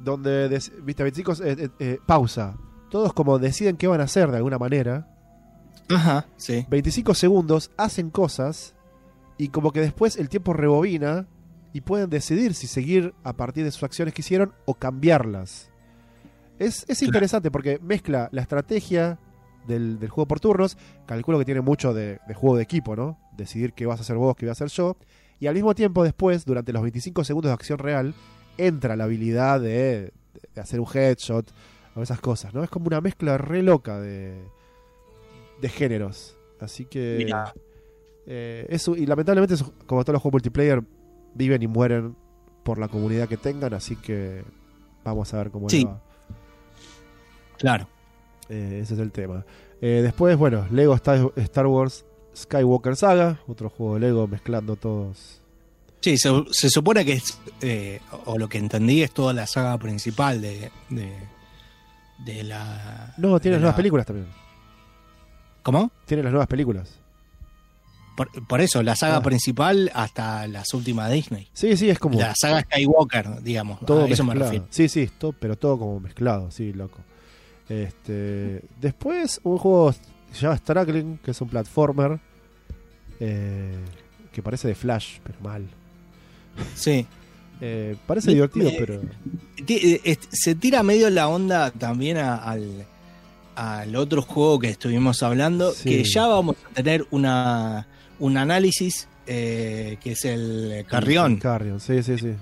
[0.00, 2.56] donde, des- viste, 25 eh, eh, eh, pausa.
[2.90, 5.08] Todos como deciden qué van a hacer de alguna manera.
[5.90, 6.66] Ajá, sí.
[6.68, 8.74] 25 segundos, hacen cosas
[9.38, 11.26] y como que después el tiempo rebobina
[11.72, 15.70] y pueden decidir si seguir a partir de sus acciones que hicieron o cambiarlas.
[16.58, 19.18] Es, es interesante porque mezcla la estrategia
[19.68, 23.18] del, del juego por turnos, calculo que tiene mucho de, de juego de equipo, ¿no?
[23.36, 24.96] Decidir qué vas a hacer vos, qué voy a hacer yo,
[25.38, 28.14] y al mismo tiempo después, durante los 25 segundos de acción real,
[28.56, 30.12] entra la habilidad de,
[30.54, 31.52] de hacer un headshot
[31.94, 32.64] o esas cosas, ¿no?
[32.64, 34.42] Es como una mezcla re loca de,
[35.60, 36.36] de géneros.
[36.60, 37.18] Así que...
[38.30, 39.54] Eh, eso, y lamentablemente,
[39.86, 40.82] como todos los juegos multiplayer,
[41.34, 42.14] viven y mueren
[42.64, 44.42] por la comunidad que tengan, así que
[45.04, 45.84] vamos a ver cómo Sí.
[45.84, 46.02] le va.
[47.56, 47.88] Claro.
[48.48, 49.44] Eh, ese es el tema.
[49.80, 52.04] Eh, después, bueno, Lego Star, Wars
[52.36, 55.40] Skywalker Saga, otro juego de Lego mezclando todos.
[56.00, 59.76] Sí, se, se supone que es, eh, o lo que entendí, es toda la saga
[59.78, 61.12] principal de, de,
[62.24, 63.14] de la...
[63.18, 64.28] No, tiene las nuevas la- películas también.
[65.62, 65.90] ¿Cómo?
[66.06, 66.94] Tiene las nuevas películas.
[68.16, 69.22] Por, por eso, la saga Ah.
[69.22, 71.48] principal hasta las últimas Disney.
[71.52, 73.80] Sí, sí, es como La saga Skywalker, digamos.
[73.84, 74.50] todo a eso me mezclado.
[74.52, 74.66] refiero.
[74.70, 76.98] Sí, sí, to- pero todo como mezclado, sí, loco.
[77.68, 82.18] Este, después un juego que se llama Struggling, que es un platformer
[83.20, 83.76] eh,
[84.32, 85.66] que parece de Flash, pero mal.
[86.74, 87.06] Sí.
[87.60, 89.00] Eh, parece divertido, pero
[89.66, 92.86] eh, Se tira medio la onda también a- al,
[93.56, 95.88] al otro juego que estuvimos hablando, Sí.
[95.90, 97.88] que ya vamos a tener una,
[98.20, 101.38] un análisis, eh, que es el Carrión.
[101.38, 102.28] Carrion, sí, sí, sí.
[102.28, 102.36] eh,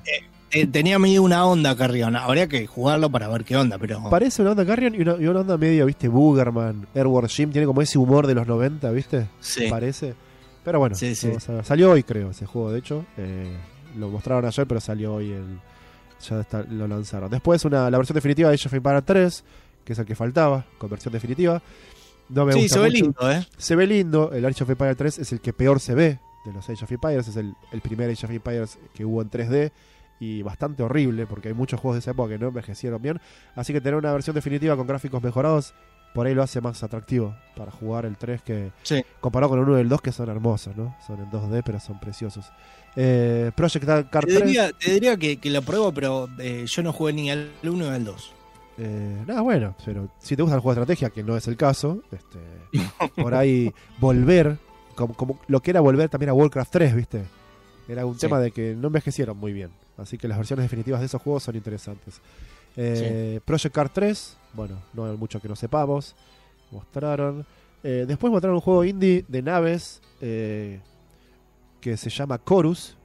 [0.73, 2.17] tenía medio una onda Carrion.
[2.17, 4.03] Habría que jugarlo para ver qué onda, pero.
[4.11, 7.67] Parece una onda Carrion y una, y una onda medio, viste, Boogerman, Airward Jim, tiene
[7.67, 9.67] como ese humor de los 90, viste, Sí.
[9.69, 10.15] parece.
[10.65, 11.29] Pero bueno, Sí, sí.
[11.29, 11.65] vamos a ver.
[11.65, 13.05] salió hoy creo ese juego, de hecho.
[13.17, 13.57] Eh,
[13.97, 15.59] lo mostraron ayer, pero salió hoy el...
[16.29, 17.31] Ya está- lo lanzaron.
[17.31, 19.45] Después una, la versión definitiva de Age of Empires 3,
[19.85, 21.63] que es el que faltaba, con versión definitiva.
[22.29, 23.47] No me Sí, gusta se ve lindo, ¿eh?
[23.57, 26.53] Se ve lindo, el Age of Empires 3 es el que peor se ve de
[26.53, 29.71] los Age of Empires, es el, el primer Age of Empires que hubo en 3D
[30.21, 33.21] y bastante horrible porque hay muchos juegos de esa época que no envejecieron bien,
[33.55, 35.75] así que tener una versión definitiva con gráficos mejorados
[36.15, 39.05] por ahí lo hace más atractivo para jugar el 3 que Sí.
[39.21, 40.97] comparado con el 1 y el 2 que son hermosos, ¿no?
[41.07, 42.51] Son en 2D pero son preciosos.
[42.95, 46.83] Eh, Project Car Te 3 diría, te diría que, que lo pruebo, pero eh, yo
[46.83, 48.33] no jugué ni al 1 ni al 2.
[48.79, 51.57] Eh, nada, bueno, pero si te gusta el juego de estrategia, que no es el
[51.59, 52.39] caso, este,
[53.17, 54.57] por ahí volver,
[54.95, 57.25] como, como lo que era volver también a Warcraft 3, ¿viste?
[57.89, 58.21] Era un Sí.
[58.21, 59.71] tema de que no envejecieron muy bien.
[59.99, 62.21] Así que las versiones definitivas de esos juegos son interesantes.
[62.77, 66.15] Eh, Project Car 3, bueno, no hay mucho que no sepamos.
[66.71, 67.47] Mostraron.
[67.83, 70.81] Eh, después mostraron un juego indie de naves eh,
[71.81, 72.97] que se llama Chorus,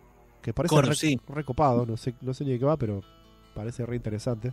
[0.42, 1.20] que parece Chorus, re- sí.
[1.30, 3.02] recopado, no sé, no sé ni de qué va, pero
[3.54, 4.52] parece re interesante.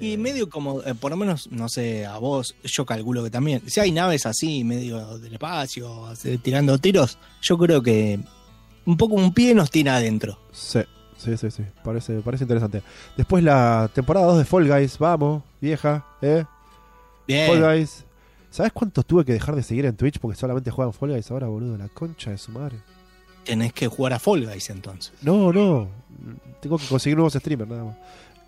[0.00, 3.62] Y medio como, eh, por lo menos, no sé, a vos, yo calculo que también.
[3.68, 6.04] Si hay naves así, medio del espacio,
[6.42, 8.20] tirando tiros, yo creo que
[8.86, 10.38] un poco un pie nos tira adentro.
[10.52, 10.80] Sí,
[11.20, 11.64] sí, sí, sí.
[11.84, 12.82] Parece, parece interesante.
[13.16, 16.44] Después la temporada 2 de Fall Guys, vamos, vieja, ¿eh?
[17.26, 17.48] Bien.
[17.48, 18.04] Fall Guys.
[18.50, 21.46] ¿Sabes cuántos tuve que dejar de seguir en Twitch porque solamente juegan Fall Guys ahora,
[21.46, 21.76] boludo?
[21.76, 22.78] La concha de su madre.
[23.44, 25.12] Tenés que jugar a Fall Guys entonces.
[25.22, 25.88] No, no.
[26.60, 27.96] Tengo que conseguir nuevos streamers, nada más.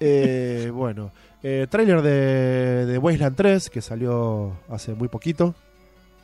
[0.01, 1.13] Eh, bueno,
[1.43, 5.55] eh, trailer de, de Wasteland 3 que salió hace muy poquito.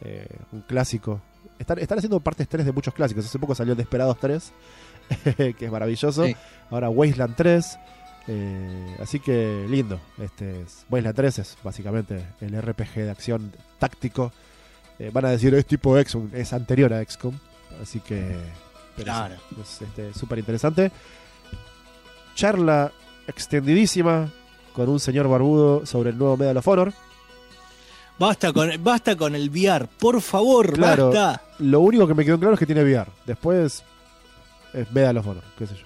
[0.00, 1.20] Eh, un clásico.
[1.58, 3.24] Están, están haciendo partes 3 de muchos clásicos.
[3.24, 4.52] Hace poco salió Desperados 3,
[5.36, 6.24] que es maravilloso.
[6.26, 6.36] Sí.
[6.70, 7.78] Ahora Wasteland 3.
[8.28, 10.00] eh, así que lindo.
[10.18, 14.32] Este es, Wasteland 3 es básicamente el RPG de acción táctico.
[14.98, 17.34] Eh, van a decir es tipo XCOM, es anterior a XCOM.
[17.82, 18.36] Así que.
[18.96, 19.36] Claro.
[19.62, 20.90] es este, súper interesante.
[22.34, 22.92] Charla
[23.26, 24.30] extendidísima
[24.72, 26.92] con un señor barbudo sobre el nuevo Medal of Honor.
[28.18, 31.10] Basta con, basta con el VR, por favor, Claro.
[31.10, 31.42] basta.
[31.60, 33.08] Lo único que me quedó claro es que tiene VR.
[33.26, 33.84] Después
[34.74, 35.84] es Medal of Honor, qué sé yo.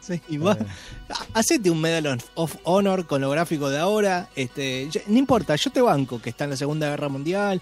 [0.00, 0.66] Sí, y Eh,
[1.34, 4.28] Hacete un Medal of- Honor con lo gráfico de ahora.
[4.36, 7.60] Este, yo- no importa, yo te banco que está en la Segunda Guerra Mundial.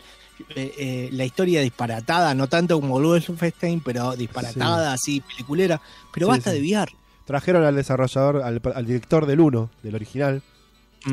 [0.55, 5.81] eh, eh, la historia disparatada, no tanto como Wolfenstein, pero disparatada, así, peliculera.
[6.13, 6.57] Pero Sí, basta sí.
[6.57, 6.63] de
[7.25, 10.43] trajeron al desarrollador, al, al director del 1, del original,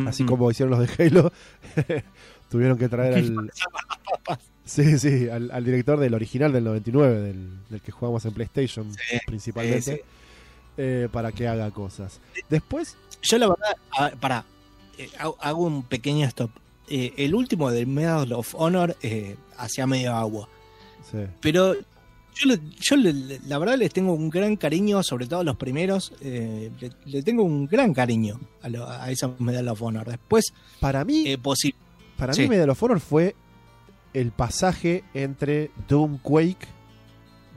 [0.08, 1.32] así como hicieron los de Halo.
[2.52, 3.52] Tuvieron que traer al.
[4.66, 8.94] Sí, sí, al, al director del original del 99, del, del que jugamos en PlayStation
[8.94, 10.02] Sí, principalmente, sí, sí.
[10.78, 12.20] eh, para que haga cosas.
[12.50, 14.46] Después, Yo la verdad, a- pará,
[14.98, 16.50] eh, hago- un pequeño stop.
[16.88, 18.96] Eh, el último del Medal of Honor
[19.58, 20.48] hacía medio agua.
[21.12, 25.42] sí, Pero yo, le- yo le- la verdad les tengo un gran cariño, sobre todo
[25.42, 26.14] a los primeros.
[26.22, 26.72] le,
[27.06, 30.08] le tengo un gran cariño a, lo- a esa Medal of Honor.
[30.10, 31.76] Después, para mí, eh, posi-
[32.18, 32.44] para sí.
[32.44, 33.36] mí Medal of Honor fue
[34.14, 36.68] el pasaje entre Doom Quake,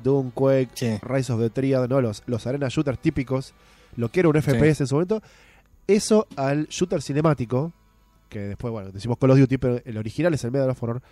[0.02, 2.00] Doom Quake, sí, Rise of the Triad, ¿no?
[2.00, 3.54] los, los arena shooters típicos,
[3.96, 5.22] lo que era un FPS en su momento,
[5.86, 7.72] eso al shooter cinemático,
[8.28, 11.02] que después, bueno, decimos Call of Duty, pero el original es el Medal of Honor.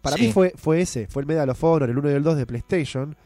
[0.00, 0.26] Para Sí.
[0.26, 2.46] mí fue, fue ese, fue el Medal of Honor, el 1 y el 2 de
[2.46, 3.16] PlayStation,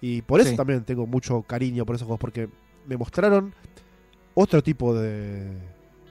[0.00, 2.48] y por eso también tengo mucho cariño por esos juegos, porque
[2.86, 3.54] me mostraron
[4.34, 5.44] otro tipo de,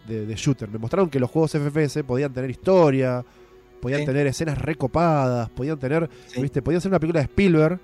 [0.07, 3.24] de, de shooter, me mostraron que los juegos FPS podían tener historia,
[3.84, 4.06] podían Sí.
[4.08, 6.42] tener escenas recopadas, podían tener Sí.
[6.42, 6.62] ¿Viste?
[6.64, 7.80] Podía ser una película de Spielberg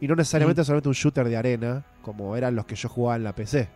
[0.00, 3.24] y no necesariamente solamente un shooter de arena, como eran los que yo jugaba en
[3.24, 3.68] la PC.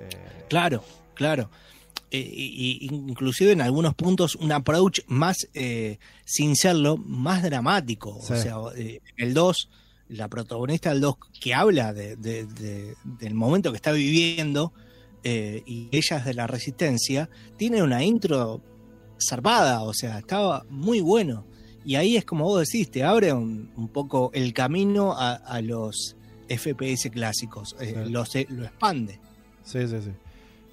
[0.00, 0.08] Eh,
[0.48, 0.82] claro,
[1.14, 1.50] claro.
[2.10, 8.10] Y inclusive en algunos puntos un approach más, eh, sin serlo, más dramático.
[8.16, 9.68] O sea, eh, el 2,
[10.08, 14.72] la protagonista del 2 que habla de- de- de- del momento que está viviendo
[15.24, 18.60] eh, y ella es de la resistencia, tiene una intro
[19.18, 21.44] zarpada, o sea, estaba muy bueno.
[21.84, 25.60] Y ahí es como vos decís, te abre un, un poco el camino a, a
[25.62, 26.16] los
[26.48, 28.10] FPS clásicos, eh, Sí.
[28.10, 29.20] los, lo expande.
[29.64, 30.10] sí, sí, sí.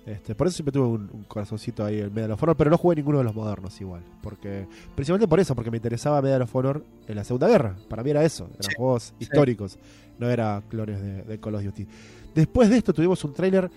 [0.06, 2.78] Este, por eso siempre tuve un, un corazoncito ahí en Medal of Honor, pero no
[2.78, 4.02] jugué ninguno de los modernos igual.
[4.22, 7.78] Porque, principalmente por eso, porque me interesaba Medal of Honor en la Segunda Guerra.
[7.88, 9.78] Para mí era eso, eran Sí, juegos históricos,
[10.20, 11.88] no era clones de, de Call of Duty.
[12.36, 13.72] Después de esto tuvimos un tráiler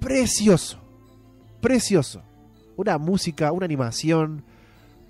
[0.00, 0.78] precioso,
[1.60, 2.22] precioso.
[2.78, 4.42] Una música, una animación,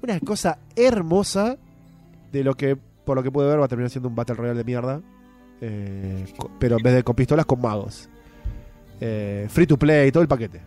[0.02, 1.56] una cosa hermosa
[2.32, 4.58] de lo que, por lo que pude ver, va a terminar siendo un Battle Royale
[4.58, 5.00] de mierda.
[5.60, 6.24] eh,
[6.58, 8.08] pero en vez de con pistolas, con magos.
[9.00, 10.60] eh, free to play, todo el paquete.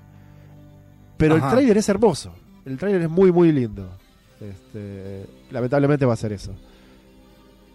[1.17, 1.47] Pero Ajá.
[1.47, 2.33] el tráiler es hermoso.
[2.65, 3.89] El tráiler es muy, muy lindo.
[4.39, 6.53] Este, lamentablemente va a ser eso.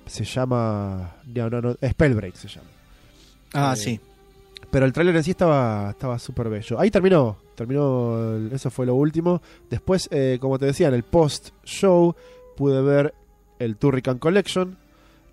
[0.07, 1.12] Se llama.
[1.27, 1.74] No, no, no.
[1.74, 2.68] Spellbreak se llama.
[3.55, 4.01] Ah, Eh, sí.
[4.71, 6.79] Pero el tráiler en sí estaba estaba súper bello.
[6.79, 7.37] Ahí terminó.
[7.55, 8.37] Terminó.
[8.53, 9.41] eso fue lo último.
[9.71, 12.14] Después, eh, como te decía, en el post-show
[12.57, 13.14] pude ver
[13.59, 14.77] el Turrican Collection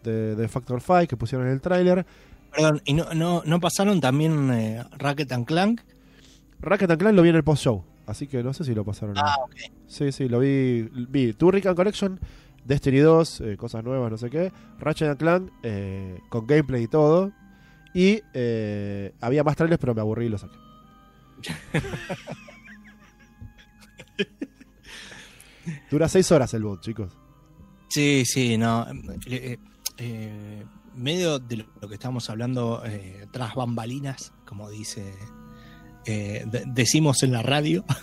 [0.04, 2.06] de, de Factor 5 que pusieron en el tráiler.
[2.54, 5.82] Perdón, ¿y no, no, no pasaron también eh, Racket and Clank?
[6.64, 7.84] Ratchet and Clank lo vi en el post-show.
[8.06, 9.16] Así que no sé si lo pasaron.
[9.18, 9.56] Ah, ok.
[9.88, 10.84] Sí, sí, lo vi.
[11.10, 12.20] Vi Turrican Collection,
[12.64, 14.52] Destiny 2, eh, cosas nuevas, no sé qué.
[14.80, 17.32] Ratchet and Clank, eh, con gameplay y todo.
[17.94, 20.56] Y eh, había más trailers, pero me aburrí y lo saqué.
[25.90, 27.14] Dura 6 horas el bot, chicos.
[27.90, 28.86] Sí, sí, no.
[29.28, 29.58] eh,
[29.98, 30.66] eh,
[30.96, 32.82] medio de lo, que estamos hablando
[33.32, 35.14] tras bambalinas, como dice,
[36.06, 37.86] eh, de- decimos en la radio.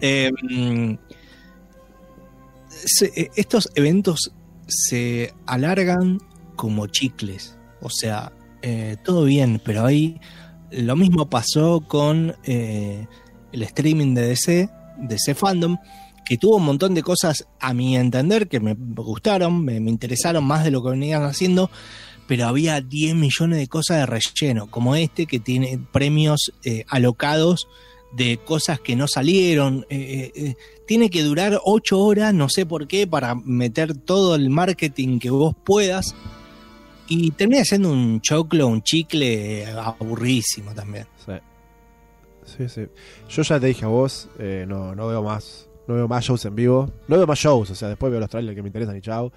[0.00, 0.94] Eh, mm,
[2.68, 4.32] se- estos eventos
[4.68, 6.18] se alargan
[6.56, 7.58] como chicles.
[7.80, 8.32] O sea,
[8.66, 10.18] eh, todo bien, pero ahí
[10.70, 13.06] lo mismo pasó con eh,
[13.52, 15.76] el streaming de DC, DC Fandom,
[16.24, 20.64] que tuvo un montón de cosas, a mi entender, que me gustaron, me, interesaron más
[20.64, 21.70] de lo que venían haciendo,
[22.26, 27.68] pero había 10 millones de cosas de relleno, como este que tiene premios eh, alocados
[28.16, 29.86] de cosas que no salieron.
[29.90, 30.54] eh, eh,
[30.86, 35.30] tiene que durar 8 horas, no sé por qué, para meter todo el marketing que
[35.30, 36.14] vos puedas.
[37.08, 41.06] Y termina siendo un choclo, un chicle aburrísimo también.
[41.24, 41.32] Sí.
[42.44, 42.86] Sí, sí.
[43.28, 45.68] Yo ya te dije a vos, eh, no, no veo más.
[45.86, 46.90] No veo más shows en vivo.
[47.08, 49.32] No veo más shows, o sea, después veo los trailers que me interesan y chao.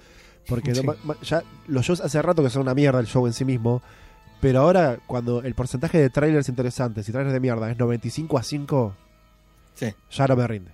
[0.46, 0.86] Porque no Sí.
[1.04, 3.82] ma- ya los shows hace rato que son una mierda el show en sí mismo.
[4.40, 8.42] Pero ahora, cuando el porcentaje de trailers interesantes y trailers de mierda es 95 a
[8.42, 8.94] 5,
[9.74, 9.92] Sí.
[10.10, 10.70] ya no me rinde.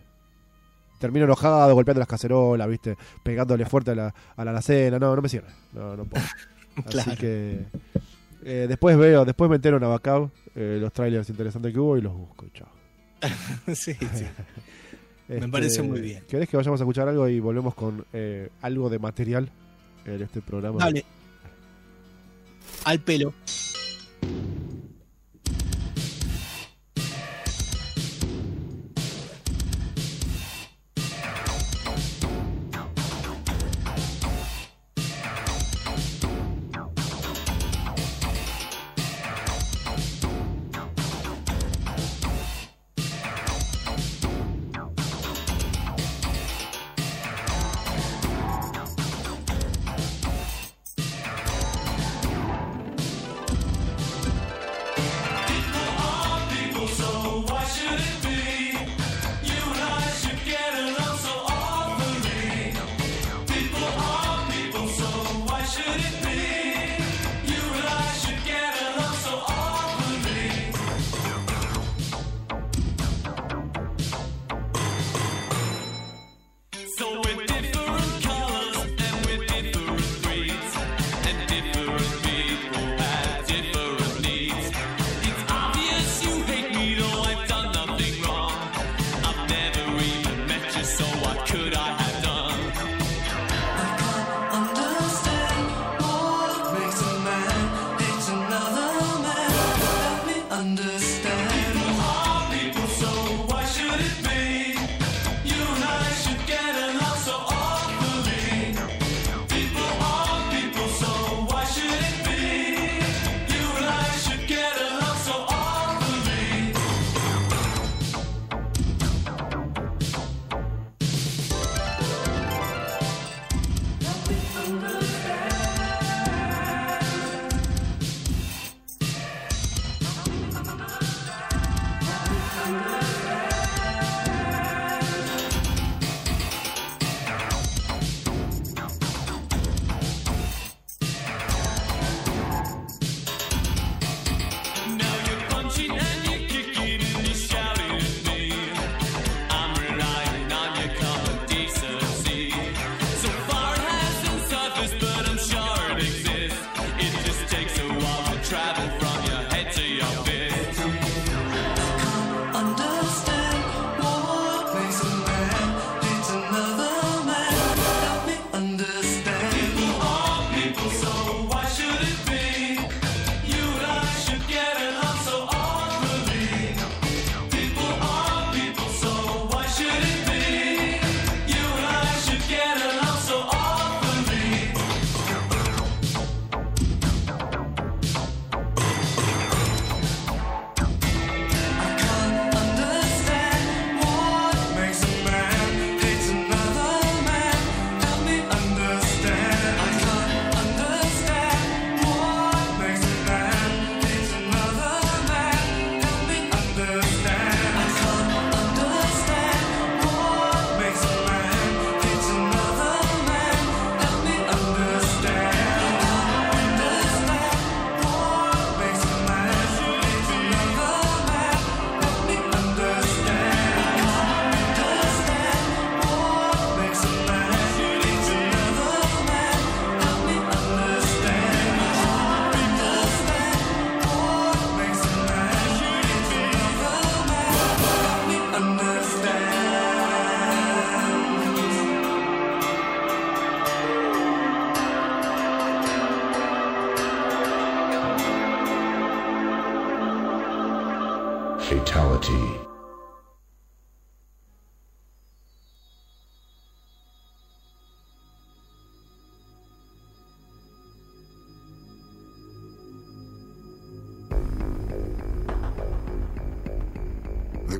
[1.00, 4.98] Termino enojado, golpeando las cacerolas, viste, pegándole fuerte a la, a la alacena.
[4.98, 5.48] No, no me sirve.
[5.72, 6.22] No, no puedo.
[6.86, 7.16] Así Claro.
[7.18, 7.64] que
[8.44, 12.02] eh, después veo, después me entero en Abacab eh, los trailers interesantes que hubo y
[12.02, 12.46] los busco.
[12.54, 12.68] Chao.
[13.74, 13.96] sí, sí.
[15.28, 16.22] Me Este, parece muy bien.
[16.28, 19.48] ¿Querés que vayamos a escuchar algo y volvemos con eh, algo de material
[20.04, 20.78] en este programa?
[20.84, 21.02] Dale.
[22.84, 23.32] Al pelo.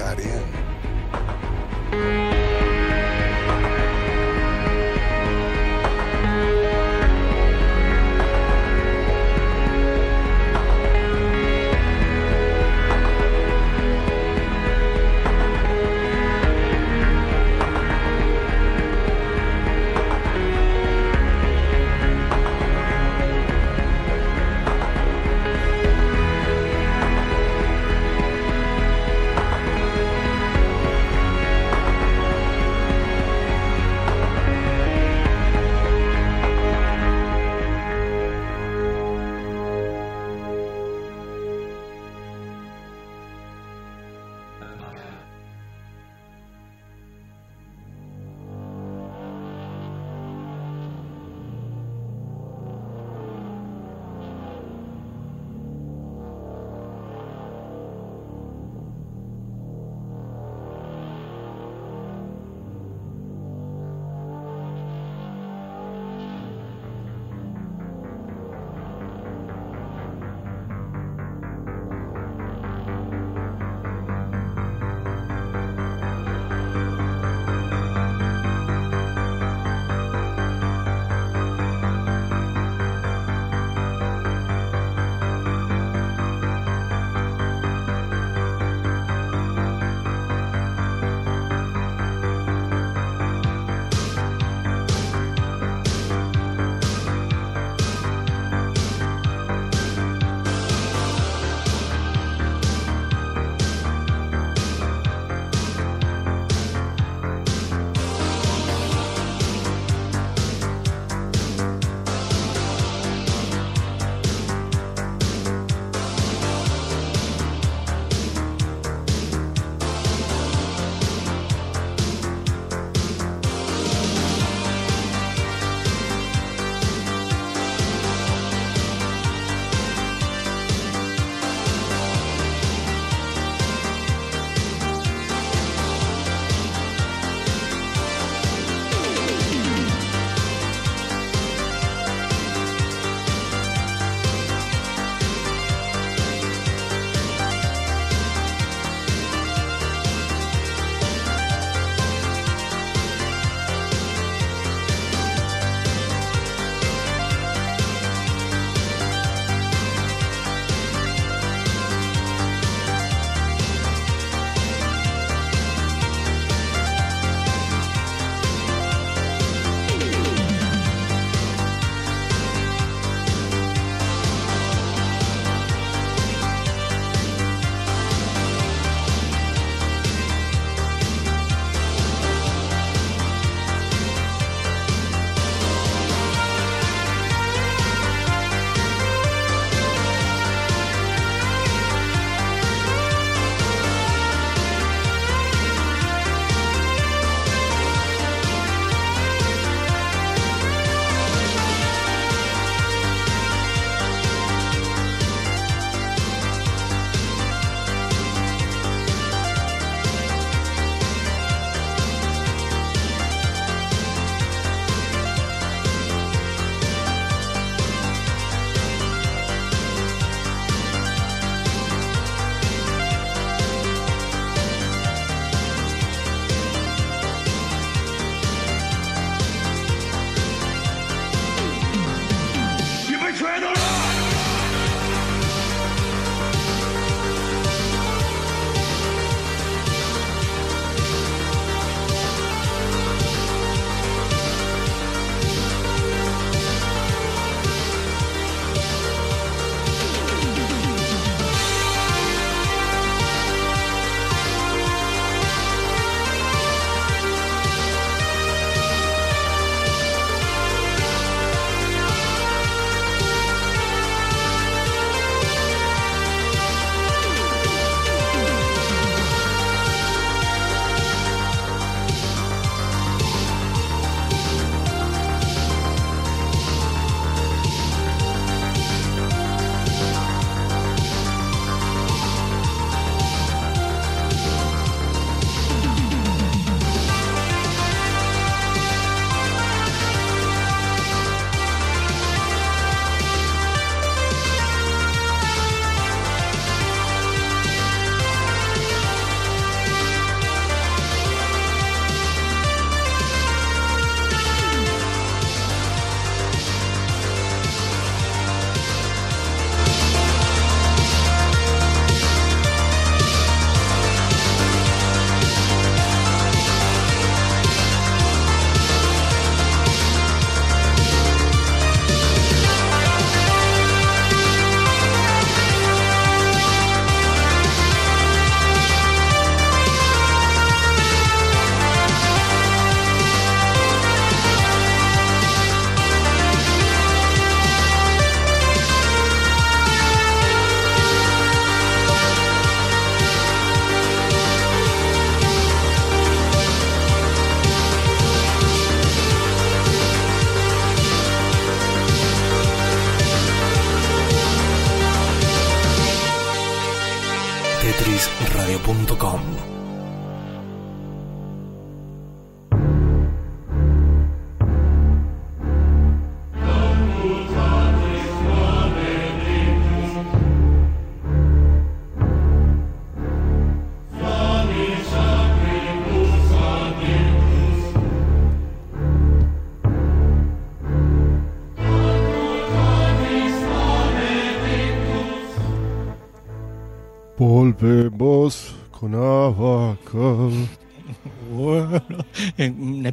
[0.00, 2.29] got in.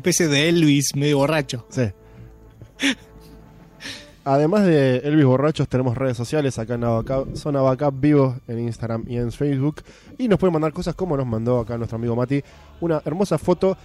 [0.09, 1.65] Especie de Elvis medio borracho.
[1.69, 1.83] Sí.
[4.23, 9.05] Además de Elvis Borrachos, tenemos redes sociales acá en Abacab, son Abacab vivos en Instagram
[9.07, 9.83] y en Facebook.
[10.17, 12.43] Y nos pueden mandar cosas como nos mandó acá nuestro amigo Mati,
[12.81, 13.77] una hermosa foto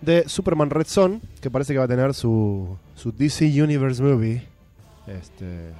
[0.00, 4.42] de Superman Red Son, que parece que va a tener su, su DC Universe Movie.
[5.06, 5.70] Este,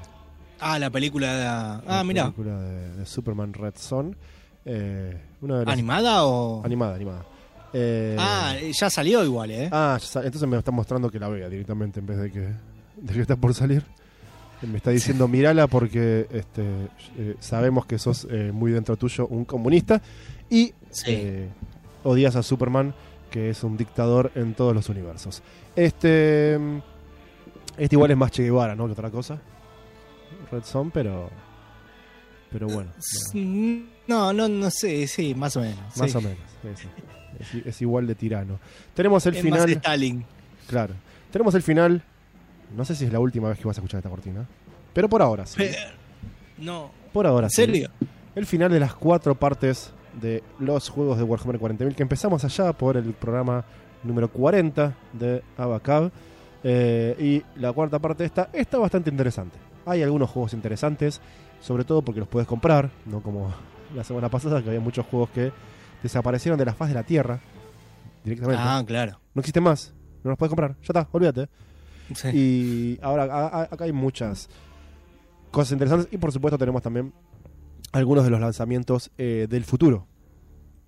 [0.61, 1.45] Ah, la película de...
[1.45, 2.25] la Ah, mira.
[2.31, 4.17] película de, de Superman Red Son.
[4.65, 6.65] Eh, una de las- ¿Animada o...?
[6.65, 7.27] Animada, animada.
[7.75, 9.69] Eh, Ah, ya salió igual, ¿eh?
[9.73, 12.41] Ah, entonces me está mostrando que la vea directamente en vez de que,
[12.97, 13.83] de que está por salir.
[14.63, 16.63] Me está diciendo, mírala porque este,
[17.19, 20.01] eh, sabemos que sos eh, muy dentro tuyo un comunista
[20.49, 21.05] y Sí.
[21.09, 21.49] eh,
[22.05, 22.95] odias a Superman,
[23.31, 25.43] que es un dictador en todos los universos.
[25.77, 26.55] Este,
[27.77, 28.87] este igual es más Che Guevara, ¿no?
[28.87, 29.39] Que otra cosa.
[30.53, 31.29] Red Son, pero,
[32.51, 32.91] pero bueno.
[34.07, 35.97] No, no, no sé, sí, más o menos.
[35.97, 36.17] Más sí.
[36.17, 36.39] o menos.
[36.63, 36.89] sí, sí.
[37.41, 38.59] Es, es igual de tirano.
[38.95, 39.71] Tenemos el Es más final.
[39.71, 40.25] Stalin.
[40.69, 40.95] Claro.
[41.31, 42.03] Tenemos el final.
[42.77, 44.47] No sé si es la última vez que vas a escuchar esta cortina.
[44.93, 45.55] Pero por ahora sí.
[45.59, 45.77] Pero-
[46.59, 47.57] No, Por ahora ¿en sí.
[47.57, 47.91] serio?
[48.35, 52.73] El final de las cuatro partes de los juegos de Warhammer 40.000 que empezamos allá
[52.73, 53.65] por el programa
[54.05, 56.11] número 40 de Abacab.
[56.63, 59.59] Eh, y la cuarta parte esta está bastante interesante.
[59.87, 61.21] Hay algunos juegos interesantes,
[61.61, 63.53] sobre todo porque los puedes comprar, no como
[63.95, 65.53] la semana pasada que había muchos juegos que
[66.05, 67.41] desaparecieron de la faz de la Tierra
[68.23, 68.63] directamente.
[68.65, 69.19] Ah, claro.
[69.35, 71.49] No existen más, no los puedes comprar, ya está, olvídate.
[72.15, 72.29] Sí.
[72.33, 74.49] Y ahora a- a- acá hay muchas
[75.51, 77.13] cosas interesantes y por supuesto tenemos también
[77.93, 80.07] algunos de los lanzamientos eh, del futuro,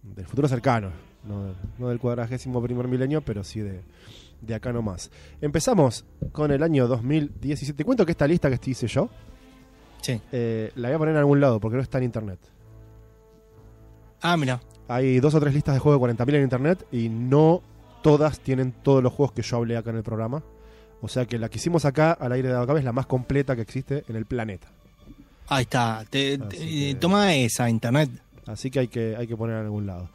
[0.03, 0.91] del futuro cercano,
[1.27, 3.81] no, del- no del cuadragésimo primer milenio, pero sí de,
[4.43, 5.11] de acá nomás.
[5.41, 7.77] Empezamos con el año 2017.
[7.79, 9.09] Te cuento que esta lista que te hice yo,
[10.03, 10.21] Sí.
[10.33, 12.39] eh, la voy a poner en algún lado porque no está en internet.
[14.21, 14.61] Ah, mira.
[14.89, 17.63] Hay dos o tres listas de juegos de 40.000 en internet y no
[18.03, 20.43] todas tienen todos los juegos que yo hablé acá en el programa.
[21.03, 23.55] O sea que la que hicimos acá al aire de Abacab es la más completa
[23.57, 24.69] que existe en el planeta.
[25.49, 26.05] Ahí está.
[26.09, 28.11] Te, que- Toma esa, internet.
[28.47, 30.09] Así que hay que, hay que poner en algún lado.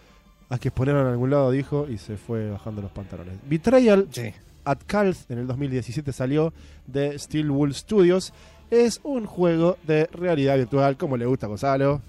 [0.50, 3.36] Hay que ponerlo en algún lado, dijo, y se fue bajando los pantalones.
[3.48, 4.34] Betrayal Sí.
[4.66, 6.54] at Calth en el 2017 salió
[6.88, 8.34] de Steel Wool Studios.
[8.70, 12.02] Es un juego de realidad virtual, como le gusta a Gonzalo.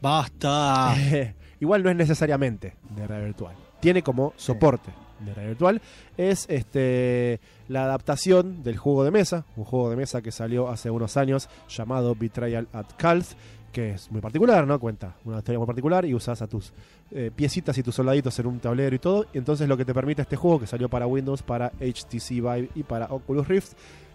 [0.00, 0.94] Basta.
[1.62, 3.54] Igual no es necesariamente de realidad virtual.
[3.78, 4.90] Tiene como soporte
[5.20, 5.80] de realidad virtual.
[6.16, 10.90] Es este la adaptación del juego de mesa, un juego de mesa que salió hace
[10.90, 13.36] unos años llamado Betrayal at Calth,
[13.70, 14.80] que es muy particular, ¿no?
[14.80, 16.72] Cuenta una historia muy particular y usas a tus
[17.12, 19.26] eh, piecitas y tus soldaditos en un tablero y todo.
[19.32, 22.70] Y entonces lo que te permite este juego, que salió para Windows, para HTC Vive
[22.74, 23.74] y para Oculus Rift,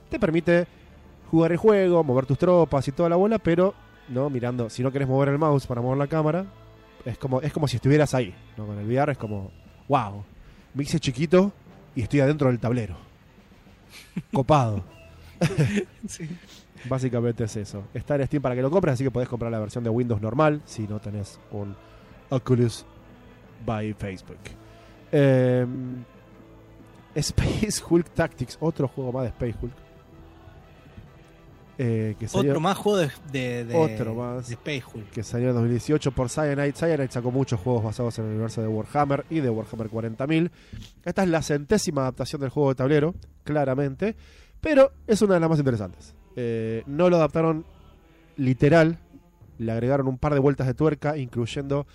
[0.09, 0.67] te permite
[1.31, 3.73] jugar el juego, mover tus tropas y toda la bola, pero
[4.09, 6.45] no mirando, si no querés mover el mouse para mover la cámara,
[7.07, 8.33] es como, es como si estuvieras ahí.
[8.57, 8.65] ¿no?
[8.65, 9.51] Con el VR es como,
[9.87, 10.23] wow,
[10.73, 11.51] me hice chiquito
[11.95, 12.95] y estoy adentro del tablero.
[14.33, 14.83] Copado.
[16.07, 16.27] Sí.
[16.85, 17.83] Básicamente es eso.
[17.93, 20.21] Está en Steam para que lo compres, así que podés comprar la versión de Windows
[20.21, 21.75] normal si no tenés un
[22.29, 22.85] Oculus
[23.65, 24.37] by Facebook.
[25.11, 26.03] Em,
[27.15, 29.86] Space Hulk Tactics, otro juego más de Space Hulk.
[31.79, 34.47] Eh, que salió, Otro más juego de, de, de- Otro más.
[34.47, 35.09] de Space Hulk.
[35.11, 36.73] que salió en 2018 por Cyanide.
[36.73, 40.49] Cyanide sacó muchos juegos basados en el universo de Warhammer y de Warhammer 40.000.
[41.05, 43.13] Esta es la centésima adaptación del juego de tablero,
[43.43, 44.15] claramente,
[44.59, 46.15] pero es una de las más interesantes.
[46.35, 47.63] Eh, no lo adaptaron
[48.37, 48.97] literal,
[49.59, 51.85] le agregaron un par de vueltas de tuerca, incluyendo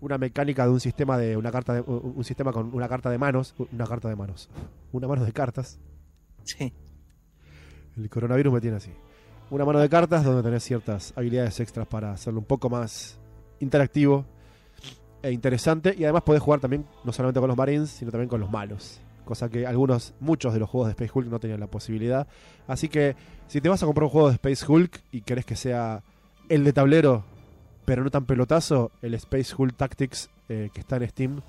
[0.00, 3.08] una mecánica de un sistema de una carta de, un un sistema con una carta
[3.08, 4.50] de manos, una carta de manos,
[4.92, 5.78] una mano de cartas.
[6.42, 6.74] Sí.
[7.96, 8.90] El coronavirus me tiene así.
[9.50, 13.18] Una mano de cartas donde tenés ciertas habilidades extras para hacerlo un poco más
[13.60, 14.24] interactivo
[15.22, 15.94] e interesante.
[15.96, 19.00] Y además podés jugar también no solamente con los Marines, sino también con los malos.
[19.24, 22.26] Cosa que algunos, muchos de los juegos de Space Hulk no tenían la posibilidad.
[22.66, 23.16] Así que
[23.46, 26.02] si te vas a comprar un juego de Space Hulk y querés que sea
[26.48, 27.24] el de tablero,
[27.84, 31.40] pero no tan pelotazo, el Space Hulk Tactics eh, que está en Steam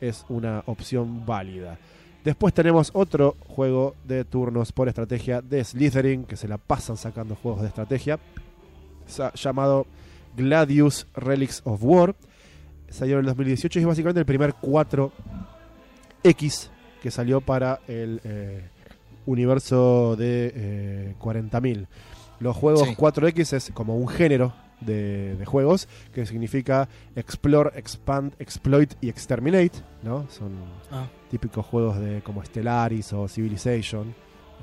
[0.00, 1.78] es una opción válida.
[2.24, 7.36] Después tenemos otro juego de turnos por estrategia de Slytherin, que se la pasan sacando
[7.36, 8.18] juegos de estrategia,
[9.34, 9.86] llamado
[10.36, 12.14] Gladius Relics of War.
[12.90, 16.68] salió en el 2018 y es básicamente el primer 4X
[17.02, 18.68] que salió para el eh,
[19.26, 21.86] universo de eh, 40.000.
[22.40, 22.94] Los juegos Sí.
[22.94, 29.72] 4X es como un género de, de juegos que significa Explore, Expand, Exploit y Exterminate,
[30.02, 30.26] ¿no?
[30.30, 30.50] Son
[30.90, 34.14] Ah, típicos juegos de como Stellaris o Civilization.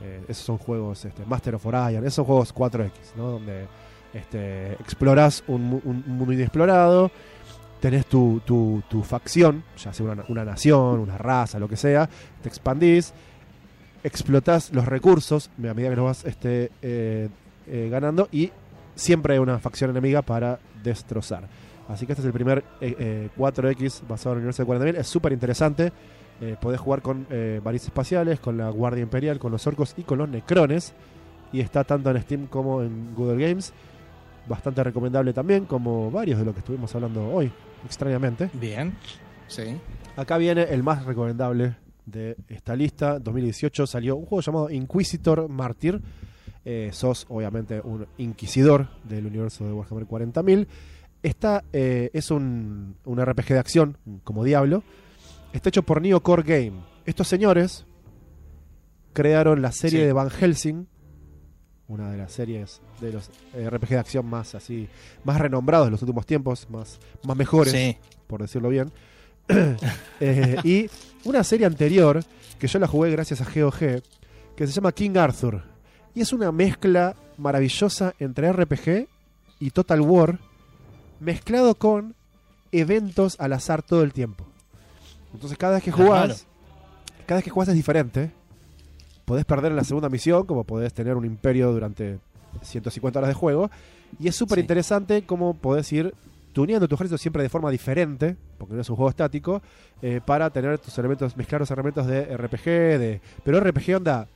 [0.02, 3.32] Eh, esos son juegos, este, Master of Orion, esos juegos 4X, ¿no?
[3.32, 3.68] Donde
[4.14, 7.12] este, exploras un mundo inexplorado,
[7.80, 12.10] tenés tu, tu, tu facción, ya sea una, una nación, una raza, lo que sea,
[12.42, 13.14] te expandís,
[14.04, 17.30] explotás los recursos a medida que los vas este, eh,
[17.68, 18.52] eh, ganando y
[18.96, 21.48] siempre hay una facción enemiga para destrozar.
[21.88, 25.00] Así que este es el primer eh, eh, 4X basado en el universo de 40.000.
[25.00, 25.92] Es súper interesante.
[26.42, 30.04] Eh, podés jugar con eh, balizas espaciales, con la Guardia Imperial, con los orcos y
[30.04, 30.94] con los necrones.
[31.54, 33.72] Y está tanto en Steam como en Google Games.
[34.48, 37.52] Bastante recomendable también, como varios de lo que estuvimos hablando hoy,
[37.86, 38.50] extrañamente.
[38.54, 38.96] bien.
[39.48, 39.78] Sí.
[40.16, 43.20] Acá viene el más recomendable de esta lista.
[43.20, 46.02] 2018 salió un juego llamado Inquisitor Martyr.
[46.66, 50.68] Eh, sos obviamente un inquisidor del universo de Warhammer 40.000.
[51.22, 54.84] Esta eh, es un, un RPG de acción, como Diablo.
[55.54, 56.82] Está hecho por Neo Core Game.
[57.06, 57.86] Estos señores
[59.14, 60.06] crearon la serie Sí.
[60.08, 60.88] de Van Helsing,
[61.88, 64.88] una de las series de los eh, RPG de acción más así,
[65.24, 67.96] más renombrados de los últimos tiempos, más, más mejores Sí.
[68.28, 68.92] por decirlo bien.
[70.20, 70.90] Eh, y
[71.26, 72.24] una serie anterior,
[72.58, 73.78] que yo la jugué gracias a GOG,
[74.56, 75.62] que se llama King Arthur.
[76.16, 79.08] Y es una mezcla maravillosa entre RPG
[79.60, 80.40] y Total War,
[81.20, 82.16] mezclado con
[82.72, 84.46] eventos al azar todo el tiempo.
[85.34, 86.46] Entonces cada vez que jugás,
[87.26, 88.32] cada vez que jugás es diferente.
[89.26, 92.20] Podés perder en la segunda misión, como podés tener un imperio durante
[92.62, 93.70] 150 horas de juego.
[94.20, 94.62] Y es súper Sí.
[94.62, 96.14] interesante cómo podés ir
[96.54, 99.62] tuneando tu ejército siempre de forma diferente, porque no es un juego estático,
[100.02, 102.64] eh, para tener tus elementos, mezclar los elementos de RPG,
[103.00, 103.22] de.
[103.44, 104.28] Pero RPG onda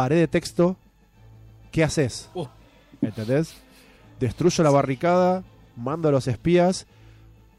[0.00, 0.78] pared de texto,
[1.70, 2.30] ¿qué haces?
[2.32, 2.46] Uh.
[3.02, 3.52] ¿Entendés?
[4.18, 5.44] Destruyo la barricada,
[5.76, 6.86] mando a los espías,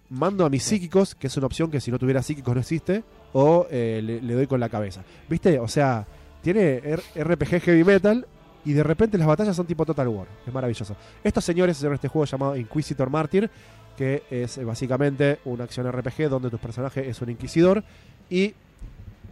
[0.09, 3.03] mando a mis psíquicos, que es una opción que si no tuviera psíquicos no existe,
[3.33, 5.03] o eh, le, le doy con la cabeza.
[5.29, 5.59] ¿Viste?
[5.59, 6.07] O sea,
[6.41, 6.81] tiene
[7.13, 8.25] RPG heavy metal
[8.65, 10.25] y de repente las batallas son tipo Total War.
[10.47, 10.95] Es maravilloso.
[11.23, 13.51] Estos señores hicieron este juego llamado Inquisitor Martyr,
[13.95, 17.83] que es eh, básicamente una acción RPG donde tu personaje es un inquisidor
[18.31, 18.55] y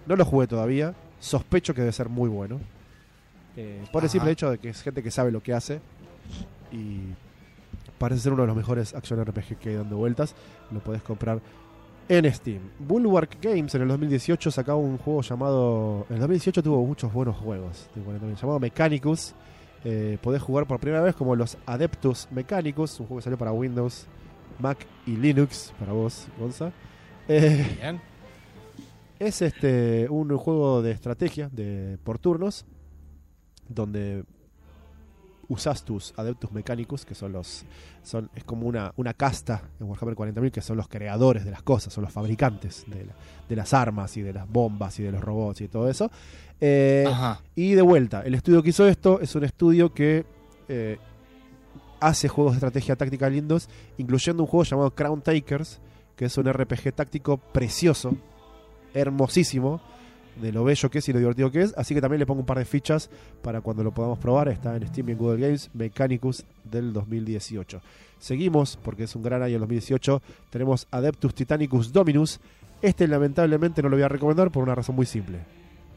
[0.06, 0.94] no lo jugué todavía.
[1.20, 2.60] Sospecho que debe ser muy bueno.
[3.62, 4.12] Eh, por el Ajá.
[4.14, 5.82] simple hecho de que es gente que sabe lo que hace
[6.72, 7.00] y
[7.98, 10.34] parece ser uno de los mejores action RPG que hay dando vueltas.
[10.72, 11.42] Lo podés comprar
[12.08, 12.62] en Steam.
[12.80, 16.06] Bulwark Games en el 2018 sacaba un juego llamado.
[16.10, 17.90] En el 2018 tuvo muchos buenos juegos.
[17.96, 19.34] de 40.000, Llamado Mechanicus.
[19.84, 23.00] Eh, podés jugar por primera vez como los Adeptus Mechanicus.
[23.02, 24.08] Un juego que salió para Windows,
[24.60, 25.74] Mac y Linux.
[25.78, 26.72] Para vos, Gonza.
[27.28, 28.02] Eh, Bien.
[29.20, 32.66] es este un juego de estrategia de por turnos
[33.70, 34.24] donde
[35.48, 37.66] usas tus adeptus mecánicos que son los
[38.04, 41.64] son es como una, una casta en Warhammer 40.000 que son los creadores de las
[41.64, 43.14] cosas son los fabricantes de, la-
[43.48, 46.12] de las armas y de las bombas y de los robots y todo eso.
[46.62, 47.06] Eh,
[47.56, 50.24] y de vuelta, el estudio que hizo esto es un estudio que
[50.68, 51.00] eh,
[52.00, 55.80] hace juegos de estrategia táctica lindos, incluyendo un juego llamado Crown Takers,
[56.16, 58.14] que es un RPG táctico precioso,
[58.94, 59.82] hermosísimo,
[60.42, 61.74] de lo bello que es y lo divertido que es.
[61.78, 63.10] Así que también le pongo un par de fichas
[63.42, 64.48] para cuando lo podamos probar.
[64.50, 67.82] Está en Steam y en Google Games, Mechanicus del 2018.
[68.20, 70.22] Seguimos, porque es un gran año el 2018.
[70.50, 72.40] Tenemos Adeptus Titanicus Dominus.
[72.82, 75.40] Este lamentablemente no lo voy a recomendar por una razón muy simple.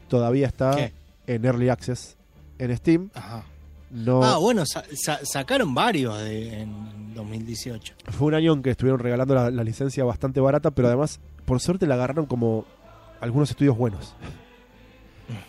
[0.09, 0.93] Todavía está ¿Qué?
[1.27, 2.17] en Early Access
[2.59, 3.11] en Steam.
[3.15, 3.45] Ajá.
[3.91, 7.95] No, Ah, bueno, sa- sa- sacaron varios de, en 2018.
[8.11, 11.61] Fue un año en que estuvieron regalando la, la licencia bastante barata, pero además, por
[11.61, 12.65] suerte, la agarraron como
[13.23, 14.15] algunos estudios buenos.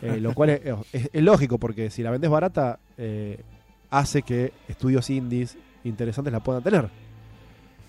[0.02, 0.62] Eh, lo cual es,
[0.94, 3.42] es- es lógico, porque si la vendes barata, eh,
[3.90, 6.88] hace que estudios indies interesantes la puedan tener.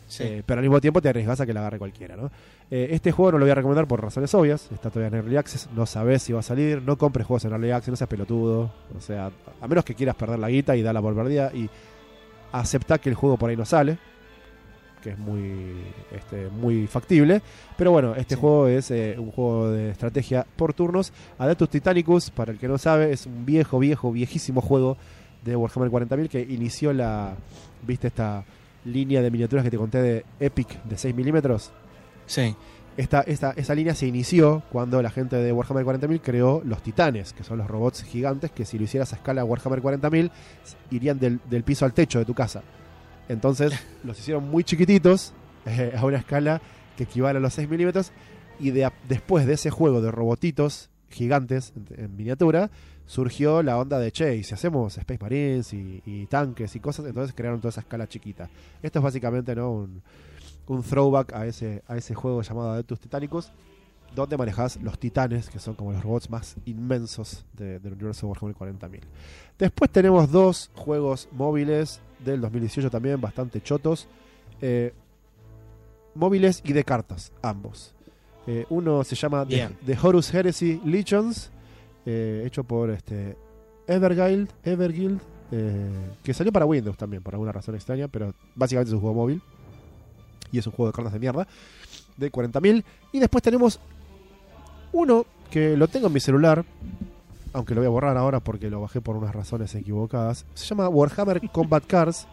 [0.08, 0.22] Sí.
[0.24, 2.30] Eh, pero al mismo tiempo te arriesgas a que la agarre cualquiera, ¿no?
[2.70, 4.68] Eh, este juego no lo voy a recomendar por razones obvias.
[4.72, 5.68] Está todavía en Early Access.
[5.74, 6.82] No sabes si va a salir.
[6.82, 7.90] No compres juegos en Early Access.
[7.90, 8.70] No seas pelotudo.
[8.96, 9.30] O sea,
[9.60, 11.50] a menos que quieras perder la guita y darla por perdida.
[11.54, 11.70] Y
[12.52, 13.98] aceptar que el juego por ahí no sale.
[15.04, 15.76] Que es muy,
[16.12, 17.42] este, muy factible.
[17.76, 18.40] Pero bueno, este Sí.
[18.40, 21.12] juego es eh, un juego de estrategia por turnos.
[21.38, 24.96] Adeptus Titanicus, para el que no sabe, es un viejo, viejo, viejísimo juego
[25.44, 27.34] de Warhammer 40.000 que inició la.
[27.86, 28.44] ¿Viste esta
[28.86, 31.70] línea de miniaturas que te conté de Epic de 6 milímetros?
[32.26, 32.56] Sí.
[32.96, 37.32] Esta, esta, esa línea se inició cuando la gente de Warhammer 40.000 creó los titanes,
[37.32, 40.30] que son los robots gigantes que si lo hicieras a escala Warhammer 40.000
[40.92, 42.62] irían del, del piso al techo de tu casa.
[43.28, 43.72] Entonces
[44.02, 45.32] los hicieron muy chiquititos
[45.66, 46.60] eh, a una escala
[46.96, 48.12] que equivale a los 6 milímetros.
[48.60, 52.70] Y después de ese juego de robotitos gigantes en, miniatura,
[53.06, 57.34] surgió la onda de che, y si hacemos Space Marines y, tanques y cosas, entonces
[57.34, 58.48] crearon toda esa escala chiquita.
[58.82, 60.02] Esto es básicamente un,
[60.88, 63.50] throwback a ese, a ese juego llamado Adeptus Titanicus,
[64.14, 68.54] donde manejas los titanes, que son como los robots más inmensos de- del universo Warhammer
[68.54, 69.00] 40.000.
[69.58, 74.08] Después tenemos dos juegos móviles del 2018 también, bastante chotos.
[74.60, 74.92] eh,
[76.14, 77.94] móviles y de cartas, ambos.
[78.46, 81.50] Eh, uno se llama The, Horus Heresy Legions,
[82.06, 83.36] eh, hecho por este
[83.86, 85.20] Everguild, Everguild
[85.50, 89.14] eh, que salió para Windows también, por alguna razón extraña, pero básicamente es un juego
[89.14, 89.42] móvil.
[90.52, 91.48] Y es un juego de cartas de mierda,
[92.16, 92.84] de 40.000.
[93.12, 93.80] Y después tenemos
[94.92, 96.64] uno que lo tengo en mi celular,
[97.54, 100.44] aunque lo voy a borrar ahora porque lo bajé por unas razones equivocadas.
[100.54, 102.26] Se llama Warhammer Combat Cards,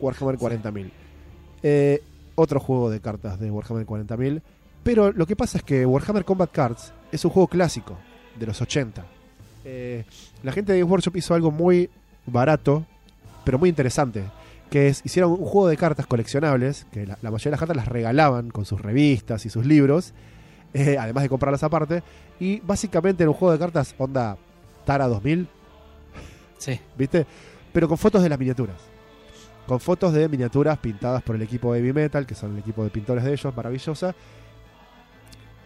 [0.00, 0.90] Warhammer 40.000.
[1.62, 2.02] Eh,
[2.34, 4.40] otro juego de cartas de Warhammer 40.000.
[4.82, 7.98] Pero lo que pasa es que Warhammer Combat Cards es un juego clásico
[8.38, 9.04] de los 80.
[9.66, 10.04] Eh,
[10.42, 11.90] la gente de Games Workshop hizo algo muy
[12.24, 12.86] barato,
[13.44, 14.24] pero muy interesante.
[14.70, 17.76] Que es, hicieron un juego de cartas coleccionables, que la, la mayoría de las cartas
[17.76, 20.14] las regalaban con sus revistas y sus libros,
[20.74, 22.02] eh, además de comprarlas aparte.
[22.38, 24.36] Y básicamente era un juego de cartas onda
[24.84, 25.48] Tara 2000,
[26.58, 26.78] Sí.
[26.98, 27.26] ¿viste?
[27.72, 28.76] Pero con fotos de las miniaturas.
[29.66, 32.82] Con fotos de miniaturas pintadas por el equipo de Heavy Metal, que son el equipo
[32.84, 34.14] de pintores de ellos, maravillosa.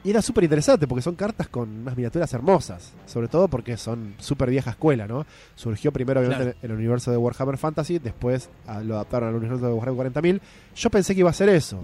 [0.04, 2.92] Y era súper interesante porque son cartas con unas miniaturas hermosas.
[3.06, 5.24] Sobre todo porque son súper vieja escuela, ¿no?
[5.54, 6.58] Surgió primero, obviamente, Claro.
[6.62, 8.50] en el universo de Warhammer Fantasy, después
[8.82, 10.40] lo adaptaron al universo de Warhammer 40.000.
[10.76, 11.82] Yo pensé que iba a ser eso.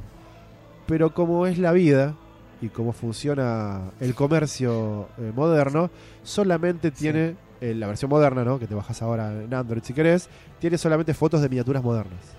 [0.87, 2.15] Pero como es la vida
[2.61, 5.91] y cómo funciona el comercio eh, moderno,
[6.23, 8.59] solamente tiene eh, la versión moderna, ¿no?
[8.59, 10.29] Que te bajas ahora en Android si querés,
[10.59, 12.37] tiene solamente fotos de miniaturas modernas.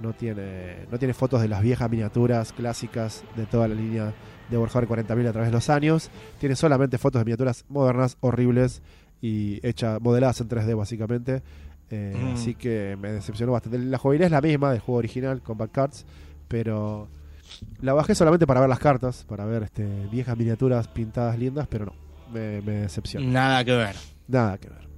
[0.00, 4.14] No tiene, no tiene fotos de las viejas miniaturas clásicas de toda la línea
[4.48, 6.10] de Warhammer 40.000 a través de los años.
[6.38, 8.80] Tiene solamente fotos de miniaturas modernas, horribles
[9.20, 11.42] y hechas, modeladas en 3D básicamente.
[11.90, 12.34] Eh, Mm.
[12.34, 13.78] Así que me decepcionó bastante.
[13.78, 16.04] La jugabilidad es la misma del juego original, Combat Cards,
[16.46, 17.08] pero
[17.80, 21.86] la bajé solamente para ver las cartas, para ver este, viejas miniaturas pintadas lindas, pero
[21.86, 21.92] no,
[22.32, 23.26] me, me decepcionó.
[23.26, 23.96] Nada que ver.
[24.26, 24.88] Nada que ver.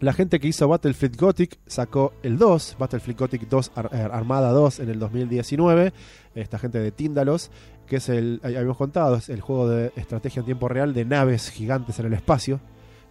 [0.00, 4.50] La gente que hizo Battlefield Gothic sacó el 2, Battlefield Gothic 2 Ar- eh, Armada
[4.50, 5.92] 2 en el 2019.
[6.34, 7.50] Esta gente de Tíndalos,
[7.86, 11.50] que es el, habíamos contado, es el juego de estrategia en tiempo real de naves
[11.50, 12.60] gigantes en el espacio,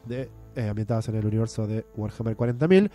[0.05, 2.91] de, eh, ambientadas en el universo de Warhammer 40.000.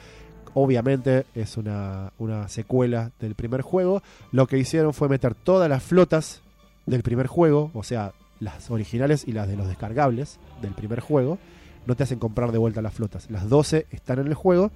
[0.55, 4.02] Obviamente es una, una secuela del primer juego.
[4.32, 6.43] Lo que hicieron fue meter todas las flotas
[6.86, 11.39] del primer juego, o sea, las originales y las de los descargables del primer juego
[11.86, 13.31] no te hacen comprar de vuelta las flotas.
[13.31, 14.70] Las 12 están en el juego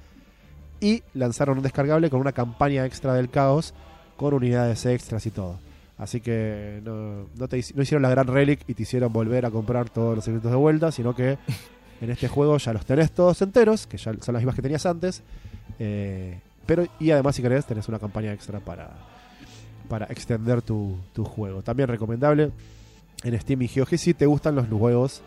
[0.81, 3.75] y lanzaron un descargable con una campaña extra del caos
[4.17, 5.59] con unidades extras y todo.
[5.97, 9.51] Así que no, no te no hicieron la gran relic y te hicieron volver a
[9.51, 11.39] comprar todos los secretos de vuelta, sino que
[12.01, 14.85] en este juego ya los tenés todos enteros, que ya son las mismas que tenías
[14.87, 15.23] antes.
[15.79, 18.91] Eh, pero y además si querés tenés una campaña extra para,
[19.89, 21.63] para extender tu, tu juego.
[21.63, 22.51] También recomendable
[23.23, 25.23] en Steam y GOG si te gustan los juegos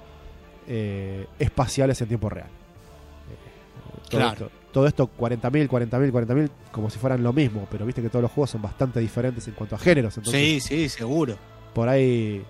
[0.68, 2.47] eh, espaciales en tiempo real.
[2.47, 4.31] Eh, todo Claro.
[4.45, 8.23] esto, todo esto 40.000, 40.000, 40.000 como si fueran lo mismo, pero viste que todos
[8.23, 10.18] los juegos son bastante diferentes en cuanto a géneros.
[10.18, 11.35] Entonces, sí, sí, seguro.
[11.73, 12.43] por ahí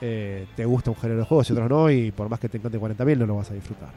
[0.00, 2.58] eh, te gusta un género de juegos y otros no, y por más que te
[2.58, 3.90] encante 40.000 no lo vas a disfrutar.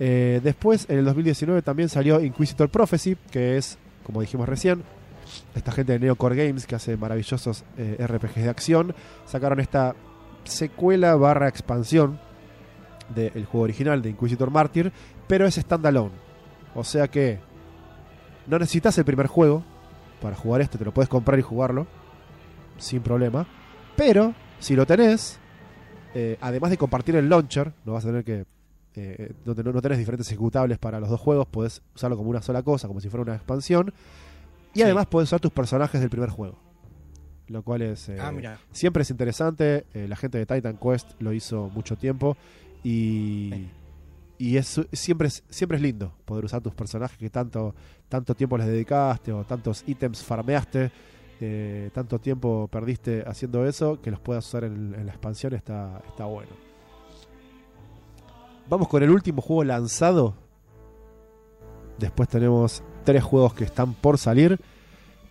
[0.00, 4.82] Eh, después, en el 2019 también salió Inquisitor Prophecy, que es, como dijimos recién,
[5.54, 8.94] esta gente de Neocore Games que hace maravillosos eh, RPGs de acción,
[9.24, 9.94] sacaron esta
[10.44, 12.20] secuela barra expansión
[13.14, 14.92] del juego original de Inquisitor Martyr,
[15.26, 16.14] pero es standalone.
[16.74, 17.38] O sea que
[18.46, 19.64] no necesitas el primer juego
[20.20, 21.86] para jugar esto, te lo puedes comprar y jugarlo
[22.78, 23.46] sin problema.
[23.96, 25.38] Pero si lo tenés,
[26.14, 28.44] eh, además de compartir el launcher, no vas a tener que.
[28.96, 32.42] Eh, no, no, no tenés diferentes ejecutables para los dos juegos, podés usarlo como una
[32.42, 33.92] sola cosa, como si fuera una expansión.
[34.72, 34.82] Y Sí.
[34.82, 36.58] además podés usar tus personajes del primer juego.
[37.48, 38.08] Lo cual es.
[38.08, 38.58] eh, ah, mira.
[38.72, 39.84] Siempre es interesante.
[39.94, 42.36] eh, la gente de Titan Quest lo hizo mucho tiempo.
[42.82, 43.50] Y.
[43.52, 43.70] Sí.
[44.36, 47.72] Y es, siempre, es, siempre es lindo poder usar tus personajes que tanto,
[48.08, 50.90] tanto tiempo les dedicaste o tantos ítems farmeaste,
[51.40, 56.02] eh, tanto tiempo perdiste haciendo eso, que los puedas usar en, en la expansión está,
[56.08, 56.50] está bueno.
[58.68, 60.34] Vamos con el último juego lanzado.
[61.98, 64.58] Después tenemos tres juegos que están por salir.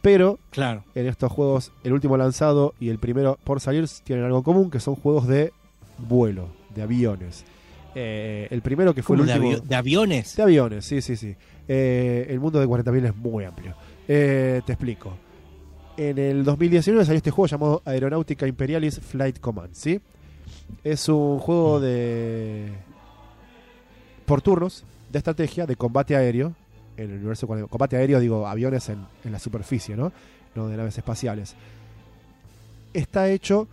[0.02, 0.84] Pero Claro.
[0.96, 4.70] en estos juegos, el último lanzado y el primero por salir tienen algo en común,
[4.70, 5.54] que son juegos de
[5.98, 7.46] vuelo, de aviones.
[7.96, 9.66] Eh, el primero que fue ¿Cómo el de, último...
[9.68, 10.36] de aviones?
[10.36, 11.36] De aviones, sí, sí, sí.
[11.70, 13.76] Eh, el mundo de 40.000 es muy amplio.
[14.08, 15.14] Eh, te explico.
[15.96, 20.02] En el 2019 salió este juego llamado Aeronáutica Imperialis Flight Command, ¿sí?
[20.84, 22.74] Es un juego de
[24.26, 26.54] por turnos de estrategia de combate aéreo
[26.98, 30.12] en el universo combate aéreo digo aviones en, en la superficie, ¿no?
[30.56, 31.56] No de naves espaciales.
[32.94, 33.68] Está hecho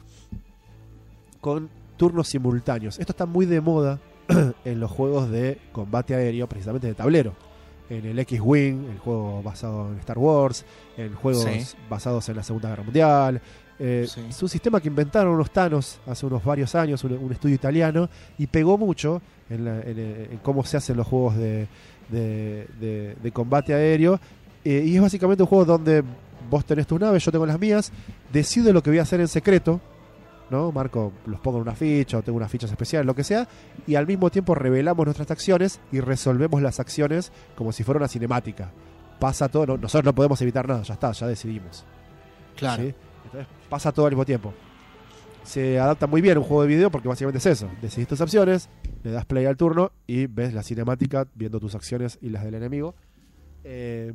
[1.40, 2.98] con turnos simultáneos.
[2.98, 3.98] Esto está muy de moda
[4.64, 7.34] en los juegos de combate aéreo, precisamente de tablero.
[7.90, 10.64] En el X-Wing, el juego basado en Star Wars,
[10.96, 11.76] en juegos Sí.
[11.88, 13.42] basados en la Segunda Guerra Mundial.
[13.82, 14.20] Eh, Sí.
[14.28, 18.08] Es un sistema que inventaron unos tanos hace unos varios años, un, un estudio italiano,
[18.38, 21.66] y pegó mucho en, la- en, en cómo se hacen los juegos de,
[22.10, 24.20] de- de- de combate aéreo.
[24.64, 26.04] Eh, y es básicamente un juego donde
[26.50, 27.90] vos tenés tus naves, yo tengo las mías,
[28.32, 29.80] decido lo que voy a hacer en secreto,
[30.50, 30.72] ¿no?
[30.72, 33.46] Marco, los pongo en una ficha o tengo unas fichas especiales, lo que sea,
[33.86, 38.08] y al mismo tiempo revelamos nuestras acciones y resolvemos las acciones como si fuera una
[38.08, 38.70] cinemática.
[39.18, 41.84] Pasa todo, no- nosotros no podemos evitar nada, ya está, ya decidimos.
[42.56, 42.82] Claro.
[42.82, 42.94] ¿sí?
[43.70, 44.52] Pasa todo al mismo tiempo.
[45.44, 47.70] Se adapta muy bien a un juego de video porque básicamente es eso.
[47.80, 48.68] Decidís tus opciones,
[49.02, 52.54] le das play al turno y ves la cinemática viendo tus acciones y las del
[52.54, 52.94] enemigo.
[53.64, 54.12] Eh,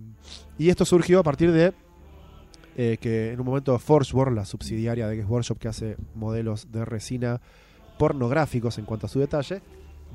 [0.58, 1.74] y esto surgió a partir de
[2.78, 6.84] eh, que en un momento Forgeworld, la subsidiaria de Games Workshop que hace modelos de
[6.84, 7.42] resina
[7.98, 9.62] pornográficos en cuanto a su detalle,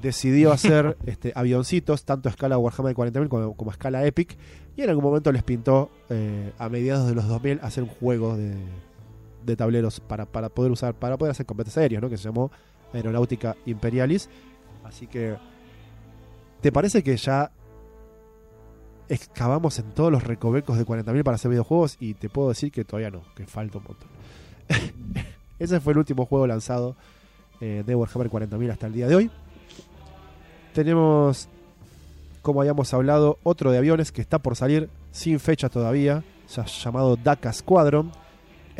[0.02, 4.36] decidió hacer este, avioncitos, tanto a escala Warhammer 40.000 como, como a escala Epic,
[4.76, 8.36] y en algún momento les pintó eh, a mediados de los 2000 hacer un juego
[8.36, 8.54] de,
[9.44, 12.08] de tableros para, para poder usar, para poder hacer combates aéreos, ¿no?
[12.08, 12.50] que se llamó
[12.92, 14.28] Aeronáutica Imperialis.
[14.84, 15.36] Así que,
[16.60, 17.50] ¿te parece que ya
[19.08, 21.96] excavamos en todos los recovecos de 40.000 para hacer videojuegos?
[22.00, 24.08] Y te puedo decir que todavía no, que falta un montón.
[25.58, 26.96] Ese fue el último juego lanzado
[27.60, 29.30] eh, de Warhammer 40.000 hasta el día de hoy.
[30.72, 31.48] Tenemos,
[32.42, 37.16] como habíamos hablado, otro de aviones que está por salir sin fecha todavía, ya llamado
[37.16, 38.12] DACA Squadron.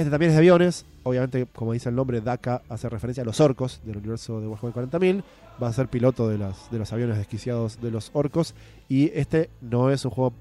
[0.01, 3.39] Este también es de aviones, obviamente, como dice el nombre, DACA hace referencia a los
[3.39, 5.23] orcos del universo de Warhammer 40.000.
[5.63, 8.55] Va a ser piloto de, las, de los aviones desquiciados de los orcos.
[8.89, 10.33] Y este no es un juego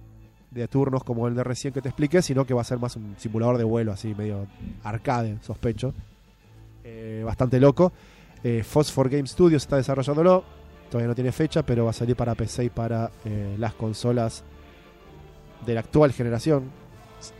[0.51, 2.95] de turnos como el de recién que te expliqué, sino que va a ser más
[2.95, 4.47] un simulador de vuelo, así medio
[4.81, 5.93] arcade, sospecho.
[6.85, 7.91] Eh, bastante loco.
[8.41, 10.45] Eh, Phosphor Game Studios está desarrollándolo.
[10.89, 14.41] Todavía no tiene fecha, pero va a salir para PC y para eh, las consolas
[15.65, 16.71] de la actual generación,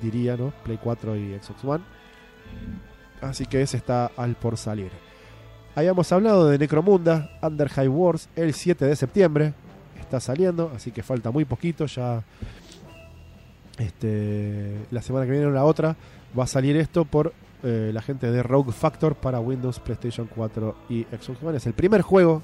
[0.02, 0.52] diría, ¿no?
[0.66, 1.99] Play 4 y Xbox One.
[3.22, 4.92] Así que ese está al por salir.
[5.76, 9.54] Habíamos hablado de Necromunda, Under High Wars, el 7 de septiembre.
[10.00, 11.86] Está saliendo, así que falta muy poquito.
[11.86, 12.24] Ya
[13.78, 15.96] este, la semana que viene o la otra
[16.38, 20.76] va a salir esto por eh, la gente de Rogue Factor para Windows, PlayStation 4
[20.90, 21.58] y Xbox One.
[21.58, 22.42] Es el primer juego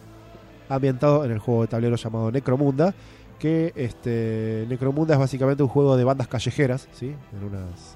[0.70, 2.94] ambientado en el juego de tablero llamado Necromunda.
[3.40, 7.14] Que este, Necromunda es básicamente un juego de bandas callejeras, ¿sí?
[7.34, 7.95] En unas,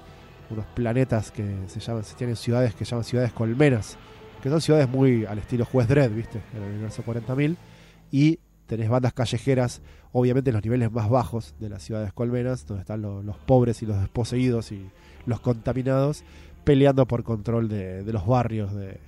[0.50, 3.96] unos planetas que se llaman, se tienen ciudades que se llaman ciudades colmenas,
[4.42, 6.40] que son ciudades muy al estilo Juez Dredd, ¿viste?
[6.54, 7.56] En el universo 40.000.
[8.10, 9.82] Y tenés bandas callejeras,
[10.12, 13.82] obviamente en los niveles más bajos de las ciudades colmenas, donde están lo- los pobres
[13.82, 14.88] y los desposeídos y
[15.26, 16.24] los contaminados,
[16.64, 18.72] peleando por control de, de los barrios.
[18.74, 18.98] De...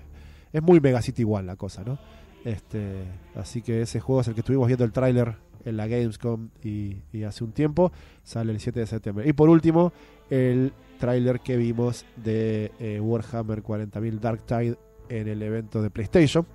[0.52, 1.98] Es muy Megacity igual la cosa, ¿no?
[2.44, 3.04] Este,
[3.36, 6.96] así que ese juego es el que estuvimos viendo el tráiler en la Gamescom y,
[7.12, 7.92] y hace un tiempo.
[8.24, 9.28] Sale el 7 de septiembre.
[9.28, 9.92] Y por último,
[10.28, 10.72] el
[11.02, 14.76] tráiler que vimos de eh, Warhammer 40.000 Dark Tide
[15.08, 16.46] en el evento de PlayStation.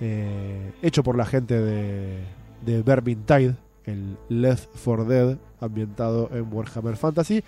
[0.00, 2.24] Eh, hecho por la gente de,
[2.64, 7.44] de el Left 4 Dead ambientado en Warhammer Fantasy.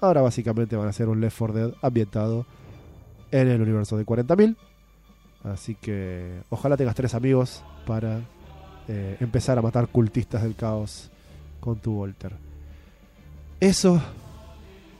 [0.00, 2.46] Ahora básicamente van a ser un Left 4 Dead ambientado
[3.32, 4.54] en el universo de 40.000.
[5.42, 8.20] Así que ojalá tengas tres amigos para
[8.86, 11.10] eh, empezar a matar cultistas del caos
[11.58, 12.34] con tu Volter.
[13.58, 14.00] Eso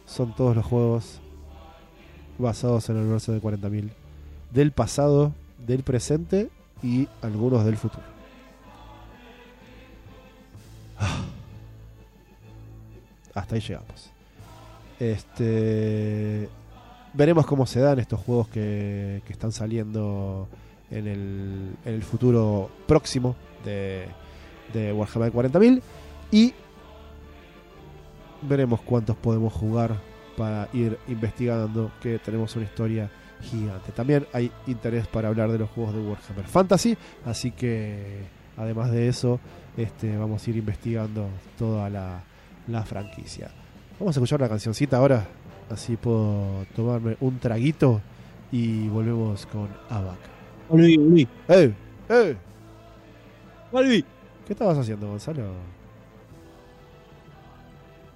[0.06, 1.20] son todos los juegos
[2.38, 3.90] basados en el universo de 40.000
[4.52, 5.32] del pasado,
[5.66, 6.48] del presente
[6.82, 8.04] y algunos del futuro.
[10.98, 11.24] Ah.
[13.34, 14.10] Hasta ahí llegamos.
[15.00, 16.48] Este
[17.14, 20.48] veremos cómo se dan estos juegos que, que están saliendo
[20.90, 24.06] en el, en el futuro próximo de,
[24.72, 25.82] de Warhammer 40.000
[26.30, 26.54] y
[28.48, 29.96] veremos cuántos podemos jugar
[30.36, 33.10] para ir investigando que tenemos una historia
[33.40, 33.92] gigante.
[33.92, 38.22] También hay interés para hablar de los juegos de Warhammer Fantasy, así que
[38.56, 39.38] además de eso
[39.76, 42.22] este, vamos a ir investigando toda la,
[42.68, 43.50] la franquicia.
[43.98, 45.26] Vamos a escuchar una cancioncita ahora,
[45.70, 48.00] así puedo tomarme un traguito
[48.50, 49.68] y volvemos con.
[50.68, 51.28] Volví, volví.
[51.48, 51.72] ¡Eh!
[52.08, 52.36] ¡Eh!
[53.70, 54.04] Volví.
[54.46, 55.73] ¿Qué estabas haciendo, Gonzalo?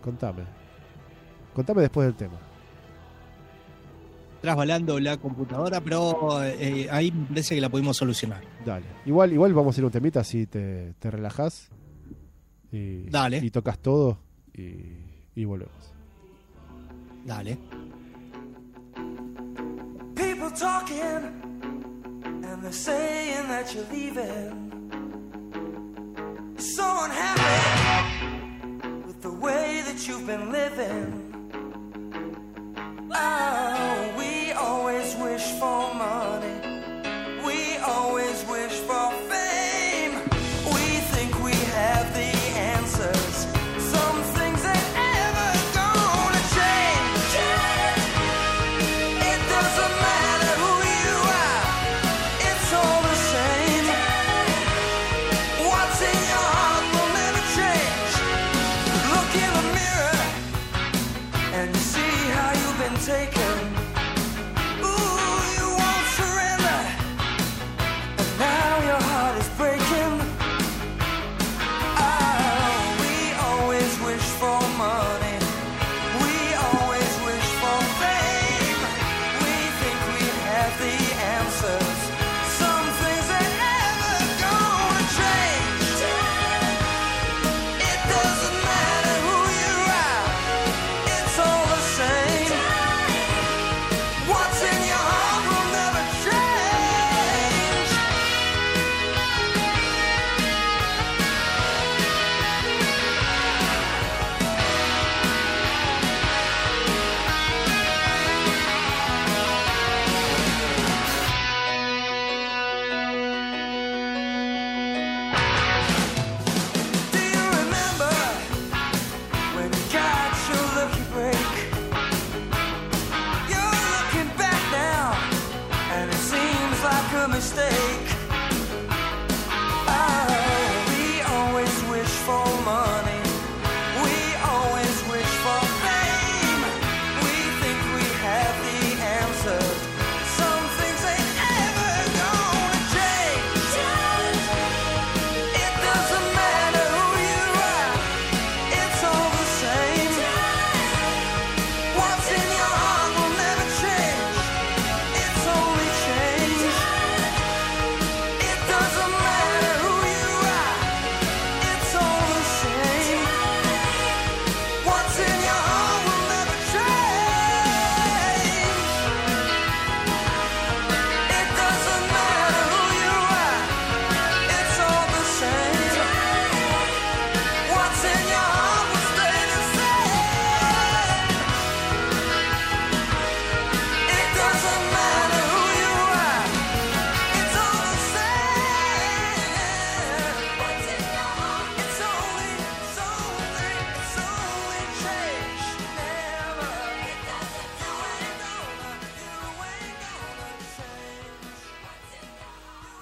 [0.09, 0.43] Contame.
[1.55, 2.39] Contame después del tema.
[4.41, 8.41] trasbalando la computadora, pero eh, ahí me parece que la pudimos solucionar.
[8.65, 8.87] Dale.
[9.05, 11.69] Igual, igual vamos a ir a un temita así te, te relajás.
[12.73, 13.39] Y, Dale.
[13.39, 14.19] Y tocas todo
[14.55, 14.95] y,
[15.35, 15.93] y volvemos.
[17.27, 17.59] Dale.
[20.15, 21.43] People talking,
[22.45, 24.65] and they're saying that you're leaving.
[26.57, 28.38] So unhappy
[29.41, 31.25] way that you've been living.
[33.11, 34.18] Oh,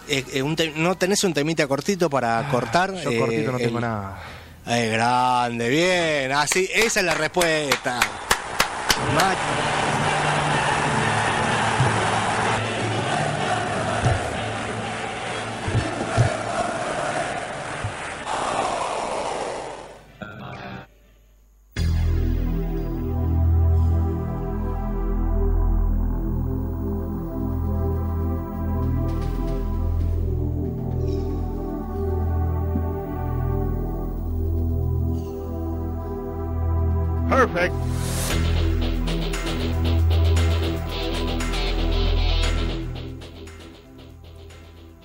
[0.08, 2.94] Eh, eh, un te- ¿No tenés un temita cortito para cortar?
[2.94, 4.18] Yo Eh, cortito no tengo el- nada.
[4.66, 6.32] Eh, grande, bien.
[6.32, 8.00] Así, esa es la respuesta.
[9.14, 9.36] Ma-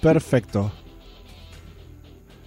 [0.01, 0.71] Perfecto.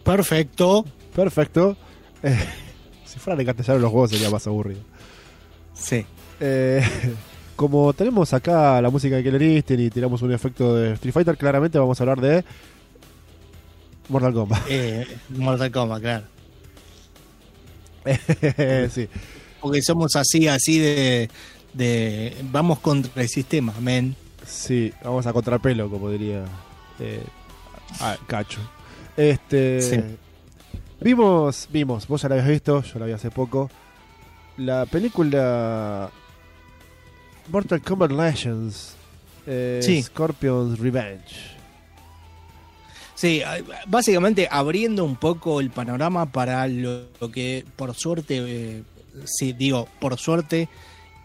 [0.03, 0.85] Perfecto.
[1.15, 1.77] Perfecto.
[2.23, 2.37] Eh,
[3.05, 4.81] si fuera de castellano los juegos sería más aburrido.
[5.73, 6.05] Sí.
[6.41, 6.83] Eh,
[7.57, 11.37] como tenemos acá la música de Killer Instinct y tiramos un efecto de Street Fighter,
[11.37, 12.45] claramente vamos a hablar de
[14.09, 14.63] Mortal Kombat.
[14.69, 16.25] Eh, Mortal Kombat, claro.
[18.91, 19.09] sí.
[19.61, 21.31] Porque somos así, así de,
[21.73, 22.37] de.
[22.51, 24.15] Vamos contra el sistema, men.
[24.47, 26.45] Sí, vamos a contrapelo, como diría
[27.01, 27.23] eh,
[28.01, 28.61] ah, Cacho.
[29.17, 30.01] Este, Sí.
[31.01, 33.71] Vimos, vimos, vos ya la habías visto, yo la vi hace poco.
[34.57, 36.11] La película
[37.51, 38.95] Mortal Kombat Legends,
[39.47, 40.03] eh, Sí.
[40.03, 41.53] Scorpion's Revenge.
[43.15, 48.83] Sí, a- básicamente abriendo un poco el panorama para lo, lo que por suerte, eh,
[49.25, 50.69] sí, digo, por suerte,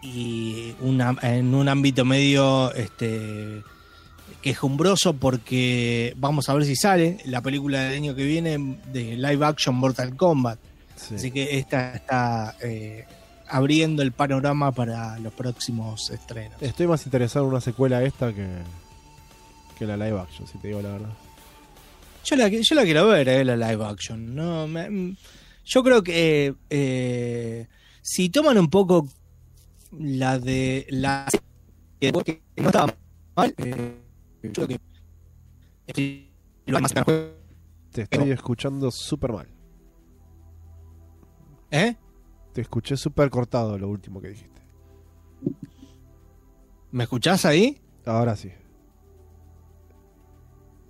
[0.02, 3.62] y una- en un ámbito medio este,
[4.42, 9.44] quejumbroso porque vamos a ver si sale la película del año que viene de live
[9.44, 10.58] action Mortal Kombat.
[10.96, 11.14] Sí.
[11.14, 13.04] Así que esta está eh,
[13.48, 16.60] abriendo el panorama para los próximos estrenos.
[16.62, 18.46] Estoy más interesado en una secuela esta que,
[19.78, 21.12] que la live action, si te digo la verdad.
[22.24, 24.34] Yo la, yo la quiero ver, eh, la live action.
[24.34, 25.16] No, me- mm,
[25.64, 27.66] yo creo que eh,
[28.02, 29.08] si toman un poco
[29.98, 31.26] la de la
[31.98, 32.94] que que no estaba
[33.36, 33.54] mal,
[34.42, 34.80] yo creo que.
[37.92, 39.48] Te estoy escuchando súper mal.
[41.70, 41.96] ¿Eh?
[42.52, 44.62] Te escuché súper cortado lo último que dijiste.
[46.92, 47.80] ¿Me escuchás ahí?
[48.04, 48.50] Ahora sí.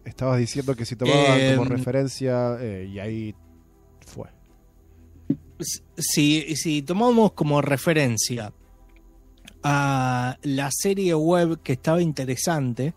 [0.05, 3.35] Estabas diciendo que si tomaban Eh, como referencia eh, y ahí
[4.07, 4.29] fue.
[5.97, 8.53] Si, si tomamos como referencia
[9.63, 12.95] a la serie web que estaba interesante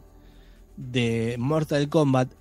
[0.77, 2.31] de Mortal Kombat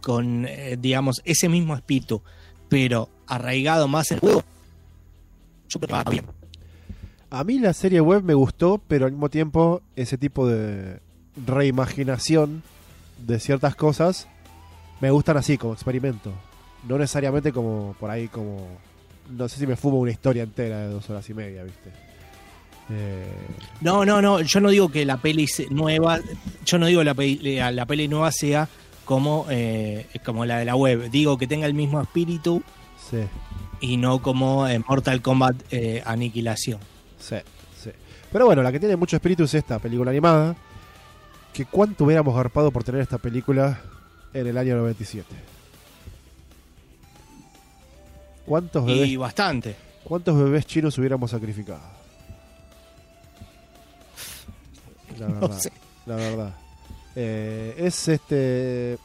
[0.00, 2.22] con, eh, digamos, ese mismo espíritu,
[2.68, 4.42] pero arraigado más el juego.
[7.30, 11.00] A mí la serie web me gustó, pero al mismo tiempo ese tipo de
[11.46, 12.62] reimaginación
[13.24, 14.26] de ciertas cosas
[15.00, 16.32] me gustan así, como experimento.
[16.88, 18.66] No necesariamente como por ahí como...
[19.30, 22.09] No sé si me fumo una historia entera de dos horas y media, ¿viste?
[22.90, 23.46] Eh,
[23.80, 26.20] No, no, no, yo no digo que la peli nueva,
[26.64, 28.68] yo no digo la peli, la, la peli nueva sea
[29.04, 32.62] como, eh, como la de la web, digo que tenga el mismo espíritu
[33.10, 33.18] sí,
[33.80, 36.80] y no como en Mortal Kombat eh, Aniquilación.
[37.18, 37.36] sí,
[37.82, 37.90] sí.
[38.32, 40.54] Pero bueno, la que tiene mucho espíritu es esta película animada.
[41.52, 43.80] Que cuánto hubiéramos garpado por tener esta película
[44.32, 45.26] en el año 97.
[48.46, 49.74] ¿Cuántos bebés Y bastante.
[50.04, 51.80] ¿Cuántos bebés chinos hubiéramos sacrificado?
[55.20, 55.58] La No verdad.
[55.58, 55.72] sé.
[56.06, 56.54] La verdad.
[57.16, 58.98] Eh, es este.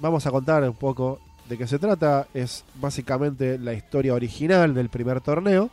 [0.00, 2.26] Vamos a contar un poco de qué se trata.
[2.34, 5.70] Es básicamente la historia original del primer torneo.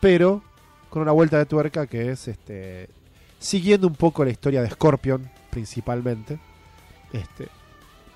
[0.00, 0.42] Pero
[0.90, 2.88] con una vuelta de tuerca que es este.
[3.38, 6.38] Siguiendo un poco la historia de Scorpion, principalmente.
[7.12, 7.48] Este.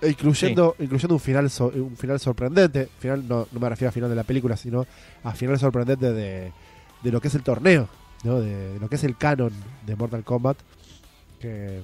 [0.00, 2.88] e Incluyendo, incluyendo un final so- un final sorprendente.
[2.98, 4.84] Final, no, no me refiero a final de la película, sino
[5.22, 6.52] a final sorprendente de,
[7.02, 7.88] de lo que es el torneo.
[8.22, 8.40] ¿No?
[8.40, 9.52] De, lo que es el canon
[9.86, 10.58] de Mortal Kombat.
[11.40, 11.82] Que,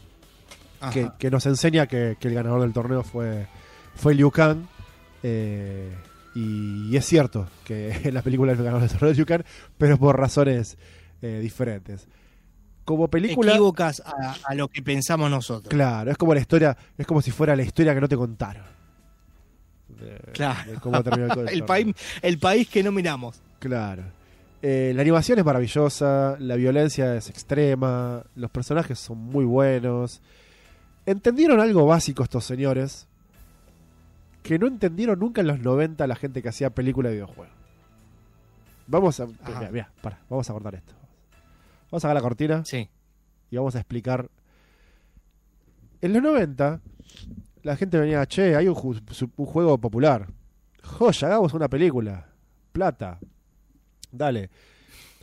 [0.93, 3.47] que, que nos enseña que, que el ganador del torneo fue,
[3.97, 4.65] fue Liu Kang.
[5.23, 5.91] eh,
[6.35, 9.43] y, y es cierto que en la película el ganador del torneo es Liu Kang,
[9.77, 10.79] pero por razones
[11.23, 12.07] eh, diferentes.
[12.85, 13.51] Como película.
[13.53, 15.69] Equivocas a, a lo que pensamos nosotros.
[15.69, 18.63] Claro, es como la historia, es como si fuera la historia que no te contaron.
[19.89, 20.73] De- Claro.
[20.73, 23.41] de cómo terminó el, el, país, el país que no miramos.
[23.59, 24.05] Claro.
[24.61, 30.21] Eh, la animación es maravillosa, la violencia es extrema, los personajes son muy buenos.
[31.07, 33.07] Entendieron algo básico estos señores
[34.43, 37.55] que no entendieron nunca en los 90 la gente que hacía película de videojuegos.
[38.87, 39.27] Vamos a.
[39.27, 40.95] Mira, mira, para, vamos a cortar esto.
[41.91, 42.89] Vamos a sacar la cortina Sí.
[43.51, 44.29] y vamos a explicar.
[46.01, 46.81] En los 90,
[47.63, 50.27] la gente venía, che, hay un juego popular.
[50.83, 52.27] Joya, hagamos una película.
[52.73, 53.19] Plata.
[54.11, 54.51] Dale.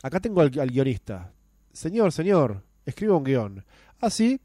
[0.02, 1.32] Acá tengo al, guionista.
[1.72, 3.64] Señor, señor, escriba un guion.
[4.00, 4.40] Así.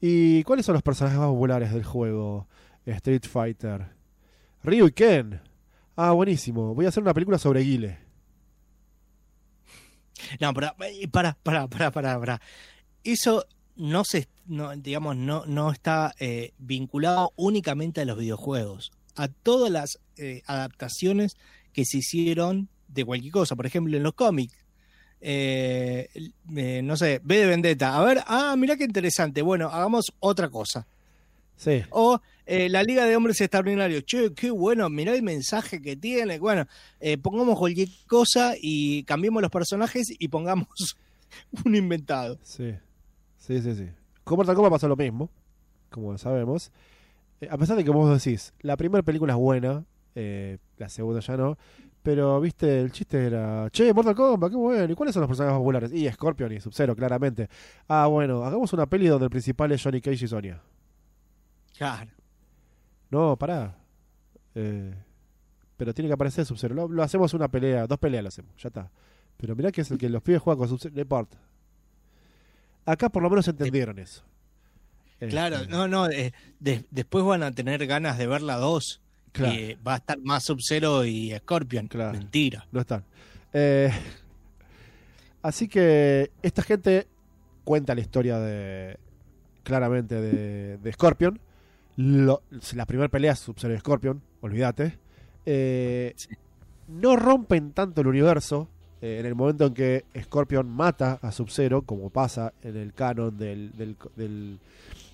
[0.00, 2.46] ¿Y cuáles son los personajes más populares del juego
[2.84, 3.88] Street Fighter?
[4.62, 5.40] Ryu y Ken.
[5.96, 6.74] Ah, buenísimo.
[6.74, 7.98] Voy a hacer una película sobre Guile.
[10.40, 12.40] No, pero eh, para, para, para, para, para.
[13.04, 13.46] Eso
[13.76, 19.70] no se, no, digamos, no, no está eh, vinculado únicamente a los videojuegos, a todas
[19.70, 21.36] las eh, adaptaciones
[21.72, 23.56] que se hicieron de cualquier cosa.
[23.56, 24.56] Por ejemplo, en los cómics.
[25.20, 26.08] Eh,
[26.54, 27.96] eh, no sé, B de Vendetta.
[27.96, 29.42] A ver, ah, mira qué interesante.
[29.42, 30.86] Bueno, hagamos otra cosa.
[31.56, 31.82] Sí.
[31.90, 34.04] O eh, la Liga de Hombres Extraordinarios.
[34.04, 36.38] Che, qué bueno, mirá el mensaje que tiene.
[36.38, 36.66] Bueno,
[37.22, 40.96] pongamos cualquier cosa y cambiemos los personajes y pongamos
[41.64, 42.38] un inventado.
[42.42, 42.74] Sí,
[43.38, 43.88] sí, sí, sí.
[44.22, 45.30] Con Mortal Kombat pasó lo mismo,
[45.90, 46.72] como sabemos.
[47.50, 49.84] A pesar de que vos decís, la primera película es buena,
[50.14, 51.58] la segunda ya no,
[52.06, 55.54] pero viste, el chiste era, che, Mortal Kombat, qué bueno, ¿y cuáles son los personajes
[55.54, 55.92] más populares?
[55.92, 57.48] Y Scorpion y Sub-Zero, claramente.
[57.88, 60.62] Ah, bueno, hagamos una peli donde el principal es Johnny Cage y Sonya.
[61.76, 62.08] Claro.
[63.10, 63.76] No, pará.
[64.54, 64.94] Eh,
[65.76, 66.76] pero tiene que aparecer Sub-Zero.
[66.76, 68.88] Lo, lo hacemos una pelea, dos peleas lo hacemos, ya está.
[69.36, 71.38] Pero mirá que es el que los pibes juegan con Sub-Zero, no importa.
[72.84, 74.22] Acá por lo menos entendieron eso.
[75.18, 76.08] Claro, Este, no, no.
[76.08, 79.02] eh, de- después van a tener ganas de ver la 2.
[79.36, 79.54] Claro.
[79.86, 81.88] Va a estar más Sub-Zero y Scorpion.
[81.88, 82.12] Claro.
[82.18, 82.66] Mentira.
[82.72, 83.04] No están.
[83.52, 83.90] Eh,
[85.42, 87.06] Así que esta gente
[87.64, 88.98] cuenta la historia de
[89.62, 91.38] claramente de, de Scorpion.
[91.96, 92.42] Lo-
[92.74, 94.98] la primera pelea es Sub-Zero y Scorpion, olvídate.
[95.44, 96.14] Eh,
[96.88, 98.68] No rompen tanto el universo.
[99.02, 103.36] eh, en el momento en que Scorpion mata a Sub-Zero, como pasa en el canon
[103.36, 104.58] del, del, del-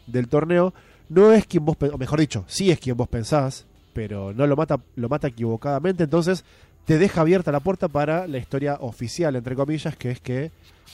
[0.07, 0.73] del torneo,
[1.09, 4.47] no es quien vos, pe- o mejor dicho, sí es quien vos pensás, pero no
[4.47, 6.45] lo mata, lo mata equivocadamente, entonces
[6.85, 10.51] te deja abierta la puerta para la historia oficial, entre comillas, que es que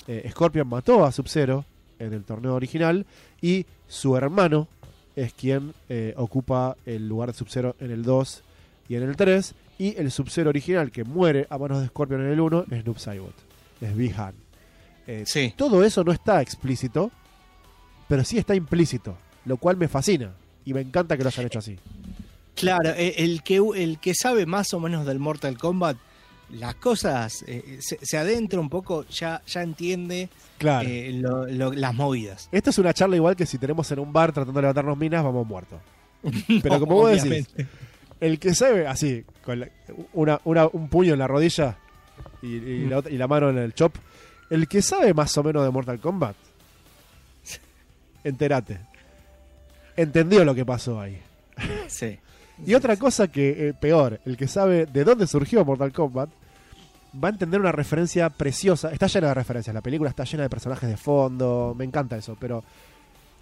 [0.06, 1.64] eh, Scorpion mató a Sub-Zero
[1.98, 3.06] en el torneo original
[3.40, 4.68] y su hermano
[5.16, 8.42] es quien eh, ocupa el lugar de Sub-Zero en el 2
[8.88, 12.32] y en el 3 y el Sub-Zero original que muere a manos de Scorpion en
[12.32, 13.34] el 1 es Noob Saibot,
[13.80, 14.34] es Big Han.
[15.06, 15.54] Eh, Sí.
[15.56, 17.10] Todo eso no está explícito,
[18.08, 20.32] pero sí está implícito, lo cual me fascina
[20.64, 21.78] y me encanta que lo hayan hecho así.
[22.58, 25.96] Claro, eh, el que, el que sabe más o menos del Mortal Kombat,
[26.50, 30.28] las cosas, eh, se, se adentra un poco, ya, ya entiende
[30.58, 30.88] Claro.
[30.88, 32.48] eh, lo- lo- las movidas.
[32.52, 35.22] Esto es una charla igual que si tenemos en un bar tratando de levantarnos minas,
[35.22, 35.78] vamos muertos.
[36.62, 37.46] Pero No, como vos decís,
[38.20, 39.68] el que sabe, así, con la-
[40.14, 41.76] una, una- un puño en la rodilla
[42.42, 43.94] y, y la, otra- y la mano en el chop,
[44.50, 46.34] el que sabe más o menos de Mortal Kombat,
[48.24, 48.80] entérate.
[49.96, 51.20] Entendió lo que pasó ahí.
[51.88, 52.18] Sí.
[52.66, 56.30] Y otra cosa que, eh, peor, el que sabe de dónde surgió Mortal Kombat,
[57.22, 58.92] va a entender una referencia preciosa.
[58.92, 62.36] Está llena de referencias, la película está llena de personajes de fondo, me encanta eso,
[62.38, 62.64] pero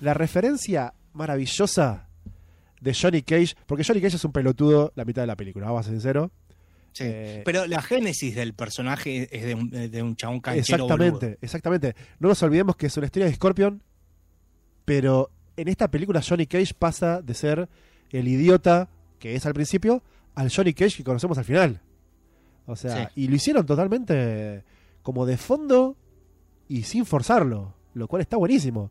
[0.01, 2.09] la referencia maravillosa
[2.81, 5.81] de Johnny Cage, porque Johnny Cage es un pelotudo la mitad de la película, vamos
[5.81, 6.31] a ser sincero.
[6.93, 7.05] Sí.
[7.07, 11.39] Eh, Pero la génesis del personaje es de un, de un chabón canchero Exactamente, boludo.
[11.43, 11.97] exactamente.
[12.21, 13.83] No nos olvidemos que es una historia de Scorpion,
[14.85, 17.69] pero en esta película Johnny Cage pasa de ser
[18.13, 18.89] el idiota
[19.19, 20.03] que es al principio
[20.35, 21.81] al Johnny Cage que conocemos al final.
[22.67, 24.65] O sea, y lo hicieron totalmente
[25.03, 25.97] como de fondo
[26.69, 28.91] y sin forzarlo, lo cual está buenísimo.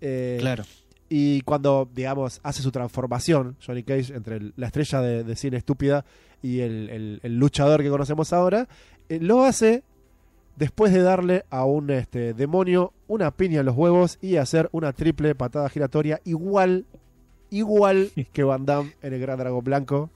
[0.00, 0.64] Eh, Claro.
[1.08, 5.56] y cuando, digamos, hace su transformación, Johnny Cage, entre el- la estrella de, de cine
[5.56, 6.04] estúpida
[6.42, 8.68] y el, el- el luchador que conocemos ahora,
[9.08, 9.82] eh, lo hace
[10.56, 14.92] después de darle a un este, demonio una piña en los huevos y hacer una
[14.92, 16.84] triple patada giratoria igual,
[17.58, 20.10] igual que Van Damme en el Gran Dragón Blanco.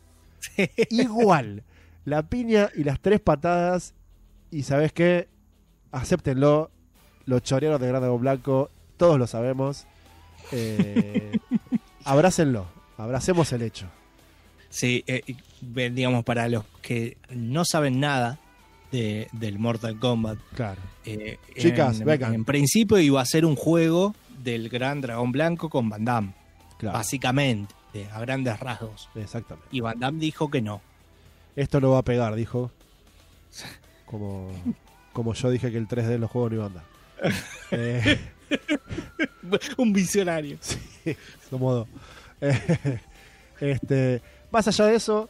[0.91, 1.63] Igual.
[2.05, 3.95] La piña y las tres patadas.
[4.51, 5.29] Y sabes qué?
[5.93, 6.71] Acéptenlo.
[7.27, 9.87] Los choreros de Gran Dragón Blanco, todos lo sabemos.
[10.53, 11.39] Eh,
[12.05, 12.67] abrácenlo.
[12.97, 13.87] Abracemos el hecho.
[14.71, 15.23] Sí, eh,
[15.61, 18.39] digamos, para los que no saben nada
[18.93, 20.39] de, del Mortal Kombat.
[20.55, 20.81] Claro.
[21.05, 22.35] eh, Chicas, en, vengan.
[22.35, 26.33] en principio iba a ser un juego del Gran Dragón Blanco con Van Damme,
[26.81, 26.97] Claro.
[26.97, 27.75] básicamente,
[28.13, 29.09] a grandes rasgos.
[29.15, 29.69] Exactamente.
[29.71, 30.81] Y Van Damme dijo que no.
[31.55, 32.71] Esto no va a pegar, dijo.
[34.07, 34.51] Como,
[35.13, 36.85] como yo dije que el 3D en los juegos no iba a andar.
[37.73, 38.19] Eh,
[39.77, 40.59] un visionario.
[40.61, 41.17] Sí,
[41.53, 41.87] modo.
[42.41, 42.99] Eh,
[43.61, 45.29] este, más allá de eso,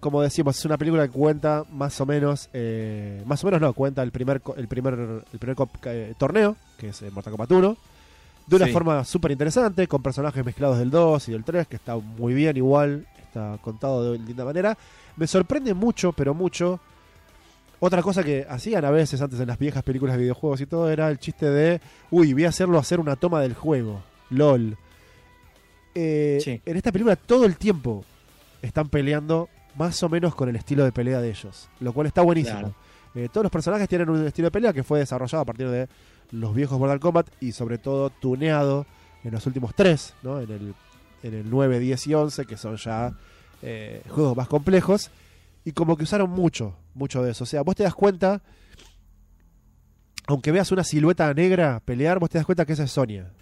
[0.00, 3.72] como decimos, es una película que cuenta más o menos, eh, más o menos no,
[3.72, 4.94] cuenta el primer el primer
[5.32, 7.76] el primer eh, torneo, que es Mortal Kombat 1,
[8.46, 8.72] de una Sí.
[8.72, 12.56] forma súper interesante, con personajes mezclados del 2 y del 3, que está muy bien
[12.56, 14.76] igual, está contado de linda manera.
[15.16, 16.80] Me sorprende mucho, pero mucho.
[17.80, 20.90] Otra cosa que hacían a veces antes en las viejas películas de videojuegos y todo
[20.90, 21.80] era el chiste de,
[22.10, 24.02] uy, voy a hacerlo hacer una toma del juego.
[24.30, 24.76] LOL.
[25.94, 26.60] Eh, Sí.
[26.64, 28.04] En esta película todo el tiempo
[28.62, 32.22] están peleando más o menos con el estilo de pelea de ellos, lo cual está
[32.22, 32.58] buenísimo.
[32.60, 32.74] Claro.
[33.14, 35.88] Eh, todos los personajes tienen un estilo de pelea que fue desarrollado a partir de
[36.30, 38.86] los viejos Mortal Kombat y sobre todo tuneado
[39.24, 40.40] en los últimos tres, ¿no?
[40.40, 40.74] en, el,
[41.22, 43.12] en el 9, 10 y 11, que son ya
[43.62, 45.10] eh, juegos más complejos.
[45.64, 47.44] Y como que usaron mucho, mucho de eso.
[47.44, 48.42] O sea, vos te das cuenta,
[50.26, 53.32] aunque veas una silueta negra pelear, vos te das cuenta que esa es Sonia.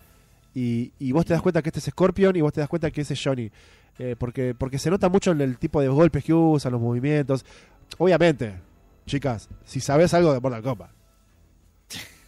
[0.54, 2.90] Y, y vos te das cuenta que este es Scorpion y vos te das cuenta
[2.90, 3.50] que ese es Johnny.
[3.98, 7.44] Eh, porque, porque se nota mucho en el tipo de golpes que usan, los movimientos.
[7.98, 8.54] Obviamente,
[9.06, 11.01] chicas, si sabes algo de Mortal Kombat.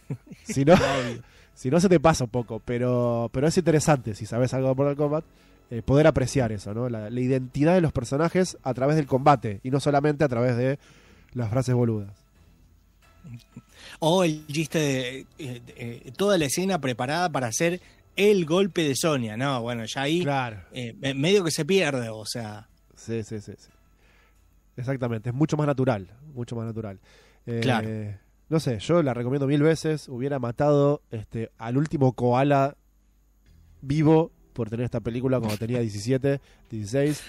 [0.43, 0.75] si no,
[1.53, 4.75] si no se te pasa un poco, pero, pero es interesante si sabes algo de
[4.75, 5.25] Mortal Kombat.
[5.71, 6.89] eh, poder apreciar eso, ¿no?
[6.89, 10.55] La, la identidad de los personajes a través del combate y no solamente a través
[10.57, 10.77] de
[11.33, 12.11] las frases boludas.
[13.99, 17.81] O el chiste de eh, eh, toda la escena preparada para hacer
[18.15, 19.35] el golpe de Sonia.
[19.35, 20.61] No, bueno, ya ahí Claro.
[20.71, 22.67] eh, me- medio que se pierde, o sea.
[22.95, 23.69] Sí, sí, sí, sí.
[24.77, 26.99] Exactamente, es mucho más natural, mucho más natural.
[27.45, 27.89] Eh, Claro.
[28.49, 30.07] No sé, yo la recomiendo mil veces.
[30.07, 32.75] Hubiera matado este, al último koala
[33.81, 36.39] vivo por tener esta película cuando tenía 17,
[36.69, 37.23] 16,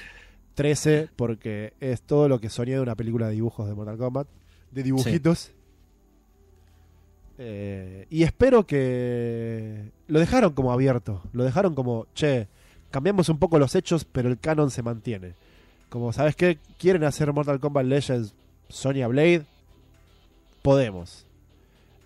[0.54, 4.28] 13, porque es todo lo que soñé de una película de dibujos de Mortal Kombat,
[4.70, 5.52] de dibujitos.
[7.38, 12.48] Eh, y espero que lo dejaron como abierto, lo dejaron como, che,
[12.90, 15.34] cambiamos un poco los hechos, pero el canon se mantiene.
[15.88, 16.58] Como, ¿sabes qué?
[16.78, 18.34] ¿Quieren hacer Mortal Kombat Legends
[18.68, 19.44] Sonya Blade?
[20.66, 21.24] Podemos.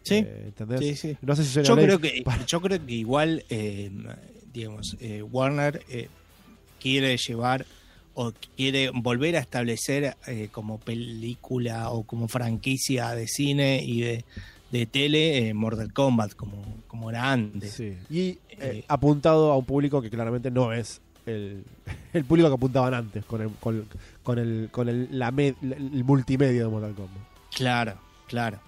[0.03, 0.81] Sí, Eh, ¿Entendés?
[0.81, 1.17] sí, sí.
[1.23, 3.91] No sé si Yo creo que, yo creo que igual, eh,
[4.53, 6.09] digamos, eh, Warner eh,
[6.81, 7.67] quiere llevar
[8.15, 14.25] o quiere volver a establecer eh, como película o como franquicia de cine y de,
[14.73, 17.73] de tele Mortal Kombat como, como era antes.
[17.73, 17.97] Sí.
[18.11, 18.39] Y
[18.89, 21.63] apuntado a un público que claramente no es el,
[22.13, 23.87] el público que apuntaban antes con el, con,
[24.23, 27.23] con el, con el, la med- el multimedia de Mortal Kombat.
[27.55, 27.95] Claro,
[28.31, 28.59] claro.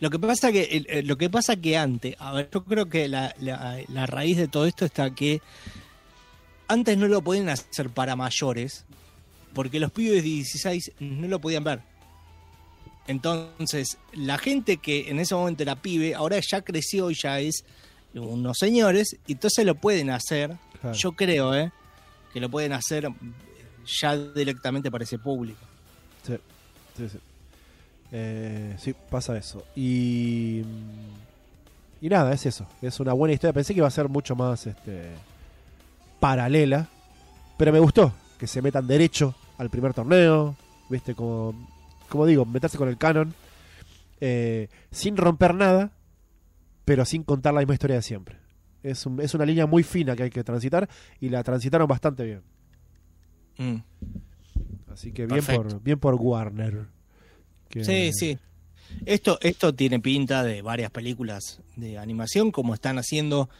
[0.00, 3.06] Lo que pasa que el- lo que pasa que antes, a ver, yo creo que
[3.08, 5.40] la, la- la raíz de todo esto está que
[6.68, 8.84] antes no lo podían hacer para mayores,
[9.54, 11.80] porque los pibes de 16 no lo podían ver.
[13.06, 17.64] Entonces, la gente que en ese momento era pibe, ahora ya creció y ya es
[18.14, 20.96] unos señores, y entonces lo pueden hacer, Claro.
[20.96, 21.72] yo creo, ¿eh?
[22.32, 23.08] Que lo pueden hacer
[24.00, 25.60] ya directamente para ese público.
[26.26, 26.34] Sí,
[26.96, 27.18] sí, sí.
[28.12, 29.64] Eh, sí, pasa eso.
[29.76, 30.62] Y.
[32.00, 32.66] Y nada, es eso.
[32.80, 33.52] Es una buena historia.
[33.52, 35.10] Pensé que iba a ser mucho más este,
[36.20, 36.88] paralela.
[37.56, 40.54] Pero me gustó que se metan derecho al primer torneo.
[40.88, 41.14] ¿Viste?
[41.14, 41.54] Como,
[42.08, 43.34] como digo, meterse con el canon.
[44.20, 45.90] eh, sin romper nada.
[46.84, 48.36] Pero sin contar la misma historia de siempre.
[48.82, 50.88] Es, un- es una línea muy fina que hay que transitar.
[51.20, 52.42] Y la transitaron bastante bien.
[53.58, 53.82] Mm.
[54.92, 55.62] Así que bien Perfecto.
[55.62, 56.86] por, bien por Warner.
[57.68, 58.38] Que- Sí, sí.
[59.04, 63.50] Esto, esto tiene pinta de varias películas de animación, como están haciendo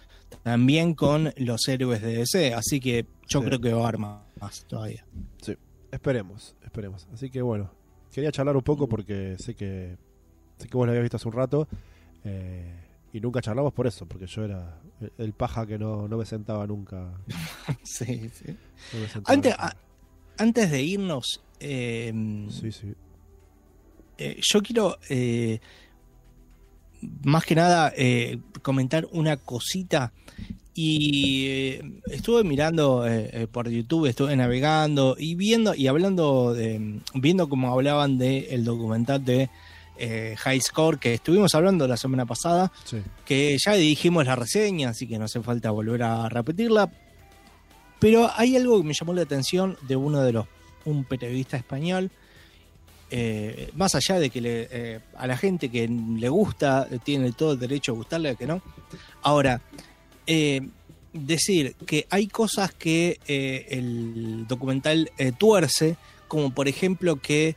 [0.42, 2.54] también con los héroes de DC.
[2.54, 3.46] Así que yo Sí.
[3.46, 5.04] creo que va a haber más, todavía.
[5.42, 5.54] Sí,
[5.92, 7.06] esperemos, esperemos.
[7.12, 7.70] Así que bueno,
[8.12, 9.96] quería charlar un poco porque sé que
[10.56, 11.68] sé que vos lo habías visto hace un rato
[12.24, 12.74] eh,
[13.12, 14.80] y nunca charlamos por eso, porque yo era
[15.18, 17.12] el, paja que no, no me sentaba nunca.
[17.84, 18.56] Sí, sí.
[18.94, 19.76] no me sentaba Antes, a-
[20.38, 22.12] antes de irnos, eh,
[22.50, 22.94] Sí, sí.
[24.18, 25.60] Eh, yo quiero eh,
[27.22, 30.12] más que nada eh, comentar una cosita.
[30.74, 31.82] Y eh,
[32.12, 33.04] estuve mirando
[33.50, 39.50] por YouTube, estuve navegando y viendo y hablando de, viendo como hablaban del documental de
[40.00, 43.02] eh, High Score que estuvimos hablando la semana pasada, sí.
[43.24, 46.90] que ya dijimos la reseña, así que no hace falta volver a repetirla.
[47.98, 50.46] Pero hay algo que me llamó la atención de uno de los,
[50.84, 52.12] un periodista español,
[53.10, 57.58] eh, más allá de que eh, a la gente que le gusta, tiene todo el
[57.58, 58.60] derecho a gustarle, que no.
[59.22, 59.62] Ahora,
[60.26, 60.60] eh,
[61.12, 65.96] decir que hay cosas que el documental tuerce,
[66.28, 67.56] como por ejemplo que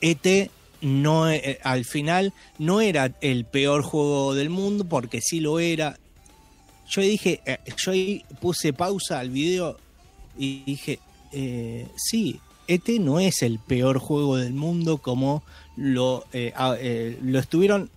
[0.00, 0.50] ET
[0.80, 5.98] no, eh, al final no era el peor juego del mundo, porque sí lo era.
[6.88, 7.40] Yo dije,
[7.76, 9.76] yo ahí puse pausa al video
[10.38, 10.98] y dije,
[11.96, 12.40] sí,
[12.74, 15.42] ET no es el peor juego del mundo como
[15.76, 17.90] lo, eh, a- eh, lo estuvieron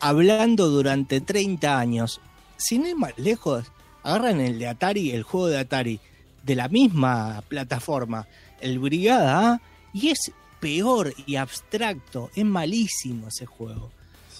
[0.00, 2.20] hablando durante 30 años.
[2.56, 3.66] Sin ir más lejos,
[4.02, 6.00] agarran el de Atari, el juego de Atari,
[6.42, 8.26] de la misma plataforma,
[8.60, 9.60] el Brigada A,
[9.92, 10.30] y es
[10.60, 13.90] peor y abstracto, es malísimo ese juego.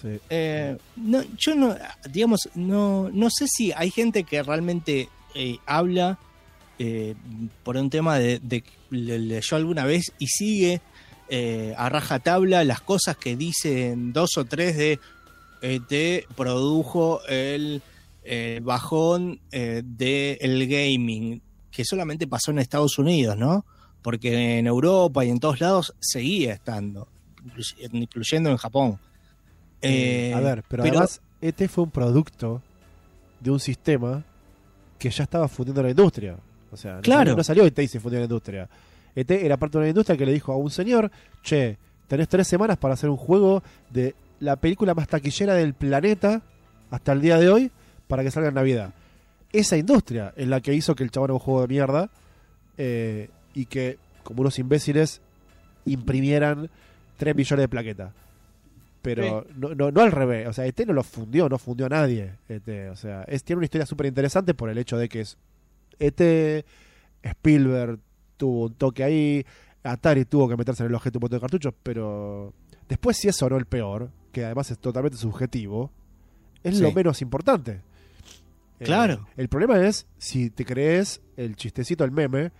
[0.01, 0.19] sí.
[0.29, 1.75] Eh, no, yo no,
[2.09, 6.17] digamos, no, no sé si hay gente que realmente eh, habla
[6.79, 7.15] eh,
[7.63, 10.81] por un tema de, de le leyó alguna vez y sigue
[11.29, 14.99] eh, a rajatabla las cosas que dicen dos o tres de
[15.61, 17.81] eh, te produjo el
[18.23, 21.41] eh, bajón del gaming,
[21.71, 23.65] que solamente pasó en Estados Unidos, ¿no?
[24.01, 27.07] Porque en Europa y en todos lados seguía estando,
[27.45, 28.99] incluy- incluyendo en Japón.
[29.81, 32.61] Eh, a ver, pero, además, ET fue un producto
[33.39, 34.23] de un sistema
[34.99, 36.37] que ya estaba fundiendo la industria.
[36.71, 37.19] O sea, no, Claro.
[37.21, 38.67] salió, no salió ET y se fundió la industria.
[39.15, 41.11] ET era parte de una industria que le dijo a un señor,
[41.43, 41.77] che,
[42.07, 46.41] tenés tres semanas para hacer un juego de la película más taquillera del planeta
[46.89, 47.71] hasta el día de hoy
[48.07, 48.93] para que salga en Navidad.
[49.53, 52.09] Esa industria es la que hizo que el chabón era un juego de mierda
[52.77, 55.21] eh, y que, como unos imbéciles,
[55.85, 56.69] imprimieran
[57.17, 58.11] 3 millones de plaquetas.
[59.01, 60.47] Pero no, no, no al revés.
[60.47, 62.33] O sea, ET no lo fundió, no fundió a nadie.
[62.47, 62.89] ET.
[62.91, 65.37] O sea, es, tiene una historia súper interesante por el hecho de que es
[66.01, 66.65] ET,
[67.23, 67.99] Spielberg
[68.37, 69.45] tuvo un toque ahí,
[69.83, 72.53] Atari tuvo que meterse en el objeto un montón de cartuchos, pero
[72.89, 75.91] después si eso no el peor, que además es totalmente subjetivo,
[76.63, 76.83] es Sí.
[76.83, 77.81] lo menos importante.
[78.79, 79.27] Eh, Claro.
[79.37, 82.51] el problema es si te crees el chistecito, el meme,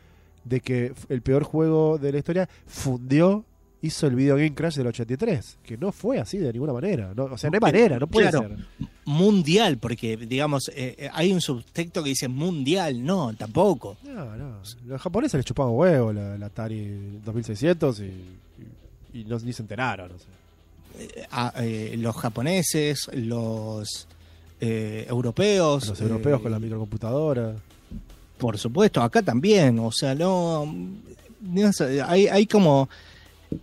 [0.43, 3.45] de que el peor juego de la historia fundió
[3.83, 7.13] hizo el Video Game Crash del 83, que no fue así de ninguna manera.
[7.15, 8.47] No, o sea, no hay manera, no puede Claro.
[8.49, 8.57] ser.
[9.05, 13.97] Mundial, porque digamos, eh, eh, hay un subtexto que dice mundial, no, tampoco.
[14.03, 14.57] No, no.
[14.85, 18.03] Los japoneses les chupaban huevo la, la Atari 2600 y,
[19.13, 20.11] y, y no, ni se enteraron.
[20.11, 20.27] o sea.
[20.99, 24.07] Eh, a- eh, los japoneses, los
[24.59, 25.87] europeos.
[25.87, 27.55] Los europeos con la microcomputadora.
[28.37, 30.71] Por supuesto, acá también, o sea, no,
[31.41, 32.89] no sé, hay, hay como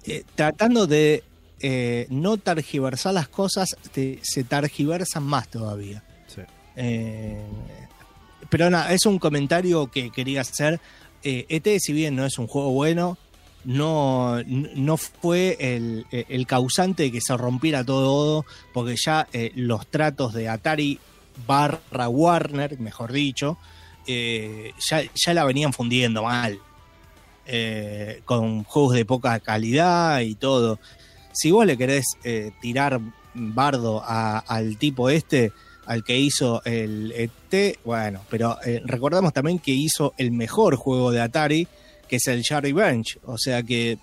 [0.04, 1.22] eh, tratando de
[1.60, 6.02] eh, no targiversar las cosas, te- se targiversan más todavía.
[6.26, 6.42] Sí.
[6.76, 7.42] Eh,
[8.50, 10.80] pero nada, es un comentario que quería hacer.
[11.22, 13.18] ET, si bien no es un juego bueno,
[13.64, 20.32] no, no fue el, el causante de que se rompiera todo, porque ya los tratos
[20.32, 20.98] de Atari
[21.46, 23.58] barra Warner, mejor dicho,
[24.06, 26.58] eh, ya, ya la venían fundiendo mal.
[27.50, 30.78] Eh, con juegos de poca calidad y todo.
[31.32, 33.00] Si vos le querés eh, tirar
[33.32, 35.52] bardo al tipo este,
[35.86, 41.10] al que hizo el ET, bueno, pero eh, recordamos también que hizo el mejor juego
[41.10, 41.66] de Atari,
[42.06, 43.18] que es el Jar Revenge.
[43.24, 43.96] O sea que,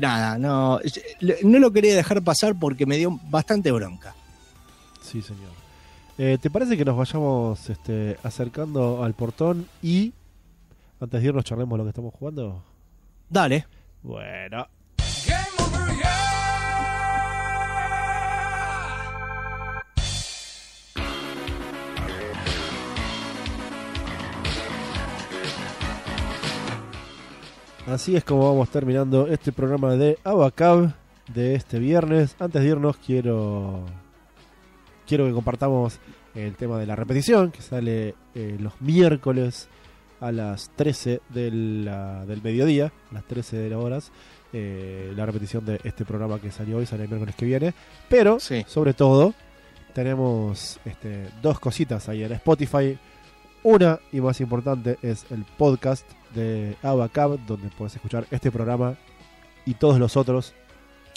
[0.00, 0.80] nada, no,
[1.42, 4.14] no lo quería dejar pasar porque me dio bastante bronca.
[5.02, 5.52] Sí, señor.
[6.40, 10.14] ¿Te parece que nos vayamos este, acercando al portón y
[11.00, 12.62] antes de irnos charlemos lo que estamos jugando?
[13.28, 13.66] Dale.
[14.02, 14.66] Bueno.
[27.86, 30.94] Así es como vamos terminando este programa de Abacab
[31.32, 32.34] de este viernes.
[32.38, 33.84] Antes de irnos quiero
[35.06, 35.98] quiero que compartamos
[36.34, 39.68] el tema de la repetición que sale eh, los miércoles
[40.26, 44.12] a las 13 de la- del mediodía, a las 13 de las horas.
[44.56, 47.74] eh, la repetición de este programa que salió hoy sale el miércoles que viene.
[48.08, 48.64] Pero, Sí.
[48.68, 49.34] sobre todo,
[49.94, 52.96] tenemos este, dos cositas ahí en Spotify.
[53.64, 58.96] Una y más importante es el podcast de Abacab, donde puedes escuchar este programa
[59.66, 60.54] y todos los otros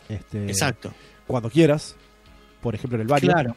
[0.10, 0.92] este, Exacto.
[1.28, 1.96] cuando quieras.
[2.62, 3.32] Por ejemplo, en el baño.
[3.32, 3.56] Claro.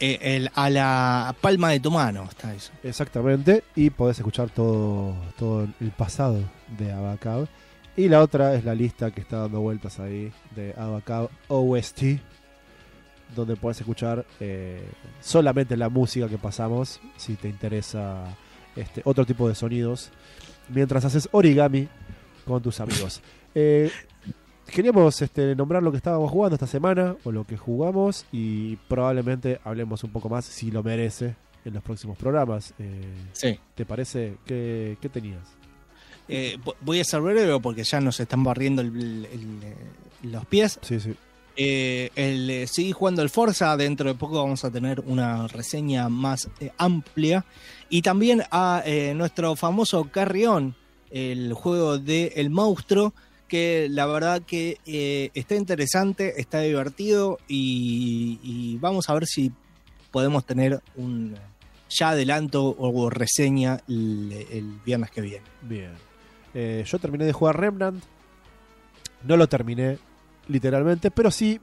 [0.00, 2.72] Eh, el- a la palma de tu mano está eso.
[2.84, 3.64] Exactamente.
[3.74, 6.38] Y podés escuchar todo, todo el pasado
[6.78, 7.48] de Abacab.
[7.96, 12.20] Y la otra es la lista que está dando vueltas ahí de Abacab OST.
[13.34, 14.88] Donde puedes escuchar eh,
[15.20, 17.00] solamente la música que pasamos.
[17.16, 18.24] Si te interesa
[18.76, 20.10] este, otro tipo de sonidos.
[20.68, 21.88] Mientras haces origami
[22.46, 23.20] con tus amigos.
[23.54, 23.90] Eh,
[24.72, 27.16] queríamos este, nombrar lo que estábamos jugando esta semana.
[27.24, 28.24] O lo que jugamos.
[28.32, 31.34] Y probablemente hablemos un poco más si lo merece
[31.64, 32.74] en los próximos programas.
[32.78, 33.58] Eh, Sí.
[33.74, 34.36] ¿Te parece?
[34.46, 35.42] ¿Qué, qué tenías?
[36.28, 39.58] Eh, vo- voy a ser breve porque ya nos están barriendo el- el-
[40.22, 40.78] el- los pies.
[40.82, 41.14] Sí, sí.
[41.56, 43.76] Eh, el, eh, seguí jugando el Forza.
[43.76, 47.44] Dentro de poco vamos a tener una reseña más eh, amplia.
[47.88, 50.74] Y también a eh, nuestro famoso Carrión,
[51.10, 53.14] el juego de El Monstruo,
[53.48, 59.50] que la verdad que eh, está interesante, está divertido y, vamos a ver si
[60.10, 61.34] podemos tener un
[61.88, 65.44] ya adelanto o reseña el, viernes que viene.
[65.62, 65.92] Bien.
[66.54, 68.02] Eh, yo terminé de jugar Remnant.
[69.24, 69.98] No lo terminé
[70.46, 71.60] literalmente, pero sí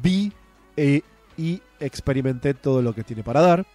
[0.00, 0.32] vi
[0.76, 1.02] eh,
[1.36, 3.66] y experimenté todo lo que tiene para dar.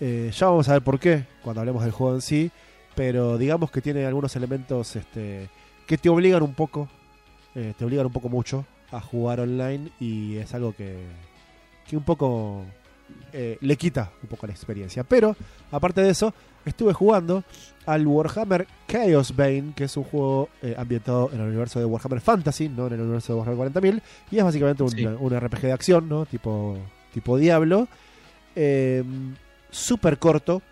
[0.00, 2.50] Ya vamos a ver por qué cuando hablemos del juego en sí,
[2.94, 5.48] pero digamos que tiene algunos elementos este,
[5.86, 6.88] que te obligan un poco,
[7.54, 10.96] eh, te obligan un poco mucho a jugar online y es algo que,
[11.88, 12.62] que un poco
[13.32, 15.04] eh, le quita un poco la experiencia.
[15.04, 15.36] Pero
[15.70, 16.32] aparte de eso,
[16.64, 17.44] estuve jugando
[17.86, 22.20] al Warhammer Chaos Bane, que es un juego eh, ambientado en el universo de Warhammer
[22.20, 25.04] Fantasy, no en el universo de Warhammer 40.000, y es básicamente un, Sí.
[25.04, 26.24] un RPG de acción, ¿no?
[26.26, 26.78] Tipo,
[27.12, 27.88] tipo Diablo.
[28.56, 29.02] Eh,
[29.70, 30.62] Súper corto,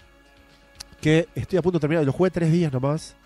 [1.00, 3.16] que estoy a punto de terminar, lo jugué tres días nomás,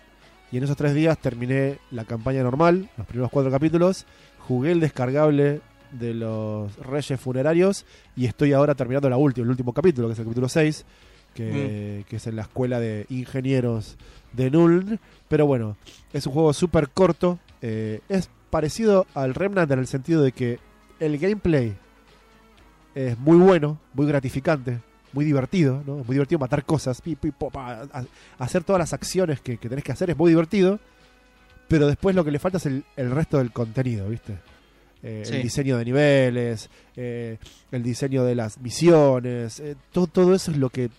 [0.51, 4.05] y en esos tres días terminé la campaña normal, los primeros cuatro capítulos,
[4.39, 5.61] jugué el descargable
[5.91, 10.19] de los Reyes Funerarios, y estoy ahora terminando la última, el último capítulo, que es
[10.19, 10.85] el capítulo 6,
[11.33, 13.97] que, que es en la escuela de ingenieros
[14.33, 14.99] de Nuln.
[15.27, 15.77] Pero bueno,
[16.11, 17.39] es un juego súper corto.
[17.61, 20.59] eh, es parecido al Remnant en el sentido de que
[20.99, 21.75] el gameplay
[22.95, 24.79] es muy bueno, muy gratificante,
[25.13, 25.99] muy divertido, ¿no?
[26.01, 28.05] Es muy divertido matar cosas, pi, pi, po, pa, a- a-
[28.43, 30.79] hacer todas las acciones que, que tenés que hacer es muy divertido.
[31.67, 34.33] Pero después lo que le falta es el, el resto del contenido, ¿viste?
[35.03, 35.35] Eh, Sí.
[35.35, 37.37] El diseño de niveles, eh,
[37.71, 40.89] el diseño de las misiones, eh, todo, todo eso es lo que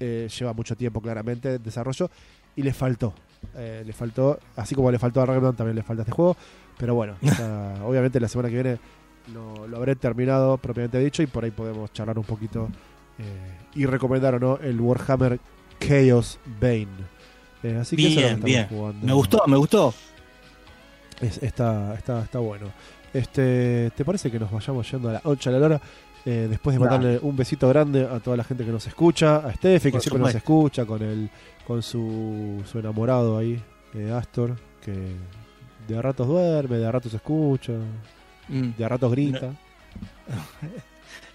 [0.00, 2.08] lleva mucho tiempo claramente de desarrollo
[2.54, 3.12] y le faltó.
[3.54, 6.36] Le faltó, así como le faltó a Ragnar, también le falta este juego.
[6.78, 7.16] Pero bueno,
[7.84, 8.78] obviamente la semana que viene
[9.34, 12.68] lo, lo habré terminado propiamente dicho y por ahí podemos charlar un poquito
[13.18, 15.38] eh, y recomendar o no el Warhammer
[15.80, 16.86] Chaos Bane.
[17.62, 19.06] Eh, así que eso es lo que Bien, jugando.
[19.06, 19.94] Me gustó, me gustó.
[21.20, 22.66] Es- está, está, está bueno.
[23.12, 25.80] Este, ¿Te parece que nos vayamos yendo a la 8 de la hora?
[26.24, 29.54] Eh, después de mandarle un besito grande a toda la gente que nos escucha, a
[29.54, 31.30] Steffi que Por siempre nos escucha, con el,
[31.66, 33.62] con su, su enamorado ahí,
[34.14, 34.92] Astor, que
[35.86, 37.72] de a ratos duerme, de a ratos escucha,
[38.50, 38.70] Mm.
[38.78, 39.52] de a ratos grita.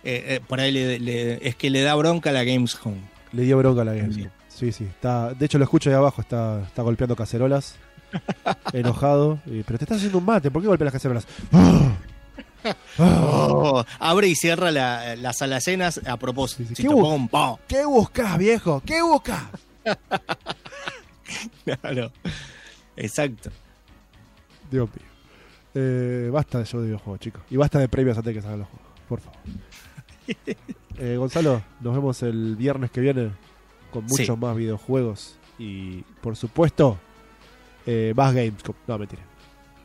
[0.04, 2.96] Eh, por ahí le- le- es que le da bronca a la Gamescom.
[3.32, 4.16] Le dio bronca a la Gamescom.
[4.18, 4.32] Bien.
[4.50, 4.84] Sí, sí.
[4.86, 7.76] Está, de hecho, lo escucho ahí abajo, está, está golpeando cacerolas,
[8.74, 9.40] enojado.
[9.46, 11.28] y, Pero te estás haciendo un mate, ¿por qué golpeas las cacerolas?
[12.98, 16.64] Oh, abre y cierra la- las alacenas a propósito.
[16.70, 16.84] Sí, sí.
[16.84, 16.90] ¿Qué.
[17.68, 18.82] ¿Qué buscas, viejo?
[18.86, 19.44] ¿Qué buscas?
[21.66, 22.12] Claro.
[22.96, 23.50] Exacto.
[24.72, 25.08] Dios mío.
[25.76, 27.42] Eh, basta de show de videojuegos, chicos.
[27.50, 28.88] Y basta de premios antes de que salgan los juegos.
[29.10, 29.40] Por favor.
[31.00, 33.32] Eh, Gonzalo, nos vemos el viernes que viene
[33.91, 34.32] con muchos Sí.
[34.38, 35.36] más videojuegos.
[35.60, 36.98] Y por supuesto,
[37.86, 38.54] eh, más games.
[38.88, 39.22] No, mentira.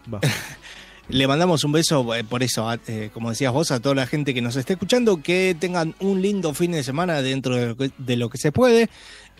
[0.06, 0.20] Más.
[1.10, 4.06] Le mandamos un beso eh, por eso, a- eh, como decías vos, a toda la
[4.06, 7.76] gente que nos está escuchando, que tengan un lindo fin de semana dentro de lo
[7.76, 8.90] que, de lo que se puede.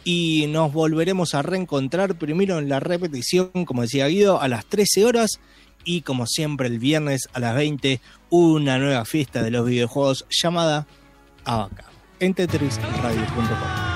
[0.05, 5.05] Y nos volveremos a reencontrar primero en la repetición, como decía Guido, a las 13
[5.05, 5.41] horas.
[5.85, 8.01] Y como siempre, el viernes a las 20,
[8.31, 10.87] una nueva fiesta de los videojuegos llamada
[11.45, 11.85] Abaca
[12.21, 13.88] en tetrisradio.com.